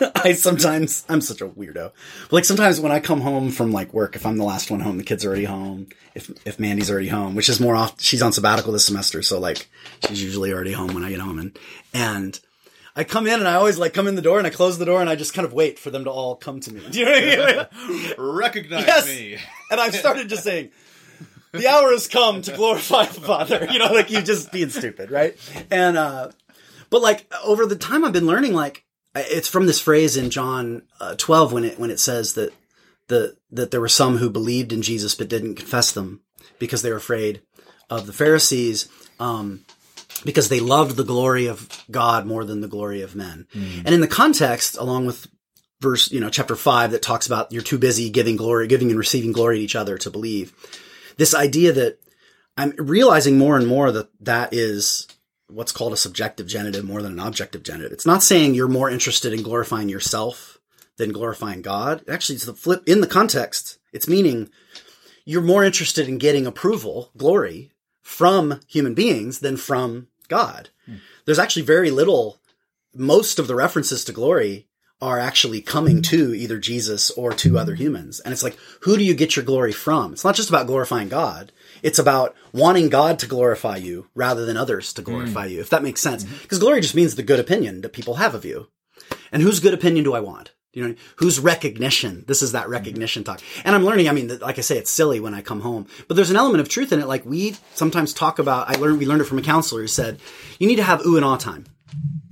I 0.16 0.32
sometimes 0.32 1.04
I'm 1.08 1.20
such 1.20 1.40
a 1.40 1.48
weirdo. 1.48 1.92
But 2.24 2.32
like 2.32 2.44
sometimes 2.44 2.80
when 2.80 2.92
I 2.92 3.00
come 3.00 3.20
home 3.20 3.50
from 3.50 3.72
like 3.72 3.92
work, 3.92 4.16
if 4.16 4.24
I'm 4.26 4.36
the 4.36 4.44
last 4.44 4.70
one 4.70 4.80
home, 4.80 4.98
the 4.98 5.04
kids 5.04 5.24
are 5.24 5.28
already 5.28 5.44
home. 5.44 5.88
If 6.14 6.30
if 6.46 6.58
Mandy's 6.58 6.90
already 6.90 7.08
home, 7.08 7.34
which 7.34 7.48
is 7.48 7.60
more 7.60 7.76
often, 7.76 7.98
she's 8.00 8.22
on 8.22 8.32
sabbatical 8.32 8.72
this 8.72 8.86
semester, 8.86 9.22
so 9.22 9.38
like 9.38 9.68
she's 10.08 10.22
usually 10.22 10.52
already 10.52 10.72
home 10.72 10.94
when 10.94 11.04
I 11.04 11.10
get 11.10 11.20
home, 11.20 11.38
and 11.38 11.58
and 11.94 12.40
I 12.96 13.04
come 13.04 13.26
in 13.26 13.34
and 13.34 13.46
I 13.48 13.54
always 13.54 13.78
like 13.78 13.94
come 13.94 14.08
in 14.08 14.16
the 14.16 14.22
door 14.22 14.38
and 14.38 14.46
I 14.46 14.50
close 14.50 14.76
the 14.78 14.84
door 14.84 15.00
and 15.00 15.08
I 15.08 15.14
just 15.14 15.32
kind 15.32 15.46
of 15.46 15.52
wait 15.52 15.78
for 15.78 15.90
them 15.90 16.04
to 16.04 16.10
all 16.10 16.34
come 16.34 16.60
to 16.60 16.72
me. 16.74 16.82
Do 16.90 16.98
you 16.98 17.04
know 17.04 17.12
what 17.12 17.72
I 17.80 17.88
mean? 17.88 18.14
recognize 18.18 18.86
Yes. 18.86 19.06
me. 19.06 19.38
and 19.70 19.80
I've 19.80 19.94
started 19.94 20.28
just 20.28 20.42
saying, 20.42 20.70
the 21.52 21.68
hour 21.68 21.90
has 21.92 22.08
come 22.08 22.42
to 22.42 22.52
glorify 22.54 23.06
the 23.06 23.20
Father. 23.20 23.68
You 23.72 23.78
know, 23.78 23.92
like 23.92 24.10
you 24.10 24.20
just 24.22 24.50
being 24.50 24.70
stupid, 24.70 25.10
right? 25.12 25.36
And, 25.70 25.96
uh, 25.96 26.30
but 26.90 27.00
like 27.00 27.32
over 27.44 27.64
the 27.64 27.76
time 27.76 28.04
I've 28.04 28.12
been 28.12 28.26
learning, 28.26 28.54
like 28.54 28.84
it's 29.14 29.48
from 29.48 29.66
this 29.66 29.80
phrase 29.80 30.16
in 30.16 30.30
John 30.30 30.82
uh, 31.00 31.14
12 31.16 31.52
when 31.52 31.64
it, 31.64 31.78
when 31.78 31.90
it 31.90 32.00
says 32.00 32.34
that 32.34 32.52
the, 33.08 33.36
that 33.50 33.70
there 33.70 33.80
were 33.80 33.88
some 33.88 34.18
who 34.18 34.30
believed 34.30 34.72
in 34.72 34.82
Jesus 34.82 35.14
but 35.14 35.28
didn't 35.28 35.56
confess 35.56 35.92
them 35.92 36.20
because 36.58 36.82
they 36.82 36.90
were 36.90 36.96
afraid 36.96 37.42
of 37.88 38.06
the 38.06 38.12
Pharisees. 38.12 38.88
Um, 39.18 39.64
because 40.24 40.48
they 40.48 40.60
loved 40.60 40.96
the 40.96 41.04
glory 41.04 41.46
of 41.46 41.84
God 41.90 42.26
more 42.26 42.44
than 42.44 42.60
the 42.60 42.68
glory 42.68 43.00
of 43.00 43.14
men. 43.14 43.46
And 43.86 43.94
in 43.94 44.00
the 44.00 44.08
context, 44.08 44.76
along 44.76 45.06
with 45.06 45.26
verse, 45.80 46.10
you 46.10 46.20
know, 46.20 46.28
chapter 46.28 46.56
five 46.56 46.90
that 46.90 47.00
talks 47.02 47.26
about 47.26 47.52
you're 47.52 47.62
too 47.62 47.78
busy 47.78 48.10
giving 48.10 48.36
glory, 48.36 48.66
giving 48.66 48.90
and 48.90 48.98
receiving 48.98 49.32
glory 49.32 49.58
to 49.58 49.64
each 49.64 49.76
other 49.76 49.96
to 49.98 50.10
believe. 50.10 50.52
this 51.16 51.34
idea 51.34 51.72
that 51.72 51.98
I'm 52.56 52.74
realizing 52.76 53.38
more 53.38 53.56
and 53.56 53.66
more 53.66 53.90
that 53.92 54.08
that 54.20 54.52
is 54.52 55.06
what's 55.52 55.72
called 55.72 55.92
a 55.92 55.96
subjective 55.96 56.46
genitive 56.46 56.84
more 56.84 57.02
than 57.02 57.12
an 57.12 57.20
objective 57.20 57.62
genitive. 57.62 57.92
It's 57.92 58.06
not 58.06 58.22
saying 58.22 58.54
you're 58.54 58.68
more 58.68 58.90
interested 58.90 59.32
in 59.32 59.42
glorifying 59.42 59.88
yourself 59.88 60.58
than 60.96 61.12
glorifying 61.12 61.62
God. 61.62 62.02
Actually, 62.08 62.36
it's 62.36 62.44
the 62.44 62.54
flip 62.54 62.82
in 62.86 63.00
the 63.00 63.06
context. 63.06 63.78
It's 63.92 64.08
meaning 64.08 64.50
you're 65.24 65.42
more 65.42 65.64
interested 65.64 66.08
in 66.08 66.18
getting 66.18 66.46
approval, 66.46 67.10
glory 67.16 67.72
from 68.02 68.60
human 68.66 68.94
beings 68.94 69.40
than 69.40 69.56
from 69.56 70.08
God. 70.28 70.70
Hmm. 70.86 70.96
There's 71.24 71.38
actually 71.38 71.62
very 71.62 71.90
little, 71.90 72.40
most 72.94 73.38
of 73.38 73.46
the 73.46 73.54
references 73.54 74.04
to 74.04 74.12
glory 74.12 74.66
are 75.02 75.18
actually 75.18 75.62
coming 75.62 76.02
to 76.02 76.34
either 76.34 76.58
Jesus 76.58 77.10
or 77.12 77.32
to 77.32 77.58
other 77.58 77.74
humans. 77.74 78.20
And 78.20 78.32
it's 78.32 78.42
like, 78.42 78.58
who 78.82 78.96
do 78.96 79.04
you 79.04 79.14
get 79.14 79.34
your 79.34 79.44
glory 79.44 79.72
from? 79.72 80.12
It's 80.12 80.24
not 80.24 80.34
just 80.34 80.50
about 80.50 80.66
glorifying 80.66 81.08
God. 81.08 81.52
It's 81.82 81.98
about 81.98 82.36
wanting 82.52 82.90
God 82.90 83.18
to 83.20 83.26
glorify 83.26 83.76
you 83.76 84.08
rather 84.14 84.44
than 84.44 84.58
others 84.58 84.92
to 84.94 85.02
glorify 85.02 85.48
mm. 85.48 85.52
you, 85.52 85.60
if 85.60 85.70
that 85.70 85.82
makes 85.82 86.02
sense. 86.02 86.24
Because 86.24 86.58
mm-hmm. 86.58 86.66
glory 86.66 86.80
just 86.82 86.94
means 86.94 87.14
the 87.14 87.22
good 87.22 87.40
opinion 87.40 87.80
that 87.80 87.94
people 87.94 88.14
have 88.16 88.34
of 88.34 88.44
you. 88.44 88.68
And 89.32 89.42
whose 89.42 89.60
good 89.60 89.74
opinion 89.74 90.04
do 90.04 90.14
I 90.14 90.20
want? 90.20 90.52
You 90.72 90.86
know, 90.86 90.94
whose 91.16 91.40
recognition? 91.40 92.24
This 92.28 92.42
is 92.42 92.52
that 92.52 92.64
mm-hmm. 92.64 92.72
recognition 92.72 93.24
talk. 93.24 93.40
And 93.64 93.74
I'm 93.74 93.84
learning, 93.84 94.08
I 94.08 94.12
mean, 94.12 94.38
like 94.38 94.58
I 94.58 94.60
say, 94.60 94.76
it's 94.76 94.90
silly 94.90 95.18
when 95.18 95.34
I 95.34 95.40
come 95.40 95.62
home, 95.62 95.86
but 96.06 96.14
there's 96.14 96.30
an 96.30 96.36
element 96.36 96.60
of 96.60 96.68
truth 96.68 96.92
in 96.92 97.00
it. 97.00 97.08
Like 97.08 97.24
we 97.24 97.56
sometimes 97.74 98.12
talk 98.12 98.38
about, 98.38 98.68
I 98.68 98.78
learned, 98.78 98.98
we 98.98 99.06
learned 99.06 99.22
it 99.22 99.24
from 99.24 99.38
a 99.38 99.42
counselor 99.42 99.80
who 99.80 99.88
said, 99.88 100.20
you 100.58 100.68
need 100.68 100.76
to 100.76 100.82
have 100.82 101.06
ooh 101.06 101.16
and 101.16 101.24
ah 101.24 101.38
time. 101.38 101.64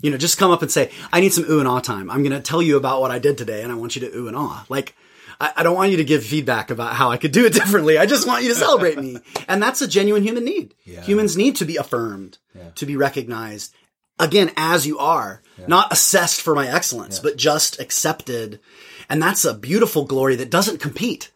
You 0.01 0.11
know, 0.11 0.17
just 0.17 0.39
come 0.39 0.51
up 0.51 0.63
and 0.63 0.71
say, 0.71 0.91
I 1.13 1.21
need 1.21 1.33
some 1.33 1.45
ooh 1.51 1.59
and 1.59 1.69
ah 1.69 1.81
time. 1.81 2.11
I'm 2.11 2.23
going 2.23 2.33
to 2.33 2.41
tell 2.41 2.63
you 2.63 2.77
about 2.77 3.01
what 3.01 3.11
I 3.11 3.19
did 3.19 3.37
today 3.37 3.63
and 3.63 3.73
I 3.73 3.75
want 3.75 3.97
you 3.97 4.01
to 4.03 4.17
ooh 4.17 4.29
and 4.29 4.37
ah. 4.37 4.65
Like, 4.69 4.95
I, 5.41 5.53
I, 5.57 5.63
don't 5.63 5.75
want 5.75 5.91
you 5.91 5.97
to 5.97 6.05
give 6.05 6.25
feedback 6.25 6.71
about 6.71 6.95
how 6.95 7.11
I 7.11 7.17
could 7.17 7.33
do 7.33 7.47
it 7.47 7.53
differently. 7.55 7.99
I 7.99 8.07
just 8.07 8.27
want 8.27 8.45
you 8.45 8.51
to 8.51 8.55
celebrate 8.55 8.99
me. 8.99 9.19
And 9.49 9.63
that's 9.63 9.83
a 9.83 9.89
genuine 9.89 10.23
human 10.23 10.45
need. 10.45 10.75
Yeah. 10.85 11.03
Humans 11.03 11.37
need 11.37 11.57
to 11.57 11.65
be 11.65 11.77
affirmed, 11.77 12.39
yeah. 12.55 12.71
to 12.77 12.87
be 12.87 12.97
recognized 12.97 13.75
again, 14.19 14.51
as 14.57 14.87
you 14.87 14.99
are, 14.99 15.43
yeah. 15.59 15.67
not 15.67 15.93
assessed 15.93 16.41
for 16.41 16.55
my 16.55 16.69
excellence, 16.69 17.19
but 17.19 17.37
just 17.37 17.81
accepted. 17.81 18.61
And 19.09 19.23
that's 19.23 19.45
a 19.45 19.55
beautiful 19.55 20.05
glory 20.05 20.37
that 20.37 20.51
doesn't 20.51 20.81
compete. 20.81 21.31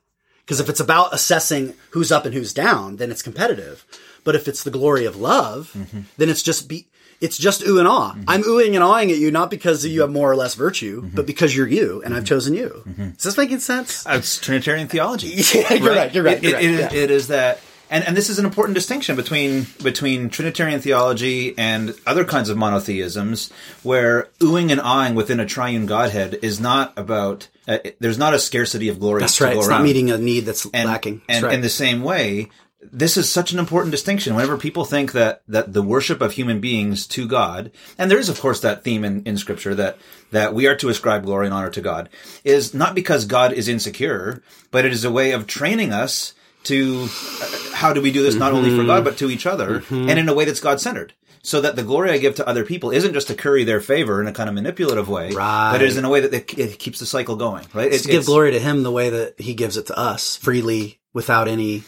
Because 0.44 0.60
if 0.60 0.68
it's 0.68 0.80
about 0.80 1.14
assessing 1.14 1.74
who's 1.90 2.10
up 2.10 2.24
and 2.24 2.34
who's 2.34 2.52
down, 2.52 2.96
then 2.96 3.10
it's 3.10 3.22
competitive. 3.22 3.84
But 4.24 4.34
if 4.34 4.48
it's 4.48 4.64
the 4.64 4.70
glory 4.70 5.04
of 5.04 5.16
love, 5.16 5.72
mm-hmm. 5.74 6.00
then 6.16 6.28
it's 6.28 6.42
just 6.42 6.68
be, 6.68 6.88
it's 7.22 7.38
just 7.38 7.62
ooh 7.62 7.78
and 7.78 7.88
ah. 7.88 8.12
Mm-hmm. 8.12 8.24
I'm 8.26 8.42
oohing 8.42 8.74
and 8.74 8.82
awing 8.82 9.10
at 9.12 9.16
you, 9.16 9.30
not 9.30 9.48
because 9.48 9.86
you 9.86 10.00
have 10.00 10.10
more 10.10 10.30
or 10.30 10.36
less 10.36 10.56
virtue, 10.56 11.02
mm-hmm. 11.02 11.14
but 11.14 11.24
because 11.24 11.56
you're 11.56 11.68
you 11.68 12.02
and 12.04 12.12
I've 12.12 12.24
mm-hmm. 12.24 12.26
chosen 12.26 12.54
you. 12.54 12.82
Mm-hmm. 12.86 13.10
Is 13.16 13.22
this 13.22 13.36
making 13.38 13.60
sense? 13.60 14.04
Uh, 14.04 14.14
it's 14.16 14.38
Trinitarian 14.38 14.88
theology. 14.88 15.28
yeah, 15.54 15.72
you're 15.72 15.88
right. 15.88 15.96
right. 15.96 16.14
You're 16.14 16.24
right. 16.24 16.36
It, 16.38 16.42
you're 16.42 16.52
right. 16.54 16.64
It, 16.64 16.92
yeah. 16.92 16.92
it 16.92 17.10
is 17.12 17.28
that, 17.28 17.60
and, 17.88 18.04
and 18.04 18.16
this 18.16 18.28
is 18.28 18.40
an 18.40 18.44
important 18.44 18.74
distinction 18.74 19.14
between 19.14 19.68
between 19.84 20.30
Trinitarian 20.30 20.80
theology 20.80 21.56
and 21.56 21.94
other 22.06 22.24
kinds 22.24 22.48
of 22.48 22.56
monotheisms, 22.56 23.52
where 23.84 24.28
oohing 24.40 24.72
and 24.72 24.80
awing 24.80 25.14
within 25.14 25.38
a 25.38 25.46
triune 25.46 25.86
Godhead 25.86 26.40
is 26.42 26.58
not 26.58 26.92
about. 26.96 27.48
Uh, 27.68 27.78
there's 28.00 28.18
not 28.18 28.34
a 28.34 28.40
scarcity 28.40 28.88
of 28.88 28.98
glory. 28.98 29.20
That's 29.20 29.40
right. 29.40 29.56
It's 29.56 29.68
around. 29.68 29.82
not 29.82 29.84
meeting 29.84 30.10
a 30.10 30.18
need 30.18 30.40
that's 30.40 30.66
and, 30.74 30.88
lacking. 30.88 31.22
That's 31.28 31.36
and 31.36 31.46
right. 31.46 31.54
in 31.54 31.60
the 31.60 31.68
same 31.68 32.02
way, 32.02 32.48
this 32.90 33.16
is 33.16 33.30
such 33.30 33.52
an 33.52 33.58
important 33.58 33.92
distinction. 33.92 34.34
Whenever 34.34 34.56
people 34.56 34.84
think 34.84 35.12
that, 35.12 35.42
that 35.48 35.72
the 35.72 35.82
worship 35.82 36.20
of 36.20 36.32
human 36.32 36.60
beings 36.60 37.06
to 37.08 37.26
God, 37.28 37.70
and 37.98 38.10
there 38.10 38.18
is 38.18 38.28
of 38.28 38.40
course 38.40 38.60
that 38.60 38.82
theme 38.82 39.04
in, 39.04 39.22
in 39.24 39.36
scripture 39.36 39.74
that, 39.74 39.98
that 40.30 40.54
we 40.54 40.66
are 40.66 40.76
to 40.76 40.88
ascribe 40.88 41.24
glory 41.24 41.46
and 41.46 41.54
honor 41.54 41.70
to 41.70 41.80
God, 41.80 42.08
is 42.44 42.74
not 42.74 42.94
because 42.94 43.24
God 43.24 43.52
is 43.52 43.68
insecure, 43.68 44.42
but 44.70 44.84
it 44.84 44.92
is 44.92 45.04
a 45.04 45.12
way 45.12 45.32
of 45.32 45.46
training 45.46 45.92
us 45.92 46.34
to, 46.64 47.08
uh, 47.40 47.74
how 47.74 47.92
do 47.92 48.00
we 48.00 48.12
do 48.12 48.22
this 48.22 48.34
not 48.34 48.52
mm-hmm. 48.52 48.56
only 48.56 48.76
for 48.76 48.84
God, 48.84 48.96
mm-hmm. 48.96 49.04
but 49.04 49.18
to 49.18 49.30
each 49.30 49.46
other, 49.46 49.80
mm-hmm. 49.80 50.08
and 50.08 50.18
in 50.18 50.28
a 50.28 50.34
way 50.34 50.44
that's 50.44 50.60
God 50.60 50.80
centered. 50.80 51.12
So 51.44 51.60
that 51.60 51.74
the 51.74 51.82
glory 51.82 52.12
I 52.12 52.18
give 52.18 52.36
to 52.36 52.46
other 52.46 52.64
people 52.64 52.92
isn't 52.92 53.14
just 53.14 53.26
to 53.26 53.34
curry 53.34 53.64
their 53.64 53.80
favor 53.80 54.20
in 54.20 54.28
a 54.28 54.32
kind 54.32 54.48
of 54.48 54.54
manipulative 54.54 55.08
way, 55.08 55.32
right. 55.32 55.72
but 55.72 55.82
it 55.82 55.88
is 55.88 55.96
in 55.96 56.04
a 56.04 56.08
way 56.08 56.20
that 56.20 56.32
it, 56.32 56.56
it 56.56 56.78
keeps 56.78 57.00
the 57.00 57.06
cycle 57.06 57.34
going, 57.34 57.66
right? 57.74 57.92
It's, 57.92 58.04
to 58.04 58.10
give 58.12 58.26
glory 58.26 58.52
to 58.52 58.60
Him 58.60 58.84
the 58.84 58.92
way 58.92 59.10
that 59.10 59.40
He 59.40 59.54
gives 59.54 59.76
it 59.76 59.88
to 59.88 59.98
us 59.98 60.36
freely 60.36 61.00
without 61.12 61.48
any 61.48 61.82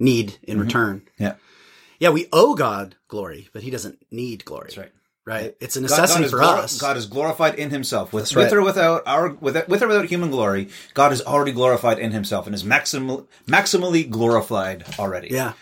need 0.00 0.38
in 0.42 0.56
mm-hmm. 0.56 0.66
return. 0.66 1.02
Yeah. 1.18 1.34
Yeah, 2.00 2.10
we 2.10 2.26
owe 2.32 2.54
God 2.54 2.96
glory, 3.08 3.48
but 3.52 3.62
he 3.62 3.70
doesn't 3.70 4.04
need 4.10 4.44
glory. 4.44 4.68
That's 4.68 4.78
right. 4.78 4.92
Right? 5.26 5.54
It's 5.60 5.76
a 5.76 5.82
necessity 5.82 6.24
God, 6.24 6.30
God 6.30 6.30
for 6.30 6.38
glor- 6.38 6.64
us. 6.64 6.80
God 6.80 6.96
is 6.96 7.06
glorified 7.06 7.54
in 7.56 7.70
himself. 7.70 8.12
With, 8.12 8.34
right. 8.34 8.44
with 8.44 8.52
or 8.52 8.62
without 8.62 9.02
our 9.06 9.28
with, 9.28 9.68
with 9.68 9.82
or 9.82 9.86
without 9.86 10.06
human 10.06 10.30
glory, 10.30 10.70
God 10.94 11.12
is 11.12 11.22
already 11.22 11.52
glorified 11.52 11.98
in 11.98 12.10
himself 12.10 12.46
and 12.46 12.54
is 12.54 12.64
maximal, 12.64 13.26
maximally 13.46 14.08
glorified 14.08 14.84
already. 14.98 15.28
Yeah. 15.30 15.52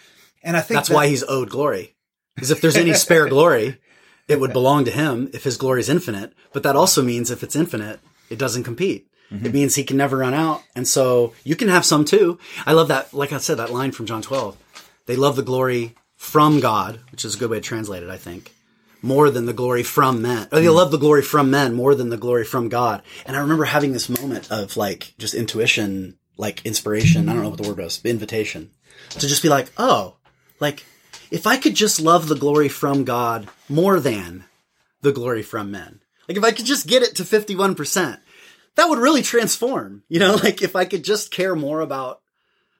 And 0.42 0.56
I 0.56 0.60
think 0.60 0.78
that's 0.78 0.88
that, 0.88 0.94
why 0.94 1.08
he's 1.08 1.24
owed 1.24 1.50
glory. 1.50 1.96
Because 2.36 2.52
if 2.52 2.60
there's 2.60 2.76
any 2.76 2.94
spare 2.94 3.28
glory, 3.28 3.78
it 4.28 4.38
would 4.38 4.52
belong 4.52 4.84
to 4.84 4.92
him 4.92 5.28
if 5.34 5.42
his 5.42 5.56
glory 5.56 5.80
is 5.80 5.88
infinite. 5.88 6.32
But 6.52 6.62
that 6.62 6.76
also 6.76 7.02
means 7.02 7.30
if 7.30 7.42
it's 7.42 7.56
infinite, 7.56 7.98
it 8.30 8.38
doesn't 8.38 8.62
compete. 8.62 9.10
Mm-hmm. 9.32 9.46
It 9.46 9.54
means 9.54 9.74
he 9.74 9.84
can 9.84 9.96
never 9.96 10.18
run 10.18 10.34
out. 10.34 10.62
And 10.74 10.86
so 10.86 11.34
you 11.44 11.56
can 11.56 11.68
have 11.68 11.84
some 11.84 12.04
too. 12.04 12.38
I 12.66 12.72
love 12.72 12.88
that, 12.88 13.12
like 13.12 13.32
I 13.32 13.38
said, 13.38 13.58
that 13.58 13.72
line 13.72 13.92
from 13.92 14.06
John 14.06 14.22
12. 14.22 14.56
They 15.06 15.16
love 15.16 15.36
the 15.36 15.42
glory 15.42 15.94
from 16.16 16.60
God, 16.60 17.00
which 17.10 17.24
is 17.24 17.34
a 17.34 17.38
good 17.38 17.50
way 17.50 17.58
to 17.58 17.62
translate 17.62 18.02
it, 18.02 18.10
I 18.10 18.16
think, 18.16 18.52
more 19.02 19.30
than 19.30 19.46
the 19.46 19.52
glory 19.52 19.82
from 19.82 20.22
men. 20.22 20.48
Or 20.50 20.58
they 20.58 20.66
mm-hmm. 20.66 20.76
love 20.76 20.90
the 20.90 20.98
glory 20.98 21.22
from 21.22 21.50
men 21.50 21.74
more 21.74 21.94
than 21.94 22.08
the 22.08 22.16
glory 22.16 22.44
from 22.44 22.68
God. 22.68 23.02
And 23.26 23.36
I 23.36 23.40
remember 23.40 23.64
having 23.64 23.92
this 23.92 24.08
moment 24.08 24.50
of 24.50 24.76
like 24.76 25.14
just 25.18 25.34
intuition, 25.34 26.18
like 26.36 26.64
inspiration. 26.64 27.28
I 27.28 27.32
don't 27.34 27.42
know 27.42 27.50
what 27.50 27.62
the 27.62 27.68
word 27.68 27.78
was, 27.78 28.04
invitation 28.04 28.70
to 29.10 29.26
just 29.26 29.42
be 29.42 29.48
like, 29.48 29.70
oh, 29.78 30.16
like 30.60 30.84
if 31.30 31.46
I 31.46 31.56
could 31.56 31.74
just 31.74 32.00
love 32.00 32.28
the 32.28 32.34
glory 32.34 32.68
from 32.68 33.04
God 33.04 33.48
more 33.68 34.00
than 34.00 34.44
the 35.02 35.12
glory 35.12 35.42
from 35.42 35.70
men. 35.70 36.00
Like 36.28 36.36
if 36.36 36.44
I 36.44 36.52
could 36.52 36.66
just 36.66 36.86
get 36.86 37.02
it 37.02 37.16
to 37.16 37.22
51%, 37.22 38.18
that 38.78 38.88
would 38.88 38.98
really 38.98 39.22
transform. 39.22 40.02
You 40.08 40.20
know, 40.20 40.34
like 40.42 40.62
if 40.62 40.74
I 40.76 40.84
could 40.84 41.04
just 41.04 41.30
care 41.30 41.54
more 41.54 41.80
about 41.80 42.20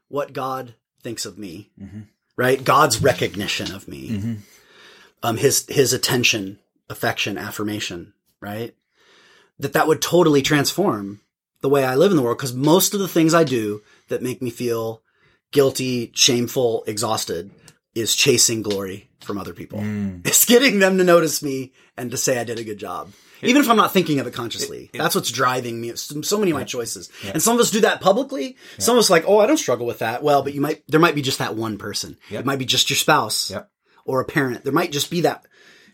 what 0.08 0.32
God 0.32 0.74
thinks 1.02 1.26
of 1.26 1.38
me, 1.38 1.70
mm-hmm. 1.80 2.00
right? 2.36 2.62
God's 2.62 3.02
recognition 3.02 3.72
of 3.72 3.86
me, 3.88 4.10
mm-hmm. 4.10 4.34
um, 5.22 5.36
his 5.36 5.66
his 5.68 5.92
attention, 5.92 6.58
affection, 6.88 7.36
affirmation, 7.36 8.14
right? 8.40 8.74
That 9.58 9.72
that 9.72 9.88
would 9.88 10.00
totally 10.00 10.40
transform 10.42 11.20
the 11.60 11.68
way 11.68 11.84
I 11.84 11.96
live 11.96 12.12
in 12.12 12.16
the 12.16 12.22
world 12.22 12.38
because 12.38 12.54
most 12.54 12.94
of 12.94 13.00
the 13.00 13.08
things 13.08 13.34
I 13.34 13.42
do 13.44 13.82
that 14.08 14.22
make 14.22 14.40
me 14.40 14.50
feel 14.50 15.02
guilty, 15.50 16.12
shameful, 16.14 16.84
exhausted 16.86 17.50
is 17.94 18.14
chasing 18.14 18.62
glory 18.62 19.08
from 19.20 19.38
other 19.38 19.52
people. 19.52 19.80
Mm. 19.80 20.24
It's 20.26 20.44
getting 20.44 20.78
them 20.78 20.98
to 20.98 21.04
notice 21.04 21.42
me 21.42 21.72
and 21.96 22.12
to 22.12 22.16
say 22.16 22.38
I 22.38 22.44
did 22.44 22.60
a 22.60 22.64
good 22.64 22.78
job. 22.78 23.10
Even 23.42 23.62
if 23.62 23.68
I'm 23.68 23.76
not 23.76 23.92
thinking 23.92 24.20
of 24.20 24.26
it 24.26 24.34
consciously, 24.34 24.84
it, 24.92 24.96
it, 24.96 24.98
that's 24.98 25.14
what's 25.14 25.30
driving 25.30 25.80
me. 25.80 25.94
So 25.96 26.38
many 26.38 26.50
of 26.50 26.56
my 26.56 26.64
choices, 26.64 27.10
yeah. 27.24 27.32
and 27.34 27.42
some 27.42 27.54
of 27.54 27.60
us 27.60 27.70
do 27.70 27.80
that 27.82 28.00
publicly. 28.00 28.56
Yeah. 28.78 28.84
Some 28.84 28.96
of 28.96 29.00
us 29.00 29.10
like, 29.10 29.24
oh, 29.26 29.38
I 29.38 29.46
don't 29.46 29.56
struggle 29.56 29.86
with 29.86 30.00
that. 30.00 30.22
Well, 30.22 30.42
but 30.42 30.54
you 30.54 30.60
might, 30.60 30.82
there 30.88 31.00
might 31.00 31.14
be 31.14 31.22
just 31.22 31.38
that 31.38 31.54
one 31.54 31.78
person. 31.78 32.16
Yep. 32.30 32.40
It 32.40 32.46
might 32.46 32.58
be 32.58 32.64
just 32.64 32.90
your 32.90 32.96
spouse 32.96 33.50
yep. 33.50 33.70
or 34.04 34.20
a 34.20 34.24
parent. 34.24 34.64
There 34.64 34.72
might 34.72 34.92
just 34.92 35.10
be 35.10 35.22
that. 35.22 35.44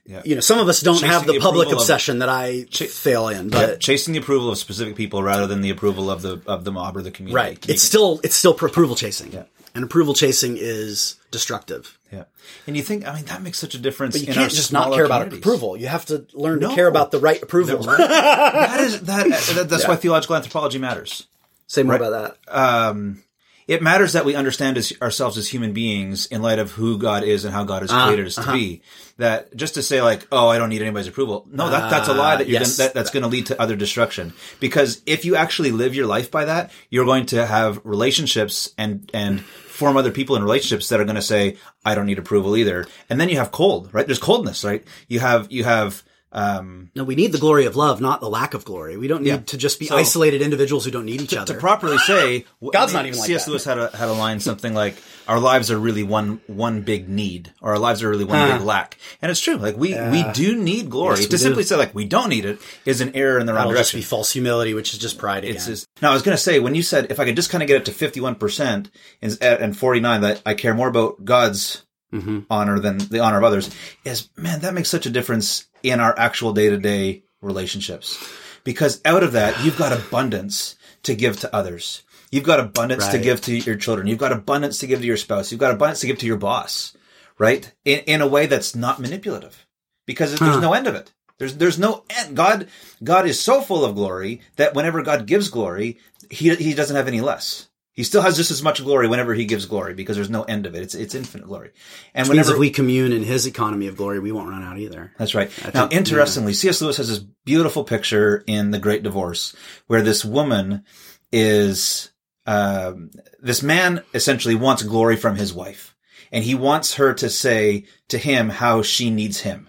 You 0.07 0.35
know, 0.35 0.43
some 0.43 0.59
of 0.59 0.69
us 0.69 0.83
don't 0.83 0.97
chasing 0.97 1.09
have 1.09 1.25
the, 1.25 1.33
the 1.33 1.41
public 1.41 1.73
obsession 1.73 2.17
of, 2.17 2.21
that 2.21 2.29
I 2.29 2.67
ch- 2.69 2.89
fail 2.89 3.29
in, 3.29 3.49
but 3.49 3.81
chasing 3.81 4.13
the 4.13 4.21
approval 4.21 4.51
of 4.51 4.59
specific 4.59 4.97
people 4.97 5.23
rather 5.23 5.47
than 5.47 5.63
the 5.63 5.71
approval 5.71 6.11
of 6.11 6.21
the 6.21 6.43
of 6.47 6.65
the 6.65 6.73
mob 6.73 6.99
or 6.99 7.01
the 7.01 7.11
community. 7.11 7.35
Right. 7.35 7.71
It's 7.71 7.83
still 7.83 8.21
it's 8.23 8.37
still 8.37 8.53
approval 8.53 8.97
chasing. 8.97 9.33
And 9.75 9.83
approval 9.83 10.15
chasing 10.15 10.57
is 10.57 11.17
destructive. 11.33 11.99
Yeah. 12.13 12.25
And 12.67 12.77
you 12.77 12.83
think, 12.83 13.09
I 13.09 13.15
mean, 13.15 13.25
that 13.25 13.43
makes 13.43 13.59
such 13.59 13.75
a 13.75 13.79
difference. 13.79 14.15
But 14.15 14.27
you 14.27 14.33
can't 14.33 14.53
just 14.53 14.73
not 14.73 14.93
care 14.93 15.05
about 15.05 15.33
approval. 15.33 15.77
You 15.77 15.89
have 15.89 16.07
to 16.07 16.27
learn 16.33 16.61
no. 16.61 16.69
to 16.69 16.75
care 16.75 16.87
about 16.87 17.11
the 17.11 17.19
right 17.19 17.43
approval. 17.43 17.79
Right, 17.79 17.99
that 17.99 18.81
is 18.81 19.01
that. 19.03 19.69
That's 19.69 19.83
yeah. 19.83 19.89
why 19.89 19.97
theological 19.97 20.37
anthropology 20.37 20.79
matters. 20.79 21.27
Say 21.67 21.83
more 21.83 21.97
right? 21.97 22.03
about 22.03 22.37
that. 22.47 22.57
Um, 22.57 23.24
it 23.67 23.83
matters 23.83 24.13
that 24.13 24.25
we 24.25 24.35
understand 24.35 24.77
as, 24.77 24.93
ourselves 25.01 25.39
as 25.39 25.49
human 25.49 25.73
beings 25.73 26.27
in 26.27 26.43
light 26.43 26.59
of 26.59 26.73
who 26.73 26.99
God 26.99 27.23
is 27.23 27.45
and 27.45 27.55
how 27.55 27.65
God 27.65 27.83
has 27.83 27.91
uh, 27.91 28.07
created 28.07 28.27
us 28.27 28.39
uh-huh. 28.39 28.53
to 28.53 28.59
be. 28.59 28.83
That 29.17 29.55
just 29.55 29.75
to 29.75 29.83
say 29.83 30.03
like, 30.03 30.27
oh, 30.33 30.49
I 30.49 30.59
don't 30.59 30.71
need 30.71 30.83
anybody's 30.83 31.07
approval. 31.07 31.47
No, 31.51 31.71
that, 31.71 31.89
that's 31.89 32.09
a 32.09 32.15
lie 32.15 32.37
that 32.37 32.49
you're 32.49 32.61
yes. 32.61 32.77
gonna, 32.77 32.89
that, 32.89 32.95
that's 32.95 33.11
going 33.11 33.23
to 33.23 33.29
lead 33.29 33.47
to 33.47 33.61
other 33.61 33.77
destruction. 33.77 34.33
Because 34.59 35.03
if 35.07 35.25
you 35.25 35.37
actually 35.37 35.71
live 35.71 35.95
your 35.95 36.07
life 36.07 36.31
by 36.31 36.47
that, 36.47 36.73
you're 36.91 37.05
going 37.05 37.27
to 37.27 37.47
have 37.47 37.81
relationships 37.85 38.75
and 38.77 39.09
and 39.15 39.41
form 39.75 39.97
other 39.97 40.13
people 40.13 40.37
in 40.37 40.43
relationships 40.43 40.89
that 40.89 41.01
are 41.01 41.05
going 41.05 41.17
to 41.17 41.23
say, 41.23 41.57
I 41.85 41.95
don't 41.95 42.07
need 42.07 42.19
approval 42.19 42.57
either. 42.57 42.87
And 43.11 43.21
then 43.21 43.29
you 43.29 43.37
have 43.39 43.51
cold, 43.51 43.93
right? 43.93 44.07
There's 44.07 44.21
coldness, 44.21 44.65
right? 44.65 44.85
You 45.09 45.21
have, 45.21 45.51
you 45.51 45.65
have, 45.65 46.05
Um, 46.35 46.91
No, 46.97 47.05
we 47.05 47.15
need 47.15 47.31
the 47.33 47.39
glory 47.39 47.65
of 47.65 47.77
love, 47.77 48.01
not 48.01 48.21
the 48.21 48.29
lack 48.29 48.55
of 48.55 48.65
glory. 48.65 48.97
We 48.97 49.07
don't 49.09 49.23
need 49.23 49.29
Yeah. 49.31 49.37
to 49.39 49.57
just 49.57 49.79
be 49.79 49.87
So- 49.87 49.97
isolated 49.97 50.43
individuals 50.43 50.85
who 50.85 50.91
don't 50.91 51.05
need 51.07 51.21
each 51.23 51.31
to 51.31 51.41
other. 51.43 51.55
To 51.55 51.61
properly 51.61 51.97
say 51.99 52.45
God's 52.73 52.93
not 52.93 53.07
even 53.07 53.19
like 53.19 53.27
C.S. 53.29 53.47
Lewis 53.49 53.65
had 53.65 53.79
a 53.79 53.97
had 53.97 54.09
a 54.09 54.13
line 54.13 54.41
something 54.41 54.75
like 54.75 54.97
our 55.29 55.39
lives 55.39 55.71
are 55.71 55.79
really 55.79 56.03
one 56.03 56.41
one 56.49 56.83
big 56.83 57.09
need 57.09 57.53
or 57.63 57.71
our 57.73 57.79
lives 57.79 58.03
are 58.03 58.11
really 58.11 58.25
one 58.25 58.37
Huh. 58.39 58.59
big 58.59 58.67
lack 58.67 58.99
and 59.23 59.31
it's 59.31 59.41
true 59.41 59.57
like 59.57 59.77
we 59.77 59.95
we 60.11 60.25
do 60.33 60.57
need 60.57 60.91
glory 60.91 61.21
Yes, 61.21 61.29
to 61.29 61.39
simply 61.39 61.63
say 61.63 61.77
like 61.77 61.95
we 61.95 62.05
don't 62.05 62.29
need 62.29 62.45
it 62.45 62.59
is 62.85 63.01
an 63.01 63.13
error 63.15 63.39
in 63.39 63.47
the 63.47 63.53
wrong 63.53 63.69
That'll 63.69 63.73
just 63.79 63.93
direction 63.93 64.01
be 64.01 64.05
false 64.05 64.33
humility, 64.33 64.75
which 64.75 64.93
is 64.93 64.99
just 64.99 65.17
pride 65.19 65.45
again. 65.45 65.57
it's 65.57 65.67
just, 65.67 65.87
now 66.03 66.11
I 66.11 66.15
was 66.15 66.23
going 66.23 66.37
to 66.37 66.43
say 66.43 66.59
when 66.59 66.75
you 66.75 66.83
said 66.83 67.07
if 67.11 67.21
I 67.21 67.25
could 67.25 67.37
just 67.37 67.51
kind 67.51 67.63
of 67.63 67.69
get 67.69 67.77
it 67.77 67.85
to 67.87 67.93
51% 67.93 68.87
and, 69.23 69.39
and 69.43 69.77
49 69.77 70.21
that 70.23 70.43
I 70.45 70.55
care 70.55 70.75
more 70.75 70.89
about 70.89 71.25
God's 71.25 71.83
Mm-hmm. 72.15 72.41
honor 72.49 72.79
than 72.79 72.99
the 72.99 73.19
honor 73.19 73.39
of 73.39 73.45
others 73.45 73.71
is 74.05 74.29
man 74.37 74.61
that 74.61 74.73
makes 74.73 74.89
such 74.89 75.05
a 75.05 75.11
difference 75.11 75.67
in 75.83 75.99
our 75.99 76.17
actual 76.19 76.53
day-to-day 76.53 77.25
relationships. 77.43 78.25
Because 78.63 79.01
out 79.05 79.23
of 79.23 79.33
that 79.33 79.65
you've 79.65 79.77
got 79.77 79.93
abundance 79.93 80.77
to 81.03 81.15
give 81.15 81.41
to 81.41 81.55
others. 81.55 82.03
You've 82.31 82.45
got 82.45 82.61
abundance 82.61 83.09
to 83.09 83.19
give 83.19 83.41
to 83.43 83.57
your 83.57 83.77
children. 83.77 84.07
You've 84.07 84.19
got 84.19 84.33
abundance 84.33 84.79
to 84.79 84.87
give 84.87 85.01
to 85.01 85.07
your 85.07 85.17
spouse. 85.17 85.53
You've 85.53 85.61
got 85.61 85.73
abundance 85.73 86.01
to 86.01 86.07
give 86.07 86.19
to 86.19 86.27
your 86.27 86.37
boss 86.37 86.97
right? 87.39 87.73
In, 87.85 88.01
in 88.01 88.21
a 88.21 88.27
way 88.27 88.47
that's 88.47 88.75
not 88.75 89.01
manipulative. 89.01 89.67
Because 90.07 90.39
there's 90.39 90.61
no 90.61 90.75
end 90.75 90.87
of 90.87 90.95
it. 90.95 91.13
There's 91.39 91.57
there's 91.57 91.79
no 91.79 92.05
end. 92.11 92.37
God 92.37 92.69
god 93.03 93.27
is 93.27 93.41
so 93.41 93.61
full 93.61 93.85
of 93.85 93.95
glory 93.95 94.43
that 94.57 94.75
whenever 94.75 95.03
god 95.03 95.27
gives 95.27 95.49
glory 95.49 95.99
he 96.31 96.55
he 96.55 96.75
doesn't 96.75 96.95
have 96.95 97.09
any 97.09 97.21
less 97.21 97.69
he 97.95 98.03
still 98.05 98.23
has 98.23 98.37
just 98.37 98.51
as 98.51 98.63
much 98.63 98.83
glory 98.83 99.09
whenever 99.09 99.35
he 99.35 99.45
gives 99.45 99.67
glory 99.67 99.95
because 99.95 100.17
there's 100.17 100.29
no 100.31 100.43
end 100.43 100.67
of 100.67 100.75
it. 100.75 100.83
It's 100.83 100.95
it's 100.95 101.15
infinite 101.15 101.47
glory. 101.47 101.71
And 102.13 102.27
Means 102.27 102.31
whenever 102.31 102.53
if 102.53 102.59
we 102.59 102.71
commune 102.71 103.13
in 103.13 103.23
His 103.23 103.47
economy 103.47 103.87
of 103.87 103.97
glory, 103.97 104.19
we 104.19 104.33
won't 104.33 104.49
run 104.51 104.63
out 104.63 104.79
either. 104.79 105.13
that's 105.17 105.35
right. 105.35 105.51
I 105.63 105.71
now, 105.73 105.87
think- 105.87 105.93
interestingly, 105.95 106.53
C.S. 106.53 106.83
Lewis 106.83 106.97
has 106.99 107.09
this 107.09 107.21
beautiful 107.45 107.85
picture 107.85 108.43
in 108.47 108.71
The 108.73 108.79
Great 108.79 109.03
Divorce 109.03 109.55
where 109.87 110.03
this 110.03 110.25
woman 110.25 110.85
is, 111.33 112.11
um, 112.47 113.11
this 113.41 113.63
man 113.63 114.03
essentially 114.13 114.55
wants 114.55 114.83
glory 114.83 115.17
from 115.17 115.37
his 115.37 115.53
wife 115.53 115.95
and 116.33 116.45
he 116.45 116.55
wants 116.55 116.95
her 116.95 117.15
to 117.15 117.29
say 117.31 117.85
to 118.09 118.19
him 118.19 118.49
how 118.49 118.83
she 118.83 119.11
needs 119.11 119.41
him. 119.41 119.69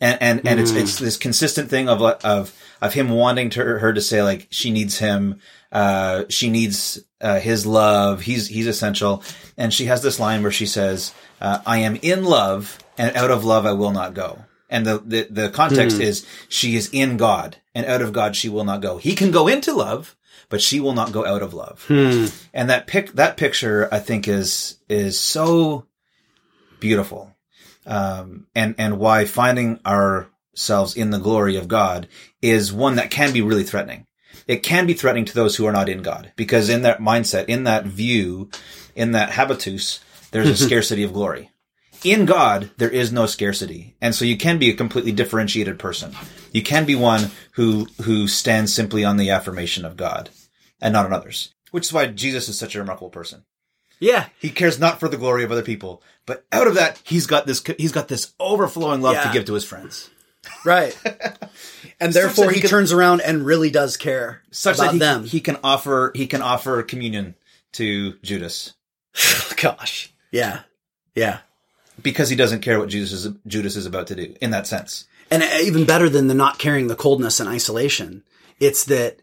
And, 0.00 0.20
and, 0.20 0.46
and 0.46 0.60
it's, 0.60 0.72
it's 0.72 0.98
this 0.98 1.16
consistent 1.16 1.70
thing 1.70 1.88
of, 1.88 2.02
of, 2.02 2.54
of 2.82 2.92
him 2.92 3.08
wanting 3.08 3.48
to, 3.50 3.64
her 3.64 3.92
to 3.94 4.00
say 4.02 4.22
like 4.22 4.46
she 4.50 4.70
needs 4.70 4.98
him, 4.98 5.40
uh, 5.72 6.24
she 6.28 6.50
needs, 6.50 7.00
uh, 7.20 7.40
his 7.40 7.66
love. 7.66 8.22
He's, 8.22 8.48
he's 8.48 8.66
essential. 8.66 9.22
And 9.56 9.72
she 9.72 9.86
has 9.86 10.02
this 10.02 10.20
line 10.20 10.42
where 10.42 10.52
she 10.52 10.66
says, 10.66 11.14
uh, 11.40 11.60
I 11.66 11.78
am 11.78 11.96
in 12.02 12.24
love 12.24 12.78
and 12.98 13.16
out 13.16 13.30
of 13.30 13.44
love 13.44 13.66
I 13.66 13.72
will 13.72 13.92
not 13.92 14.14
go. 14.14 14.44
And 14.68 14.84
the, 14.84 14.98
the, 14.98 15.26
the 15.30 15.50
context 15.50 15.98
is 16.00 16.26
she 16.48 16.74
is 16.76 16.90
in 16.92 17.16
God 17.16 17.56
and 17.74 17.86
out 17.86 18.02
of 18.02 18.12
God 18.12 18.34
she 18.34 18.48
will 18.48 18.64
not 18.64 18.80
go. 18.82 18.96
He 18.98 19.14
can 19.14 19.30
go 19.30 19.46
into 19.48 19.72
love, 19.72 20.16
but 20.48 20.60
she 20.60 20.80
will 20.80 20.92
not 20.92 21.12
go 21.12 21.24
out 21.24 21.42
of 21.42 21.54
love. 21.54 21.84
And 22.52 22.70
that 22.70 22.86
pic, 22.86 23.12
that 23.12 23.36
picture 23.36 23.88
I 23.92 24.00
think 24.00 24.26
is, 24.28 24.78
is 24.88 25.18
so 25.20 25.86
beautiful. 26.80 27.34
Um, 27.86 28.46
and, 28.54 28.74
and 28.78 28.98
why 28.98 29.24
finding 29.26 29.78
ourselves 29.86 30.96
in 30.96 31.10
the 31.10 31.18
glory 31.20 31.56
of 31.56 31.68
God 31.68 32.08
is 32.42 32.72
one 32.72 32.96
that 32.96 33.10
can 33.10 33.32
be 33.32 33.42
really 33.42 33.62
threatening. 33.64 34.06
It 34.46 34.62
can 34.62 34.86
be 34.86 34.94
threatening 34.94 35.24
to 35.26 35.34
those 35.34 35.56
who 35.56 35.66
are 35.66 35.72
not 35.72 35.88
in 35.88 36.02
God 36.02 36.32
because 36.36 36.68
in 36.68 36.82
that 36.82 36.98
mindset, 37.00 37.46
in 37.46 37.64
that 37.64 37.84
view, 37.84 38.50
in 38.94 39.12
that 39.12 39.30
habitus, 39.30 40.00
there's 40.30 40.48
a 40.48 40.56
scarcity 40.66 41.02
of 41.02 41.12
glory. 41.12 41.50
In 42.04 42.24
God, 42.26 42.70
there 42.76 42.90
is 42.90 43.10
no 43.10 43.26
scarcity. 43.26 43.96
And 44.00 44.14
so 44.14 44.24
you 44.24 44.36
can 44.36 44.58
be 44.58 44.70
a 44.70 44.74
completely 44.76 45.12
differentiated 45.12 45.78
person. 45.78 46.14
You 46.52 46.62
can 46.62 46.84
be 46.84 46.94
one 46.94 47.30
who, 47.52 47.86
who 48.02 48.28
stands 48.28 48.72
simply 48.72 49.04
on 49.04 49.16
the 49.16 49.30
affirmation 49.30 49.84
of 49.84 49.96
God 49.96 50.30
and 50.80 50.92
not 50.92 51.06
on 51.06 51.12
others, 51.12 51.54
which 51.70 51.86
is 51.86 51.92
why 51.92 52.06
Jesus 52.06 52.48
is 52.48 52.58
such 52.58 52.74
a 52.74 52.78
remarkable 52.78 53.10
person. 53.10 53.44
Yeah, 53.98 54.26
He 54.38 54.50
cares 54.50 54.78
not 54.78 55.00
for 55.00 55.08
the 55.08 55.16
glory 55.16 55.42
of 55.42 55.50
other 55.50 55.62
people, 55.62 56.02
but 56.26 56.44
out 56.52 56.66
of 56.66 56.74
that, 56.74 57.00
he's 57.02 57.26
got 57.26 57.46
this, 57.46 57.62
he's 57.78 57.92
got 57.92 58.08
this 58.08 58.34
overflowing 58.38 59.00
love 59.00 59.14
to 59.26 59.32
give 59.32 59.46
to 59.46 59.54
his 59.54 59.64
friends. 59.64 60.10
Right. 60.64 60.96
And 61.98 62.12
therefore, 62.12 62.50
he, 62.50 62.56
he 62.56 62.60
can- 62.60 62.68
turns 62.68 62.92
around 62.92 63.22
and 63.22 63.46
really 63.46 63.70
does 63.70 63.96
care 63.96 64.42
Such 64.50 64.74
about 64.76 64.84
that 64.88 64.92
he, 64.92 64.98
them. 64.98 65.24
he 65.24 65.40
can 65.40 65.56
offer, 65.64 66.12
he 66.14 66.26
can 66.26 66.42
offer 66.42 66.82
communion 66.82 67.34
to 67.72 68.18
Judas 68.22 68.74
Gosh, 69.56 70.12
yeah, 70.30 70.60
yeah. 71.14 71.38
because 72.02 72.28
he 72.28 72.36
doesn't 72.36 72.60
care 72.60 72.78
what 72.78 72.90
Judas 72.90 73.12
is, 73.12 73.28
Judas 73.46 73.76
is 73.76 73.86
about 73.86 74.08
to 74.08 74.14
do 74.14 74.34
in 74.42 74.50
that 74.50 74.66
sense. 74.66 75.06
And 75.30 75.42
even 75.62 75.86
better 75.86 76.10
than 76.10 76.26
the 76.28 76.34
not 76.34 76.58
caring, 76.58 76.88
the 76.88 76.94
coldness 76.96 77.40
and 77.40 77.48
isolation, 77.48 78.22
it's 78.60 78.84
that 78.84 79.20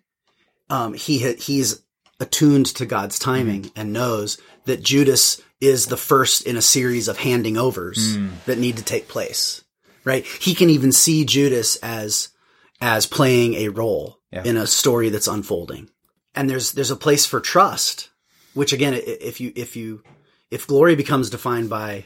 um, 0.71 0.95
he 0.95 1.33
he's 1.33 1.83
attuned 2.19 2.65
to 2.67 2.85
God's 2.87 3.19
timing 3.19 3.71
and 3.75 3.93
knows 3.93 4.39
that 4.65 4.81
Judas 4.81 5.39
is 5.61 5.85
the 5.85 5.97
first 5.97 6.41
in 6.47 6.57
a 6.57 6.61
series 6.61 7.07
of 7.07 7.17
handing 7.17 7.55
overs 7.57 8.17
that 8.47 8.57
need 8.57 8.77
to 8.77 8.83
take 8.83 9.07
place. 9.07 9.62
Right? 10.05 10.25
He 10.25 10.53
can 10.53 10.69
even 10.69 10.91
see 10.91 11.25
Judas 11.25 11.75
as 11.77 12.29
as 12.81 13.05
playing 13.05 13.53
a 13.55 13.69
role 13.69 14.19
Yeah. 14.31 14.43
in 14.43 14.57
a 14.57 14.67
story 14.67 15.09
that's 15.09 15.27
unfolding. 15.27 15.89
And 16.35 16.49
there's 16.49 16.71
there's 16.73 16.91
a 16.91 16.95
place 16.95 17.25
for 17.25 17.39
trust, 17.39 18.09
which 18.53 18.73
again, 18.73 18.93
if 18.95 19.39
you 19.39 19.53
if 19.55 19.75
you 19.75 20.03
if 20.51 20.67
glory 20.67 20.95
becomes 20.95 21.29
defined 21.29 21.69
by 21.69 22.05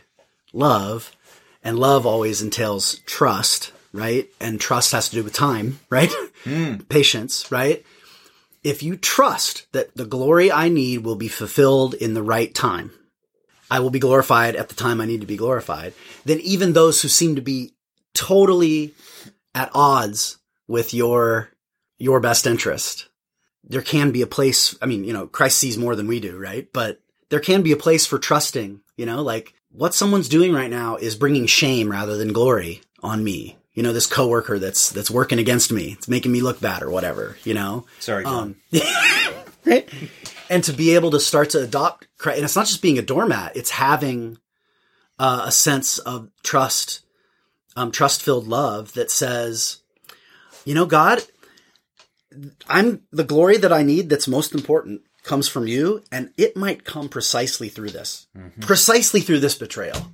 love, 0.53 1.11
and 1.63 1.77
love 1.79 2.05
always 2.05 2.41
entails 2.41 2.99
trust, 3.05 3.71
right? 3.93 4.29
And 4.39 4.59
trust 4.61 4.91
has 4.91 5.09
to 5.09 5.15
do 5.15 5.23
with 5.23 5.33
time, 5.33 5.79
right? 5.89 6.11
Hmm. 6.43 6.75
Patience, 6.89 7.51
right? 7.51 7.83
If 8.63 8.83
you 8.83 8.95
trust 8.97 9.65
that 9.71 9.95
the 9.95 10.05
glory 10.05 10.51
I 10.51 10.69
need 10.69 10.99
will 11.03 11.15
be 11.15 11.27
fulfilled 11.29 11.93
in 11.93 12.13
the 12.13 12.23
right 12.23 12.53
time, 12.53 12.91
I 13.71 13.79
will 13.79 13.89
be 13.89 13.99
glorified 13.99 14.55
at 14.55 14.69
the 14.69 14.75
time 14.75 14.99
I 15.01 15.05
need 15.05 15.21
to 15.21 15.27
be 15.27 15.37
glorified, 15.37 15.93
then 16.25 16.39
even 16.41 16.73
those 16.73 17.01
who 17.01 17.07
seem 17.07 17.35
to 17.35 17.41
be 17.41 17.73
totally 18.17 18.93
at 19.53 19.71
odds 19.73 20.37
with 20.67 20.93
your 20.93 21.49
your 21.97 22.19
best 22.19 22.45
interest, 22.45 23.07
there 23.63 23.81
can 23.81 24.11
be 24.11 24.21
a 24.21 24.27
place, 24.27 24.75
I 24.81 24.85
mean, 24.85 25.03
you 25.03 25.13
know, 25.13 25.27
Christ 25.27 25.57
sees 25.57 25.77
more 25.77 25.95
than 25.95 26.07
we 26.07 26.19
do, 26.19 26.37
right? 26.37 26.67
But 26.71 27.01
there 27.29 27.39
can 27.39 27.63
be 27.63 27.71
a 27.71 27.77
place 27.77 28.05
for 28.05 28.19
trusting, 28.19 28.81
you 28.95 29.05
know, 29.05 29.21
like 29.23 29.53
what 29.71 29.93
someone's 29.93 30.29
doing 30.29 30.53
right 30.53 30.69
now 30.69 30.95
is 30.95 31.15
bringing 31.15 31.45
shame 31.45 31.91
rather 31.91 32.17
than 32.17 32.33
glory 32.33 32.81
on 33.03 33.23
me. 33.23 33.57
You 33.73 33.83
know, 33.83 33.93
this 33.93 34.07
coworker 34.07 34.57
that's 34.57 34.89
that's 34.89 35.11
working 35.11 35.37
against 35.37 35.71
me. 35.71 35.93
It's 35.93 36.07
making 36.07 36.31
me 36.31 36.41
look 36.41 36.59
bad 36.59 36.81
or 36.81 36.89
whatever, 36.89 37.37
you 37.43 37.53
know. 37.53 37.85
Sorry. 37.99 38.25
Um, 38.25 38.55
right? 39.65 39.87
And 40.49 40.63
to 40.63 40.73
be 40.73 40.95
able 40.95 41.11
to 41.11 41.19
start 41.19 41.51
to 41.51 41.61
adopt, 41.61 42.07
Christ- 42.17 42.37
and 42.37 42.45
it's 42.45 42.55
not 42.55 42.65
just 42.65 42.81
being 42.81 42.97
a 42.97 43.03
doormat; 43.03 43.55
it's 43.55 43.69
having 43.69 44.39
uh, 45.19 45.43
a 45.45 45.51
sense 45.51 45.99
of 45.99 46.29
trust, 46.41 47.01
um, 47.77 47.91
trust-filled 47.91 48.47
love 48.47 48.93
that 48.93 49.11
says, 49.11 49.77
you 50.65 50.73
know, 50.73 50.85
God, 50.85 51.23
I'm 52.67 53.03
the 53.11 53.23
glory 53.23 53.57
that 53.57 53.71
I 53.71 53.83
need. 53.83 54.09
That's 54.09 54.27
most 54.27 54.53
important 54.53 55.01
comes 55.23 55.47
from 55.47 55.67
you, 55.67 56.03
and 56.11 56.31
it 56.37 56.55
might 56.57 56.83
come 56.83 57.09
precisely 57.09 57.69
through 57.69 57.91
this, 57.91 58.27
precisely 58.61 59.21
through 59.21 59.39
this 59.39 59.55
betrayal. 59.55 60.11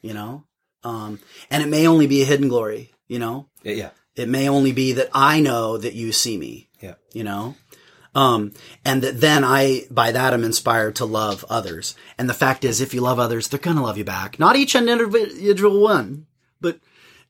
You 0.00 0.14
know, 0.14 0.44
um, 0.82 1.20
and 1.50 1.62
it 1.62 1.68
may 1.68 1.86
only 1.86 2.06
be 2.06 2.22
a 2.22 2.26
hidden 2.26 2.48
glory. 2.48 2.92
You 3.06 3.18
know, 3.18 3.48
Yeah, 3.62 3.72
yeah, 3.72 3.90
it 4.16 4.28
may 4.28 4.48
only 4.48 4.72
be 4.72 4.92
that 4.92 5.10
I 5.12 5.40
know 5.40 5.76
that 5.76 5.94
you 5.94 6.12
see 6.12 6.38
me 6.38 6.68
yeah. 6.82 6.94
you 7.12 7.24
know? 7.24 7.54
Um, 8.14 8.52
and 8.84 9.00
that 9.02 9.20
then 9.20 9.42
I, 9.42 9.86
by 9.90 10.12
that, 10.12 10.34
I'm 10.34 10.44
inspired 10.44 10.96
to 10.96 11.06
love 11.06 11.46
others. 11.48 11.94
And 12.18 12.28
the 12.28 12.34
fact 12.34 12.62
is, 12.62 12.80
if 12.80 12.92
you 12.92 13.00
love 13.00 13.18
others, 13.18 13.48
they're 13.48 13.58
going 13.58 13.76
to 13.76 13.82
love 13.82 13.96
you 13.96 14.04
back. 14.04 14.38
Not 14.38 14.56
each 14.56 14.74
individual 14.74 15.80
one, 15.80 16.26
but 16.60 16.78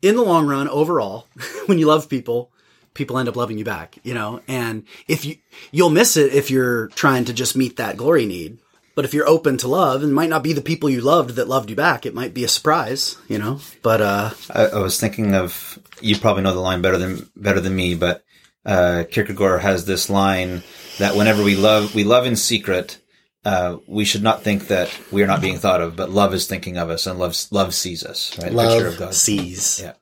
in 0.03 0.16
the 0.16 0.22
long 0.22 0.46
run, 0.46 0.68
overall, 0.68 1.28
when 1.66 1.78
you 1.78 1.86
love 1.86 2.09
people, 2.09 2.50
people 2.94 3.18
end 3.18 3.28
up 3.28 3.36
loving 3.36 3.59
you 3.59 3.64
back, 3.64 3.98
you 4.03 4.12
know? 4.12 4.40
And 4.46 4.84
if 5.09 5.24
you, 5.24 5.36
you'll 5.70 5.90
miss 5.90 6.16
it 6.16 6.34
if 6.34 6.50
you're 6.50 6.88
trying 6.88 7.24
to 7.26 7.32
just 7.32 7.57
meet 7.57 7.76
that 7.76 7.96
glory 7.96 8.26
need. 8.26 8.59
But 8.94 9.07
if 9.07 9.14
you're 9.14 9.28
open 9.28 9.57
to 9.59 9.68
love, 9.68 10.03
and 10.03 10.14
might 10.14 10.28
not 10.28 10.42
be 10.42 10.53
the 10.53 10.61
people 10.61 10.90
you 10.90 11.00
loved 11.00 11.36
that 11.36 11.48
loved 11.48 11.70
you 11.70 11.76
back, 11.76 12.05
it 12.05 12.14
might 12.14 12.34
be 12.34 12.44
a 12.44 12.48
surprise, 12.48 13.16
you 13.26 13.38
know? 13.38 13.61
But, 13.82 14.03
uh, 14.03 14.30
I, 14.50 14.66
I 14.66 14.78
was 14.80 15.00
thinking 15.00 15.34
of 15.34 15.78
you 16.03 16.18
probably 16.18 16.42
know 16.42 16.53
the 16.53 16.61
line 16.61 16.82
better 16.82 16.98
than 16.98 17.30
better 17.34 17.61
than 17.61 17.74
me, 17.74 17.94
but 17.94 18.24
uh, 18.66 19.05
Kierkegaard 19.11 19.62
has 19.62 19.86
this 19.86 20.11
line 20.11 20.62
that 20.98 21.16
whenever 21.16 21.42
we 21.42 21.57
love, 21.57 21.94
we 21.94 22.05
love 22.05 22.26
in 22.26 22.36
secret. 22.36 22.98
Uh, 23.45 23.78
we 23.88 24.05
should 24.05 24.22
not 24.22 24.43
think 24.43 24.68
that 24.68 24.97
we 25.11 25.22
are 25.22 25.26
not 25.26 25.40
being 25.40 25.59
thought 25.59 25.80
of, 25.80 25.97
but 25.97 26.11
love 26.11 26.32
is 26.32 26.47
thinking 26.47 26.76
of 26.76 26.90
us, 26.90 27.07
and 27.07 27.18
love 27.18 27.36
love 27.51 27.74
sees 27.74 28.05
us. 28.05 28.36
Right, 28.38 28.53
The 28.53 28.57
picture 28.59 28.86
of 28.86 28.99
God. 28.99 29.05
love 29.07 29.14
sees. 29.14 29.80
Yeah. 29.82 29.95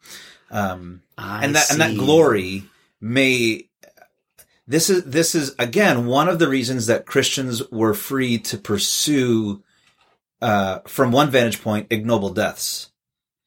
Um, 0.51 1.03
and 1.17 1.55
that 1.57 1.71
and 1.71 1.81
that 1.81 1.97
glory 1.97 2.65
may. 3.01 3.69
This 4.67 4.91
is 4.91 5.05
this 5.05 5.35
is 5.35 5.55
again 5.59 6.07
one 6.07 6.29
of 6.29 6.39
the 6.39 6.49
reasons 6.49 6.87
that 6.87 7.07
Christians 7.07 7.63
were 7.71 7.95
free 7.95 8.39
to 8.39 8.59
pursue, 8.59 9.63
uh, 10.43 10.81
from 10.87 11.11
one 11.11 11.31
vantage 11.31 11.63
point, 11.63 11.87
ignoble 11.91 12.31
deaths 12.31 12.91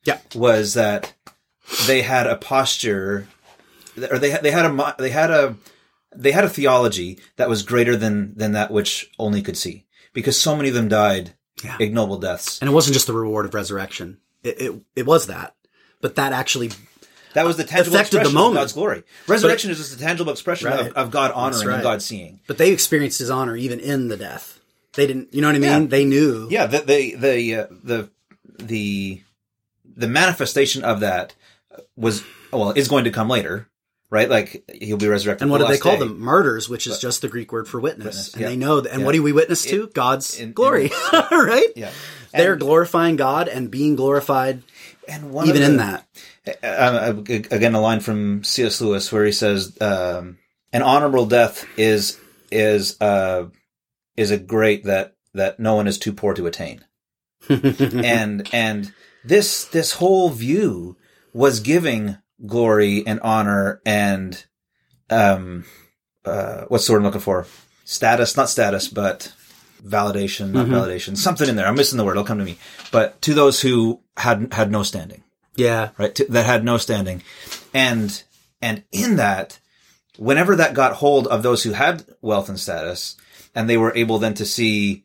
Yeah. 0.06 0.18
was 0.34 0.74
that 0.74 1.14
they 1.88 2.02
had 2.02 2.26
a 2.28 2.36
posture, 2.36 3.28
or 4.10 4.18
they 4.20 4.32
had, 4.32 4.42
they 4.44 4.52
had 4.52 4.66
a 4.66 4.96
they 4.98 5.12
had 5.12 5.30
a 5.32 5.56
they 6.16 6.32
had 6.32 6.44
a 6.44 6.50
theology 6.50 7.20
that 7.38 7.48
was 7.50 7.64
greater 7.64 7.96
than 7.96 8.36
than 8.36 8.52
that 8.52 8.70
which 8.72 9.10
only 9.18 9.42
could 9.42 9.58
see, 9.58 9.83
because 10.14 10.40
so 10.40 10.56
many 10.56 10.70
of 10.70 10.76
them 10.76 10.88
died 10.88 11.34
Yeah. 11.64 11.78
ignoble 11.80 12.18
deaths. 12.18 12.60
And 12.62 12.70
it 12.70 12.74
wasn't 12.74 12.94
just 12.94 13.08
the 13.08 13.14
reward 13.14 13.46
of 13.46 13.54
resurrection. 13.54 14.18
It, 14.44 14.62
it, 14.62 14.82
it 14.96 15.06
was 15.06 15.28
that. 15.28 15.56
But 16.02 16.16
that 16.16 16.34
actually, 16.34 16.72
That 17.34 17.46
was 17.46 17.58
the 17.58 17.64
tangible 17.64 17.96
Affected 17.96 18.18
the 18.18 18.20
expression 18.22 18.34
moment. 18.36 18.58
of 18.58 18.62
God's 18.62 18.74
glory. 18.74 19.04
Resurrection 19.28 19.72
is 19.72 19.78
just 19.78 19.96
a 19.96 20.00
tangible 20.00 20.32
expression 20.32 20.70
Right. 20.70 20.88
of, 20.88 20.94
of 20.94 21.12
God 21.12 21.32
honoring 21.32 21.68
right. 21.68 21.74
and 21.76 21.84
God 21.84 22.02
seeing. 22.02 22.40
but 22.48 22.58
they 22.58 22.72
experienced 22.72 23.20
his 23.20 23.30
honor 23.30 23.56
even 23.56 23.80
in 23.80 24.08
the 24.10 24.18
death. 24.18 24.60
They 24.96 25.08
didn't, 25.08 25.34
you 25.34 25.42
know 25.42 25.48
what 25.48 25.56
I 25.56 25.60
mean? 25.60 25.82
Yeah. 25.84 25.88
They 25.88 26.06
knew. 26.06 26.48
Yeah, 26.52 26.68
the 26.68 26.80
the 26.82 27.16
the 27.16 27.56
uh, 27.56 27.68
the 27.84 28.10
the 28.60 29.22
the 29.96 30.08
manifestation 30.08 30.84
of 30.84 31.00
that 31.00 31.34
was 31.96 32.24
well 32.52 32.72
is 32.72 32.88
going 32.88 33.06
to 33.06 33.12
come 33.12 33.28
later, 33.28 33.68
right? 34.14 34.30
Like 34.30 34.64
he'll 34.80 34.98
be 34.98 35.08
resurrected. 35.08 35.42
And 35.42 35.52
what 35.52 35.58
the 35.58 35.66
do 35.66 35.74
they 35.74 35.80
call 35.80 35.94
day. 35.94 36.00
them? 36.00 36.22
Martyrs, 36.22 36.70
which 36.70 36.86
is 36.86 37.00
just 37.00 37.22
the 37.24 37.28
Greek 37.28 37.52
word 37.52 37.68
for 37.68 37.80
witness. 37.80 38.06
Witness, 38.06 38.34
and 38.34 38.42
yeah. 38.44 38.48
they 38.50 38.56
know 38.56 38.80
that. 38.80 38.92
And 38.92 39.00
Yeah. 39.02 39.06
what 39.08 39.14
do 39.14 39.24
we 39.24 39.32
witness 39.32 39.66
to? 39.66 39.88
God's 39.88 40.40
in- 40.40 40.54
glory, 40.54 40.92
right? 41.32 41.68
Yeah, 41.76 41.92
They're 42.32 42.56
glorifying 42.56 43.16
God 43.16 43.48
and 43.48 43.72
being 43.72 43.96
glorified 43.96 44.62
and 45.10 45.34
even 45.46 45.64
of 45.64 45.70
in 45.70 45.78
that. 45.78 46.08
uh, 46.64 47.14
again 47.28 47.74
a 47.74 47.82
line 47.82 48.00
from 48.02 48.44
C.S. 48.44 48.80
Lewis 48.82 49.12
where 49.12 49.26
he 49.26 49.32
says, 49.32 49.76
um, 49.82 50.38
"An 50.72 50.84
honorable 50.84 51.26
death 51.26 51.66
is 51.76 52.20
is 52.52 53.02
uh, 53.02 53.46
is 54.16 54.30
a 54.30 54.38
great 54.38 54.84
that 54.84 55.16
that 55.34 55.60
no 55.60 55.74
one 55.76 55.88
is 55.88 55.98
too 55.98 56.14
poor 56.14 56.34
to 56.36 56.46
attain." 56.46 56.86
and 57.50 58.48
and 58.54 58.94
this 59.26 59.66
this 59.66 59.94
whole 59.94 60.30
view 60.30 60.98
was 61.34 61.60
giving 61.60 62.18
glory 62.46 63.06
and 63.06 63.20
honor 63.22 63.82
and 63.86 64.46
um 65.10 65.66
uh 66.26 66.66
what's 66.68 66.86
the 66.88 66.94
word 66.94 67.00
I'm 67.00 67.04
looking 67.06 67.22
for? 67.22 67.46
Status 67.86 68.36
not 68.38 68.50
status 68.50 68.88
but 68.88 69.34
validation 69.86 70.52
not 70.52 70.68
validation. 70.68 71.18
Something 71.18 71.50
in 71.50 71.56
there. 71.56 71.68
I'm 71.68 71.76
missing 71.76 71.98
the 71.98 72.06
word. 72.06 72.12
It'll 72.12 72.24
come 72.24 72.40
to 72.40 72.46
me. 72.46 72.58
But 72.92 73.22
to 73.24 73.34
those 73.34 73.62
who 73.62 74.02
had 74.18 74.54
had 74.54 74.72
no 74.72 74.84
standing. 74.84 75.24
Yeah. 75.56 75.90
right? 75.98 76.16
To, 76.16 76.26
that 76.30 76.46
had 76.46 76.64
no 76.64 76.78
standing. 76.78 77.22
And 77.74 78.24
and 78.62 78.84
in 78.92 79.18
that 79.18 79.60
whenever 80.18 80.56
that 80.56 80.74
got 80.74 80.94
hold 80.94 81.28
of 81.28 81.44
those 81.44 81.64
who 81.64 81.72
had 81.74 82.06
wealth 82.22 82.50
and 82.50 82.60
status 82.60 83.16
and 83.56 83.70
they 83.70 83.78
were 83.78 83.96
able 83.96 84.20
then 84.20 84.34
to 84.36 84.46
see 84.46 85.04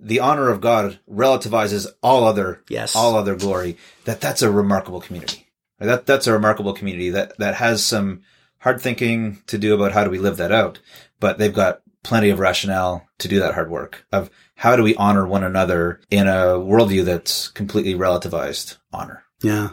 the 0.00 0.20
honor 0.20 0.50
of 0.50 0.60
God 0.60 0.98
relativizes 1.10 1.86
all 2.02 2.24
other 2.24 2.62
Yes. 2.68 2.94
all 2.94 3.16
other 3.16 3.34
glory 3.34 3.76
that 4.04 4.20
that's 4.20 4.42
a 4.42 4.50
remarkable 4.50 5.00
community 5.00 5.47
that 5.78 6.06
that's 6.06 6.26
a 6.26 6.32
remarkable 6.32 6.72
community 6.72 7.10
that 7.10 7.36
that 7.38 7.54
has 7.54 7.84
some 7.84 8.22
hard 8.58 8.80
thinking 8.80 9.42
to 9.46 9.58
do 9.58 9.74
about 9.74 9.92
how 9.92 10.04
do 10.04 10.10
we 10.10 10.18
live 10.18 10.36
that 10.36 10.52
out 10.52 10.80
but 11.20 11.38
they've 11.38 11.54
got 11.54 11.82
plenty 12.02 12.30
of 12.30 12.38
rationale 12.38 13.06
to 13.18 13.28
do 13.28 13.40
that 13.40 13.54
hard 13.54 13.70
work 13.70 14.06
of 14.12 14.30
how 14.56 14.76
do 14.76 14.82
we 14.82 14.94
honor 14.96 15.26
one 15.26 15.44
another 15.44 16.00
in 16.10 16.26
a 16.26 16.58
worldview 16.58 17.04
that's 17.04 17.48
completely 17.48 17.94
relativized 17.94 18.78
honor 18.92 19.24
Yeah. 19.42 19.70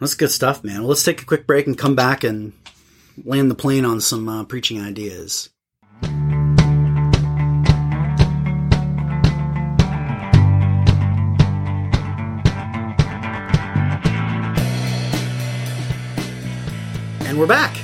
That's 0.00 0.14
good 0.14 0.30
stuff, 0.30 0.62
man. 0.62 0.80
Well, 0.80 0.90
let's 0.90 1.04
take 1.04 1.22
a 1.22 1.26
quick 1.26 1.46
break 1.46 1.66
and 1.66 1.76
come 1.76 1.96
back 1.96 2.22
and 2.22 2.52
land 3.24 3.50
the 3.50 3.56
plane 3.56 3.84
on 3.84 4.00
some 4.00 4.28
uh, 4.28 4.44
preaching 4.44 4.80
ideas. 4.80 5.50
And 17.38 17.48
we're 17.48 17.54
back. 17.54 17.76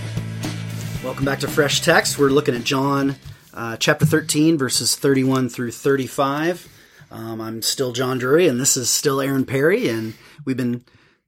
Welcome 1.05 1.25
back 1.25 1.39
to 1.39 1.47
Fresh 1.47 1.83
Text. 1.83 2.19
We're 2.19 2.31
looking 2.31 2.57
at 2.57 2.65
John 2.65 3.15
uh, 3.53 3.77
chapter 3.77 4.05
13, 4.05 4.59
verses 4.59 4.97
31 4.97 5.49
through 5.49 5.71
35. 5.71 6.67
Um, 7.13 7.41
I'm 7.41 7.63
still 7.63 7.93
John 7.93 8.19
Drury, 8.19 8.49
and 8.49 8.59
this 8.61 8.77
is 8.77 8.91
still 8.91 9.21
Aaron 9.21 9.45
Perry, 9.45 9.89
and 9.89 10.15
we've 10.45 10.57
been 10.57 10.83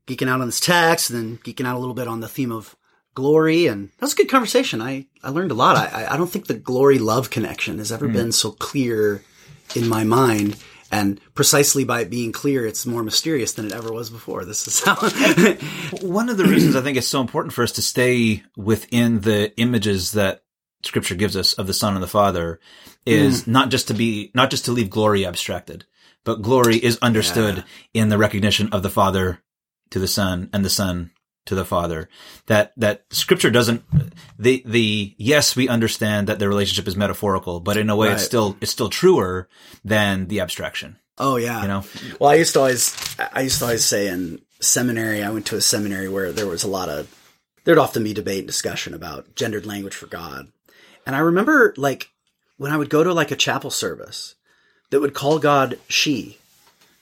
geeking 0.08 0.28
out 0.28 0.40
on 0.40 0.48
this 0.48 0.58
text, 0.58 1.08
and 1.08 1.16
then 1.20 1.38
geeking 1.44 1.68
out 1.68 1.76
a 1.76 1.78
little 1.78 1.94
bit 1.94 2.08
on 2.08 2.18
the 2.18 2.26
theme 2.26 2.50
of 2.50 2.74
glory, 3.14 3.68
and 3.68 3.90
that 3.90 4.02
was 4.02 4.14
a 4.14 4.16
good 4.16 4.28
conversation. 4.28 4.82
I, 4.82 5.06
I 5.22 5.30
learned 5.30 5.52
a 5.52 5.54
lot. 5.54 5.76
I, 5.76 6.02
I- 6.06 6.14
I 6.14 6.16
don't 6.16 6.26
think 6.28 6.48
the 6.48 6.54
glory 6.54 6.98
love 6.98 7.30
connection 7.30 7.78
has 7.78 7.92
ever 7.92 8.08
been 8.08 8.32
so 8.32 8.50
clear 8.50 9.22
in 9.76 9.88
my 9.88 10.02
mind, 10.02 10.56
and 10.90 11.20
precisely 11.34 11.84
by 11.84 12.02
it 12.02 12.10
being 12.10 12.32
clear, 12.32 12.66
it's 12.66 12.86
more 12.86 13.02
mysterious 13.02 13.52
than 13.52 13.66
it 13.66 13.72
ever 13.72 13.92
was 13.92 14.10
before. 14.10 14.44
This 14.44 14.66
is 14.68 14.84
how. 14.84 14.94
One 16.00 16.28
of 16.28 16.36
the 16.36 16.44
reasons 16.44 16.76
I 16.76 16.80
think 16.80 16.96
it's 16.96 17.08
so 17.08 17.20
important 17.20 17.52
for 17.52 17.62
us 17.62 17.72
to 17.72 17.82
stay 17.82 18.42
within 18.56 19.20
the 19.20 19.52
images 19.58 20.12
that 20.12 20.42
scripture 20.82 21.14
gives 21.14 21.36
us 21.36 21.54
of 21.54 21.66
the 21.66 21.74
son 21.74 21.94
and 21.94 22.02
the 22.02 22.08
father 22.08 22.60
is 23.04 23.44
hmm. 23.44 23.52
not 23.52 23.70
just 23.70 23.88
to 23.88 23.94
be, 23.94 24.30
not 24.34 24.50
just 24.50 24.64
to 24.66 24.72
leave 24.72 24.90
glory 24.90 25.26
abstracted, 25.26 25.84
but 26.24 26.42
glory 26.42 26.76
is 26.76 26.98
understood 27.02 27.64
in 27.94 28.08
the 28.08 28.18
recognition 28.18 28.68
of 28.72 28.82
the 28.82 28.90
father 28.90 29.42
to 29.90 29.98
the 29.98 30.08
son 30.08 30.50
and 30.52 30.64
the 30.64 30.70
son 30.70 31.10
to 31.46 31.54
the 31.54 31.64
father. 31.64 32.08
That, 32.46 32.72
that 32.76 33.04
scripture 33.10 33.50
doesn't, 33.50 33.82
the, 34.38 34.62
the, 34.66 35.14
yes, 35.16 35.56
we 35.56 35.68
understand 35.68 36.26
that 36.26 36.38
the 36.38 36.48
relationship 36.48 36.86
is 36.86 36.96
metaphorical, 36.96 37.60
but 37.60 37.76
in 37.76 37.90
a 37.90 37.96
way 37.96 38.12
it's 38.12 38.24
still, 38.24 38.56
it's 38.60 38.70
still 38.70 38.90
truer 38.90 39.48
than 39.84 40.26
the 40.28 40.40
abstraction, 40.40 40.98
oh 41.18 41.36
yeah, 41.36 41.62
you 41.62 41.68
know? 41.68 41.84
Well, 42.20 42.30
I 42.30 42.34
used 42.34 42.52
to 42.52 42.60
always, 42.60 42.94
I 43.32 43.40
used 43.42 43.58
to 43.58 43.64
always 43.64 43.84
say 43.84 44.08
in 44.08 44.42
seminary, 44.60 45.22
I 45.22 45.30
went 45.30 45.46
to 45.46 45.56
a 45.56 45.60
seminary 45.60 46.08
where 46.08 46.32
there 46.32 46.46
was 46.46 46.64
a 46.64 46.68
lot 46.68 46.88
of, 46.88 47.12
there'd 47.64 47.78
often 47.78 48.04
be 48.04 48.12
debate 48.12 48.40
and 48.40 48.46
discussion 48.46 48.94
about 48.94 49.34
gendered 49.34 49.66
language 49.66 49.94
for 49.94 50.06
God. 50.06 50.48
And 51.06 51.16
I 51.16 51.20
remember 51.20 51.74
like 51.76 52.10
when 52.56 52.72
I 52.72 52.76
would 52.76 52.90
go 52.90 53.04
to 53.04 53.12
like 53.12 53.30
a 53.30 53.36
chapel 53.36 53.70
service 53.70 54.34
that 54.90 55.00
would 55.00 55.14
call 55.14 55.38
God 55.38 55.78
she, 55.88 56.38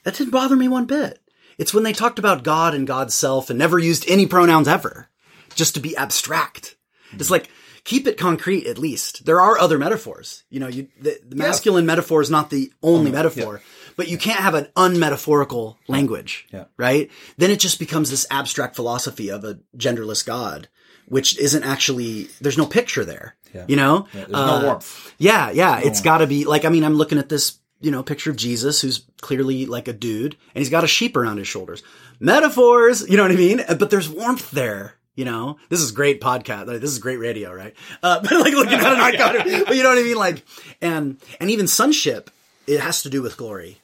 that 0.04 0.14
didn't 0.14 0.30
bother 0.30 0.56
me 0.56 0.68
one 0.68 0.84
bit. 0.84 1.20
It's 1.58 1.74
when 1.74 1.84
they 1.84 1.92
talked 1.92 2.18
about 2.18 2.44
God 2.44 2.74
and 2.74 2.86
God's 2.86 3.14
self 3.14 3.50
and 3.50 3.58
never 3.58 3.78
used 3.78 4.08
any 4.08 4.26
pronouns 4.26 4.68
ever, 4.68 5.08
just 5.54 5.74
to 5.74 5.80
be 5.80 5.96
abstract. 5.96 6.76
It's 7.12 7.30
like, 7.30 7.48
keep 7.84 8.06
it 8.06 8.18
concrete 8.18 8.66
at 8.66 8.78
least. 8.78 9.24
There 9.24 9.40
are 9.40 9.58
other 9.58 9.78
metaphors. 9.78 10.44
You 10.50 10.60
know, 10.60 10.68
you, 10.68 10.88
the, 11.00 11.20
the 11.26 11.36
masculine 11.36 11.86
metaphor 11.86 12.20
is 12.22 12.30
not 12.30 12.50
the 12.50 12.72
only 12.82 13.06
mm-hmm. 13.06 13.14
metaphor, 13.14 13.62
but 13.96 14.08
you 14.08 14.18
can't 14.18 14.40
have 14.40 14.54
an 14.54 14.68
unmetaphorical 14.76 15.76
language, 15.86 16.46
Yeah. 16.50 16.64
right? 16.76 17.10
Then 17.36 17.50
it 17.50 17.60
just 17.60 17.78
becomes 17.78 18.10
this 18.10 18.26
abstract 18.30 18.74
philosophy 18.74 19.30
of 19.30 19.44
a 19.44 19.60
genderless 19.76 20.24
God, 20.26 20.68
which 21.06 21.38
isn't 21.38 21.62
actually, 21.62 22.28
there's 22.40 22.58
no 22.58 22.66
picture 22.66 23.04
there, 23.04 23.36
you 23.68 23.76
know? 23.76 24.08
There's 24.12 24.30
no 24.30 24.38
uh, 24.38 24.62
warmth. 24.64 25.14
Yeah, 25.18 25.50
yeah. 25.50 25.78
It's 25.78 26.00
got 26.00 26.18
to 26.18 26.26
be 26.26 26.44
like 26.44 26.64
I 26.64 26.70
mean, 26.70 26.82
I'm 26.82 26.94
looking 26.94 27.18
at 27.18 27.28
this, 27.28 27.58
you 27.84 27.90
know, 27.90 28.02
picture 28.02 28.30
of 28.30 28.36
Jesus 28.36 28.80
who's 28.80 29.04
clearly 29.20 29.66
like 29.66 29.88
a 29.88 29.92
dude, 29.92 30.32
and 30.54 30.60
he's 30.60 30.70
got 30.70 30.84
a 30.84 30.88
sheep 30.88 31.16
around 31.16 31.36
his 31.36 31.46
shoulders. 31.46 31.82
Metaphors, 32.18 33.08
you 33.08 33.16
know 33.16 33.22
what 33.24 33.32
I 33.32 33.36
mean? 33.36 33.62
But 33.78 33.90
there's 33.90 34.08
warmth 34.08 34.50
there. 34.50 34.94
You 35.14 35.24
know, 35.24 35.58
this 35.68 35.80
is 35.80 35.92
great 35.92 36.20
podcast. 36.20 36.66
Like, 36.66 36.80
this 36.80 36.90
is 36.90 36.98
great 36.98 37.18
radio, 37.18 37.52
right? 37.52 37.74
Uh, 38.02 38.20
but 38.22 38.32
like 38.32 38.52
looking 38.54 38.72
at 38.80 38.92
an 38.92 39.00
icon, 39.00 39.64
but 39.66 39.76
you 39.76 39.82
know 39.82 39.90
what 39.90 39.98
I 39.98 40.02
mean? 40.02 40.16
Like, 40.16 40.44
and 40.80 41.18
and 41.38 41.50
even 41.50 41.68
sonship, 41.68 42.30
it 42.66 42.80
has 42.80 43.02
to 43.02 43.10
do 43.10 43.22
with 43.22 43.36
glory, 43.36 43.80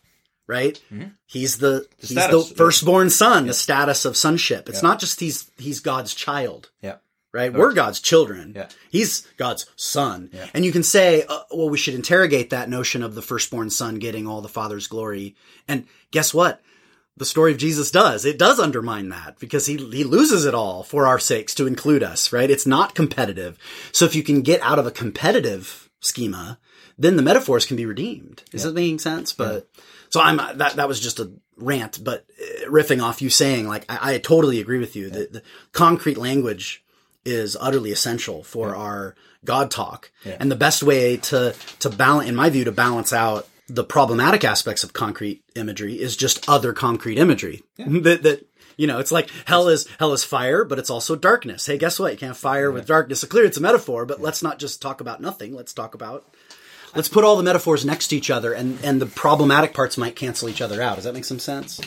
right? 0.49 0.81
He's 1.27 1.59
the, 1.59 1.87
he's 1.99 2.11
status, 2.11 2.49
the 2.49 2.55
firstborn 2.57 3.11
son, 3.11 3.47
the 3.47 3.55
status 3.55 4.05
of 4.05 4.17
sonship. 4.17 4.69
It's 4.69 4.83
not 4.83 4.99
just 4.99 5.21
he's 5.21 5.51
he's 5.59 5.79
God's 5.81 6.15
child 6.15 6.71
Yeah. 6.83 6.97
Right? 7.33 7.53
We're 7.53 7.73
God's 7.73 8.01
children. 8.01 8.53
Yeah. 8.57 8.69
He's 8.91 9.27
God's 9.37 9.67
son. 9.77 10.31
And 10.55 10.65
you 10.65 10.73
can 10.73 10.83
say, 10.83 11.25
uh, 11.29 11.41
well, 11.51 11.71
we 11.71 11.79
should 11.79 11.95
interrogate 11.95 12.51
that 12.51 12.69
notion 12.69 13.03
of 13.03 13.15
the 13.15 13.23
firstborn 13.23 13.71
son 13.71 13.97
getting 13.97 14.27
all 14.27 14.41
the 14.41 14.49
father's 14.49 14.87
glory. 14.87 15.37
And 15.69 15.87
guess 16.11 16.35
what? 16.35 16.61
The 17.17 17.25
story 17.25 17.53
of 17.53 17.59
Jesus 17.59 17.91
does. 17.91 18.25
It 18.25 18.39
does 18.39 18.59
undermine 18.59 19.11
that 19.11 19.39
because 19.39 19.67
he, 19.67 19.77
he 19.77 20.05
loses 20.05 20.47
it 20.47 20.55
all 20.55 20.83
for 20.83 21.07
our 21.07 21.19
sakes 21.19 21.55
to 21.57 21.67
include 21.67 22.03
us, 22.03 22.33
right? 22.33 22.51
It's 22.51 22.67
not 22.67 22.95
competitive. 22.95 23.59
So 23.93 24.05
if 24.07 24.15
you 24.15 24.23
can 24.23 24.43
get 24.43 24.63
out 24.63 24.79
of 24.79 24.87
a 24.87 24.91
competitive 24.91 25.91
schema, 26.01 26.59
then 26.97 27.17
the 27.17 27.23
metaphors 27.23 27.67
can 27.67 27.77
be 27.77 27.87
redeemed. 27.87 28.43
Is 28.53 28.63
that 28.63 28.75
making 28.75 29.01
sense? 29.01 29.33
But 29.33 29.69
so 30.09 30.21
I'm, 30.21 30.37
that, 30.59 30.77
that 30.77 30.89
was 30.89 31.01
just 31.01 31.21
a 31.21 31.33
rant, 31.57 32.03
but 32.03 32.27
uh, 32.41 32.71
riffing 32.71 33.03
off 33.03 33.23
you 33.23 33.31
saying, 33.31 33.69
like, 33.69 33.85
I, 33.89 34.15
I 34.15 34.19
totally 34.19 34.61
agree 34.61 34.79
with 34.79 34.97
you. 34.97 35.11
that 35.11 35.33
The, 35.33 35.43
concrete 35.73 36.17
language 36.17 36.83
is 37.25 37.57
utterly 37.61 37.93
essential 37.93 38.43
for 38.43 38.75
our 38.75 39.15
God 39.45 39.71
talk. 39.71 40.11
And 40.39 40.51
the 40.51 40.57
best 40.57 40.83
way 40.83 41.17
to, 41.17 41.55
to 41.81 41.91
balance, 41.91 42.29
in 42.29 42.35
my 42.35 42.51
view, 42.51 42.65
to 42.65 42.73
balance 42.73 43.13
out 43.13 43.49
the 43.69 43.85
problematic 43.85 44.45
aspects 44.45 44.83
of 44.83 44.93
concrete 44.93 45.45
imagery 45.55 46.01
is 46.01 46.17
just 46.17 46.49
other 46.49 46.73
concrete 46.73 47.19
imagery 47.19 47.63
that, 47.79 48.23
that, 48.23 48.47
you 48.77 48.87
know, 48.87 48.99
it's 48.99 49.13
like 49.13 49.31
hell 49.45 49.69
is, 49.69 49.87
hell 49.99 50.13
is 50.13 50.25
fire, 50.25 50.65
but 50.65 50.79
it's 50.79 50.91
also 50.91 51.15
darkness. 51.15 51.67
Hey, 51.67 51.79
guess 51.79 51.99
what? 51.99 52.13
You 52.13 52.19
can't 52.19 52.37
fire 52.37 52.71
with 52.71 52.87
darkness. 52.87 53.21
So 53.21 53.29
clearly 53.29 53.49
it's 53.49 53.59
a 53.59 53.63
metaphor, 53.63 54.07
but 54.07 54.21
let's 54.21 54.43
not 54.43 54.59
just 54.59 54.83
talk 54.83 55.01
about 55.01 55.21
nothing. 55.21 55.55
Let's 55.55 55.73
talk 55.73 55.95
about 55.95 56.25
let's 56.95 57.09
put 57.09 57.25
all 57.25 57.37
the 57.37 57.43
metaphors 57.43 57.85
next 57.85 58.09
to 58.09 58.17
each 58.17 58.31
other, 58.31 58.53
and 58.53 58.79
and 58.85 59.01
the 59.01 59.07
problematic 59.07 59.75
parts 59.75 59.97
might 59.99 60.17
cancel 60.17 60.49
each 60.49 60.61
other 60.61 60.81
out. 60.83 60.97
Does 60.97 61.05
that 61.05 61.15
make 61.15 61.25
some 61.25 61.39
sense? 61.39 61.81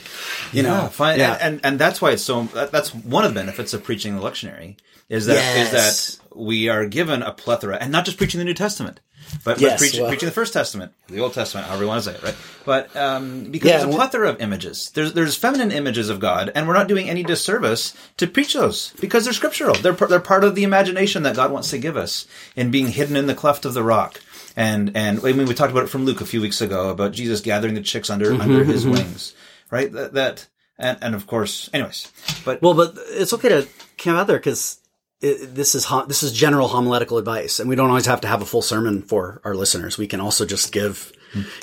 You 0.51 0.63
know, 0.63 0.73
Yeah, 0.73 0.87
fine. 0.89 1.19
Yeah. 1.19 1.33
And, 1.33 1.55
and 1.55 1.65
and 1.65 1.79
that's 1.79 2.01
why 2.01 2.11
it's 2.11 2.23
so. 2.23 2.43
That, 2.53 2.71
that's 2.71 2.93
one 2.93 3.23
of 3.25 3.33
the 3.33 3.39
benefits 3.39 3.73
of 3.73 3.83
preaching 3.83 4.15
the 4.15 4.21
lectionary 4.21 4.77
is 5.09 5.25
that 5.27 5.33
is 5.57 5.71
Yes. 5.73 6.17
that 6.17 6.35
we 6.37 6.69
are 6.69 6.85
given 6.85 7.21
a 7.21 7.31
plethora, 7.31 7.77
and 7.79 7.91
not 7.91 8.05
just 8.05 8.17
preaching 8.17 8.39
the 8.39 8.45
New 8.45 8.53
Testament, 8.53 8.99
but, 9.43 9.59
Yes, 9.59 9.73
but 9.73 9.79
preaching, 9.79 10.01
well- 10.01 10.09
preaching 10.09 10.25
the 10.27 10.33
First 10.33 10.53
Testament, 10.53 10.93
the 11.07 11.19
Old 11.19 11.33
Testament, 11.33 11.67
however 11.67 11.83
you 11.83 11.87
want 11.89 12.03
to 12.03 12.09
say 12.11 12.17
it, 12.17 12.23
right? 12.23 12.35
But 12.65 12.95
um, 12.95 13.51
because 13.51 13.69
Yeah, 13.69 13.77
there's 13.79 13.93
a 13.93 13.97
plethora 13.97 14.29
of 14.29 14.41
images. 14.41 14.91
There's 14.95 15.13
there's 15.13 15.35
feminine 15.35 15.71
images 15.71 16.09
of 16.09 16.19
God, 16.19 16.51
and 16.55 16.67
we're 16.67 16.73
not 16.73 16.87
doing 16.87 17.09
any 17.09 17.21
disservice 17.23 17.93
to 18.17 18.25
preach 18.27 18.53
those 18.53 18.93
because 19.01 19.25
they're 19.25 19.33
scriptural. 19.33 19.75
They're 19.75 19.91
they're 19.93 20.19
part 20.21 20.43
of 20.45 20.55
the 20.55 20.63
imagination 20.63 21.23
that 21.23 21.35
God 21.35 21.51
wants 21.51 21.69
to 21.71 21.77
give 21.77 21.97
us 21.97 22.25
in 22.55 22.71
being 22.71 22.87
hidden 22.87 23.15
in 23.17 23.27
the 23.27 23.35
cleft 23.35 23.65
of 23.65 23.73
the 23.73 23.83
rock. 23.83 24.21
And 24.55 24.95
and 24.95 25.19
I 25.19 25.33
mean, 25.33 25.47
we 25.47 25.53
talked 25.55 25.71
about 25.71 25.83
it 25.83 25.89
from 25.89 26.05
Luke 26.05 26.21
a 26.21 26.25
few 26.25 26.41
weeks 26.41 26.61
ago 26.61 26.89
about 26.89 27.11
Jesus 27.11 27.41
gathering 27.41 27.73
the 27.73 27.81
chicks 27.81 28.09
under 28.09 28.31
Mm-hmm, 28.31 28.41
under 28.41 28.63
his 28.63 28.85
wings, 28.85 29.33
right? 29.71 29.91
That, 29.91 30.13
that 30.13 30.47
and 30.77 30.97
and 31.01 31.15
of 31.15 31.25
course, 31.27 31.69
anyways, 31.73 32.11
but 32.45 32.61
Well, 32.61 32.73
but 32.73 32.95
it's 33.09 33.33
okay 33.33 33.49
to 33.49 33.67
come 33.97 34.15
out 34.15 34.27
there 34.27 34.37
because 34.37 34.79
this 35.21 35.73
is 35.73 35.85
ho- 35.85 36.05
this 36.05 36.21
is 36.21 36.33
general 36.33 36.67
homiletical 36.67 37.17
advice, 37.17 37.59
and 37.59 37.67
we 37.69 37.75
don't 37.75 37.89
always 37.89 38.05
have 38.05 38.21
to 38.21 38.27
have 38.27 38.41
a 38.41 38.45
full 38.45 38.61
sermon 38.61 39.01
for 39.01 39.41
our 39.43 39.55
listeners. 39.55 39.97
We 39.97 40.07
can 40.07 40.19
also 40.19 40.45
just 40.45 40.71
give, 40.71 41.11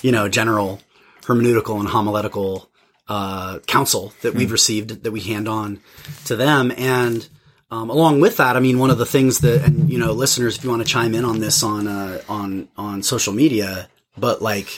you 0.03 0.11
know, 0.11 0.29
general 0.29 0.81
hermeneutical 1.23 1.79
and 1.79 1.89
homiletical 1.89 2.71
uh, 3.09 3.59
counsel 3.67 4.15
that 4.23 4.35
we've 4.35 4.51
received 4.53 5.05
that 5.05 5.13
we 5.13 5.21
hand 5.21 5.47
on 5.49 5.81
to 6.25 6.35
them, 6.37 6.73
and 6.77 7.29
um, 7.71 7.91
along 7.91 8.21
with 8.21 8.39
that, 8.39 8.57
I 8.57 8.61
mean, 8.61 8.79
one 8.79 8.91
of 8.91 8.99
the 8.99 9.07
things 9.07 9.41
that, 9.41 9.65
and 9.65 9.91
you 9.91 9.99
know, 9.99 10.13
listeners, 10.13 10.57
if 10.57 10.65
you 10.65 10.71
want 10.71 10.83
to 10.83 10.89
chime 10.89 11.15
in 11.15 11.25
on 11.25 11.39
this 11.39 11.63
on 11.63 11.87
uh, 11.87 12.21
on 12.29 12.69
on 12.77 13.03
social 13.03 13.33
media, 13.33 13.89
but 14.17 14.43
like 14.43 14.69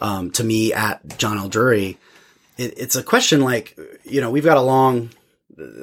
um, 0.00 0.30
to 0.32 0.44
me 0.44 0.72
at 0.72 1.18
John 1.18 1.38
L. 1.38 1.48
Drury, 1.48 1.98
it, 2.58 2.74
it's 2.76 2.96
a 2.96 3.02
question 3.02 3.40
like, 3.40 3.78
you 4.04 4.20
know, 4.20 4.30
we've 4.30 4.44
got 4.44 4.56
a 4.56 4.62
long, 4.62 5.10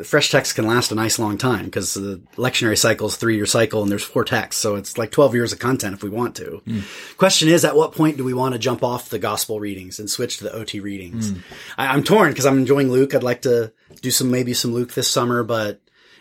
fresh 0.03 0.31
text 0.31 0.55
can 0.55 0.65
last 0.65 0.91
a 0.91 0.95
nice 0.95 1.19
long 1.19 1.37
time 1.37 1.65
because 1.65 1.93
the 1.93 2.19
lectionary 2.35 2.77
cycle 2.77 3.07
is 3.07 3.15
three 3.15 3.35
year 3.35 3.45
cycle 3.45 3.81
and 3.83 3.91
there's 3.91 4.03
four 4.03 4.23
texts. 4.23 4.61
So 4.61 4.75
it's 4.75 4.97
like 4.97 5.11
12 5.11 5.35
years 5.35 5.53
of 5.53 5.59
content 5.59 5.93
if 5.93 6.03
we 6.03 6.09
want 6.09 6.35
to. 6.37 6.61
Question 7.17 7.49
is, 7.49 7.63
at 7.63 7.75
what 7.75 7.93
point 7.93 8.17
do 8.17 8.23
we 8.23 8.33
want 8.33 8.53
to 8.53 8.59
jump 8.59 8.83
off 8.83 9.09
the 9.09 9.19
gospel 9.19 9.59
readings 9.59 9.99
and 9.99 10.09
switch 10.09 10.37
to 10.37 10.45
the 10.45 10.53
OT 10.53 10.79
readings? 10.79 11.31
I, 11.77 11.87
I'm 11.87 12.03
torn 12.03 12.31
because 12.31 12.45
I'm 12.45 12.57
enjoying 12.57 12.91
Luke. 12.91 13.13
I'd 13.13 13.23
like 13.23 13.43
to 13.43 13.71
do 14.01 14.11
some, 14.11 14.31
maybe 14.31 14.53
some 14.53 14.73
Luke 14.73 14.93
this 14.93 15.09
summer, 15.09 15.43
but 15.43 15.79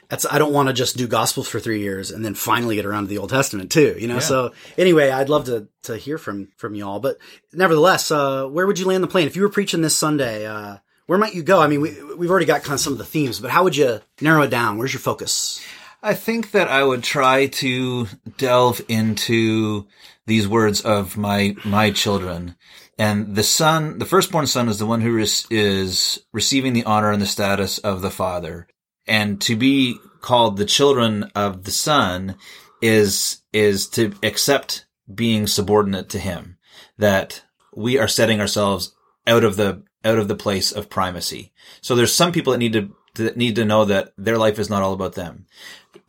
that's, 0.08 0.26
I 0.30 0.38
don't 0.38 0.52
want 0.52 0.68
to 0.68 0.72
just 0.72 0.96
do 0.96 1.06
gospels 1.06 1.48
for 1.48 1.60
three 1.60 1.80
years 1.80 2.10
and 2.10 2.24
then 2.24 2.34
finally 2.34 2.76
get 2.76 2.86
around 2.86 3.04
to 3.04 3.08
the 3.08 3.18
Old 3.18 3.30
Testament 3.30 3.70
too, 3.70 3.96
you 3.98 4.08
know? 4.08 4.18
So 4.20 4.52
anyway, 4.78 5.10
I'd 5.10 5.28
love 5.28 5.46
to, 5.46 5.68
to 5.84 5.96
hear 5.96 6.18
from, 6.18 6.48
from 6.56 6.74
y'all, 6.74 7.00
but 7.00 7.18
nevertheless, 7.52 8.10
uh, 8.10 8.46
where 8.46 8.66
would 8.66 8.78
you 8.78 8.86
land 8.86 9.02
the 9.02 9.08
plane? 9.08 9.26
If 9.26 9.36
you 9.36 9.42
were 9.42 9.48
preaching 9.48 9.82
this 9.82 9.96
Sunday, 9.96 10.46
uh, 10.46 10.78
where 11.06 11.18
might 11.18 11.34
you 11.34 11.42
go? 11.42 11.60
I 11.60 11.68
mean, 11.68 11.80
we, 11.80 12.14
we've 12.14 12.30
already 12.30 12.46
got 12.46 12.62
kind 12.62 12.74
of 12.74 12.80
some 12.80 12.92
of 12.92 12.98
the 12.98 13.04
themes, 13.04 13.40
but 13.40 13.50
how 13.50 13.64
would 13.64 13.76
you 13.76 14.00
narrow 14.20 14.42
it 14.42 14.50
down? 14.50 14.78
Where's 14.78 14.92
your 14.92 15.00
focus? 15.00 15.64
I 16.02 16.14
think 16.14 16.52
that 16.52 16.68
I 16.68 16.84
would 16.84 17.02
try 17.02 17.46
to 17.46 18.06
delve 18.36 18.80
into 18.88 19.86
these 20.26 20.46
words 20.46 20.82
of 20.82 21.16
my 21.16 21.56
my 21.64 21.90
children. 21.90 22.54
And 22.98 23.34
the 23.34 23.42
son, 23.42 23.98
the 23.98 24.06
firstborn 24.06 24.46
son, 24.46 24.68
is 24.68 24.78
the 24.78 24.86
one 24.86 25.00
who 25.00 25.18
is, 25.18 25.46
is 25.50 26.24
receiving 26.32 26.72
the 26.72 26.84
honor 26.84 27.10
and 27.10 27.20
the 27.20 27.26
status 27.26 27.78
of 27.78 28.00
the 28.00 28.10
father. 28.10 28.66
And 29.06 29.40
to 29.42 29.56
be 29.56 29.98
called 30.20 30.56
the 30.56 30.64
children 30.64 31.30
of 31.34 31.64
the 31.64 31.70
son 31.70 32.36
is 32.82 33.42
is 33.52 33.88
to 33.88 34.12
accept 34.22 34.86
being 35.12 35.46
subordinate 35.46 36.08
to 36.10 36.18
him. 36.18 36.58
That 36.98 37.42
we 37.74 37.98
are 37.98 38.08
setting 38.08 38.40
ourselves 38.40 38.94
out 39.26 39.44
of 39.44 39.56
the 39.56 39.82
out 40.04 40.18
of 40.18 40.28
the 40.28 40.36
place 40.36 40.72
of 40.72 40.90
primacy. 40.90 41.52
So 41.80 41.94
there's 41.94 42.14
some 42.14 42.32
people 42.32 42.52
that 42.52 42.58
need 42.58 42.72
to 42.72 42.94
that 43.14 43.36
need 43.36 43.56
to 43.56 43.64
know 43.64 43.84
that 43.84 44.12
their 44.16 44.38
life 44.38 44.58
is 44.58 44.70
not 44.70 44.82
all 44.82 44.92
about 44.92 45.14
them. 45.14 45.46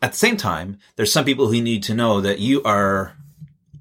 At 0.00 0.12
the 0.12 0.18
same 0.18 0.36
time, 0.36 0.78
there's 0.96 1.12
some 1.12 1.24
people 1.24 1.48
who 1.48 1.60
need 1.60 1.82
to 1.84 1.94
know 1.94 2.20
that 2.20 2.38
you 2.38 2.62
are 2.62 3.16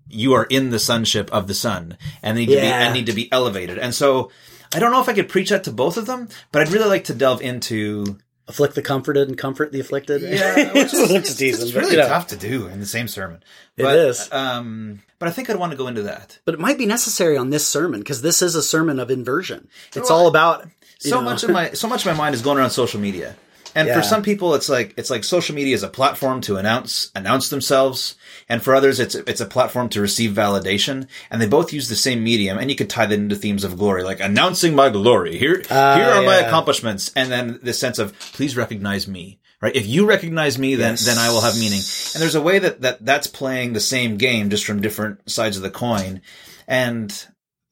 you 0.09 0.34
are 0.34 0.45
in 0.45 0.70
the 0.70 0.80
sonship 0.80 1.32
of 1.32 1.47
the 1.47 1.53
son 1.53 1.97
and 2.24 2.38
need 2.38 2.47
to 2.47 2.55
be 2.55 2.61
and 2.61 2.93
need 2.93 3.05
to 3.07 3.13
be 3.13 3.32
elevated. 3.32 3.78
And 3.78 3.93
so 3.93 4.32
I 4.74 4.80
don't 4.80 4.91
know 4.91 5.01
if 5.01 5.09
I 5.09 5.13
could 5.13 5.30
preach 5.30 5.49
that 5.49 5.63
to 5.65 5.72
both 5.72 5.97
of 5.97 6.05
them, 6.05 6.30
but 6.51 6.61
I'd 6.61 6.74
really 6.74 6.89
like 6.89 7.05
to 7.05 7.13
delve 7.13 7.41
into 7.41 8.18
Afflict 8.49 8.75
the 8.75 8.81
comforted 8.81 9.27
and 9.27 9.37
comfort 9.37 9.71
the 9.73 9.79
afflicted? 9.81 10.21
yeah, 10.21 10.55
which 10.73 10.93
is, 10.93 11.11
it's, 11.11 11.41
it's 11.41 11.71
but, 11.71 11.81
really 11.81 11.91
you 11.95 11.97
know. 11.97 12.07
tough 12.07 12.27
to 12.27 12.37
do 12.37 12.67
in 12.67 12.79
the 12.79 12.85
same 12.85 13.07
sermon. 13.09 13.43
It 13.75 13.83
But, 13.83 13.95
is. 13.97 14.29
Um, 14.31 15.01
but 15.19 15.27
I 15.27 15.31
think 15.31 15.49
I'd 15.49 15.57
want 15.57 15.71
to 15.73 15.77
go 15.77 15.87
into 15.87 16.03
that. 16.03 16.39
But 16.45 16.53
it 16.53 16.59
might 16.59 16.77
be 16.77 16.85
necessary 16.85 17.35
on 17.35 17.49
this 17.49 17.67
sermon 17.67 17.99
because 17.99 18.21
this 18.21 18.41
is 18.41 18.55
a 18.55 18.63
sermon 18.63 18.99
of 18.99 19.11
inversion. 19.11 19.67
It's 19.95 20.09
Well, 20.09 20.19
all 20.19 20.27
about 20.27 20.65
so 20.99 21.17
know. 21.19 21.21
much 21.23 21.43
of 21.43 21.49
my 21.49 21.71
so 21.73 21.87
much 21.89 22.05
of 22.05 22.11
my 22.11 22.17
mind 22.17 22.35
is 22.35 22.41
going 22.41 22.57
around 22.57 22.69
social 22.69 22.99
media. 23.01 23.35
And 23.75 23.87
Yeah. 23.89 23.95
for 23.95 24.01
some 24.01 24.23
people 24.23 24.55
it's 24.55 24.69
like 24.69 24.93
it's 24.97 25.09
like 25.09 25.23
social 25.25 25.53
media 25.53 25.75
is 25.75 25.83
a 25.83 25.89
platform 25.89 26.39
to 26.41 26.55
announce 26.57 27.11
announce 27.15 27.49
themselves 27.49 28.15
and 28.49 28.63
for 28.63 28.73
others 28.75 28.99
it's 28.99 29.15
it's 29.15 29.41
a 29.41 29.45
platform 29.45 29.89
to 29.89 30.01
receive 30.01 30.31
validation. 30.31 31.07
And 31.29 31.41
they 31.41 31.47
both 31.47 31.73
use 31.73 31.89
the 31.89 31.95
same 31.95 32.23
medium. 32.23 32.57
And 32.57 32.69
you 32.69 32.75
could 32.75 32.89
tie 32.89 33.05
that 33.05 33.13
into 33.19 33.35
themes 33.35 33.63
of 33.63 33.77
glory 33.77 34.03
like 34.03 34.19
announcing 34.19 34.75
my 34.75 34.89
glory. 34.89 35.37
Here 35.37 35.57
here 35.67 36.09
are 36.09 36.21
my 36.23 36.35
accomplishments. 36.35 37.11
And 37.15 37.31
then 37.31 37.59
the 37.61 37.73
sense 37.73 37.99
of 37.99 38.17
please 38.19 38.55
recognize 38.57 39.07
me 39.07 39.39
right? 39.61 39.75
If 39.75 39.87
you 39.87 40.05
recognize 40.05 40.57
me 40.57 40.75
then 40.75 40.93
Yes. 40.93 41.05
then 41.05 41.17
I 41.17 41.29
will 41.29 41.41
have 41.41 41.55
meaning. 41.57 41.81
And 42.13 42.21
there's 42.21 42.35
a 42.35 42.41
way 42.41 42.59
that 42.59 42.81
that 42.81 43.05
that's 43.05 43.27
playing 43.27 43.73
the 43.73 43.79
same 43.79 44.17
game 44.17 44.49
just 44.49 44.65
from 44.65 44.81
different 44.81 45.29
sides 45.29 45.57
of 45.57 45.63
the 45.63 45.71
coin. 45.71 46.21
And 46.67 47.11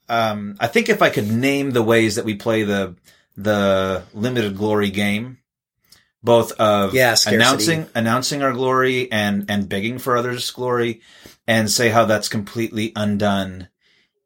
um, 0.10 0.56
I 0.60 0.68
think 0.68 0.90
if 0.90 1.02
I 1.02 1.10
could 1.10 1.32
name 1.32 1.72
the 1.72 1.84
ways 1.84 2.16
that 2.16 2.26
we 2.26 2.36
play 2.36 2.64
the 2.64 2.96
the 3.38 4.04
limited 4.14 4.56
glory 4.58 4.90
game, 4.90 5.40
both 6.26 6.52
of 6.54 6.94
Yeah, 6.94 7.16
announcing 7.28 7.88
announcing 7.96 8.42
our 8.42 8.52
glory 8.52 9.12
and 9.12 9.46
and 9.50 9.70
begging 9.70 10.00
for 10.00 10.18
others' 10.18 10.50
glory, 10.52 11.02
and 11.48 11.70
say 11.72 11.90
how 11.90 12.06
that's 12.06 12.28
completely 12.28 12.92
undone 12.96 13.70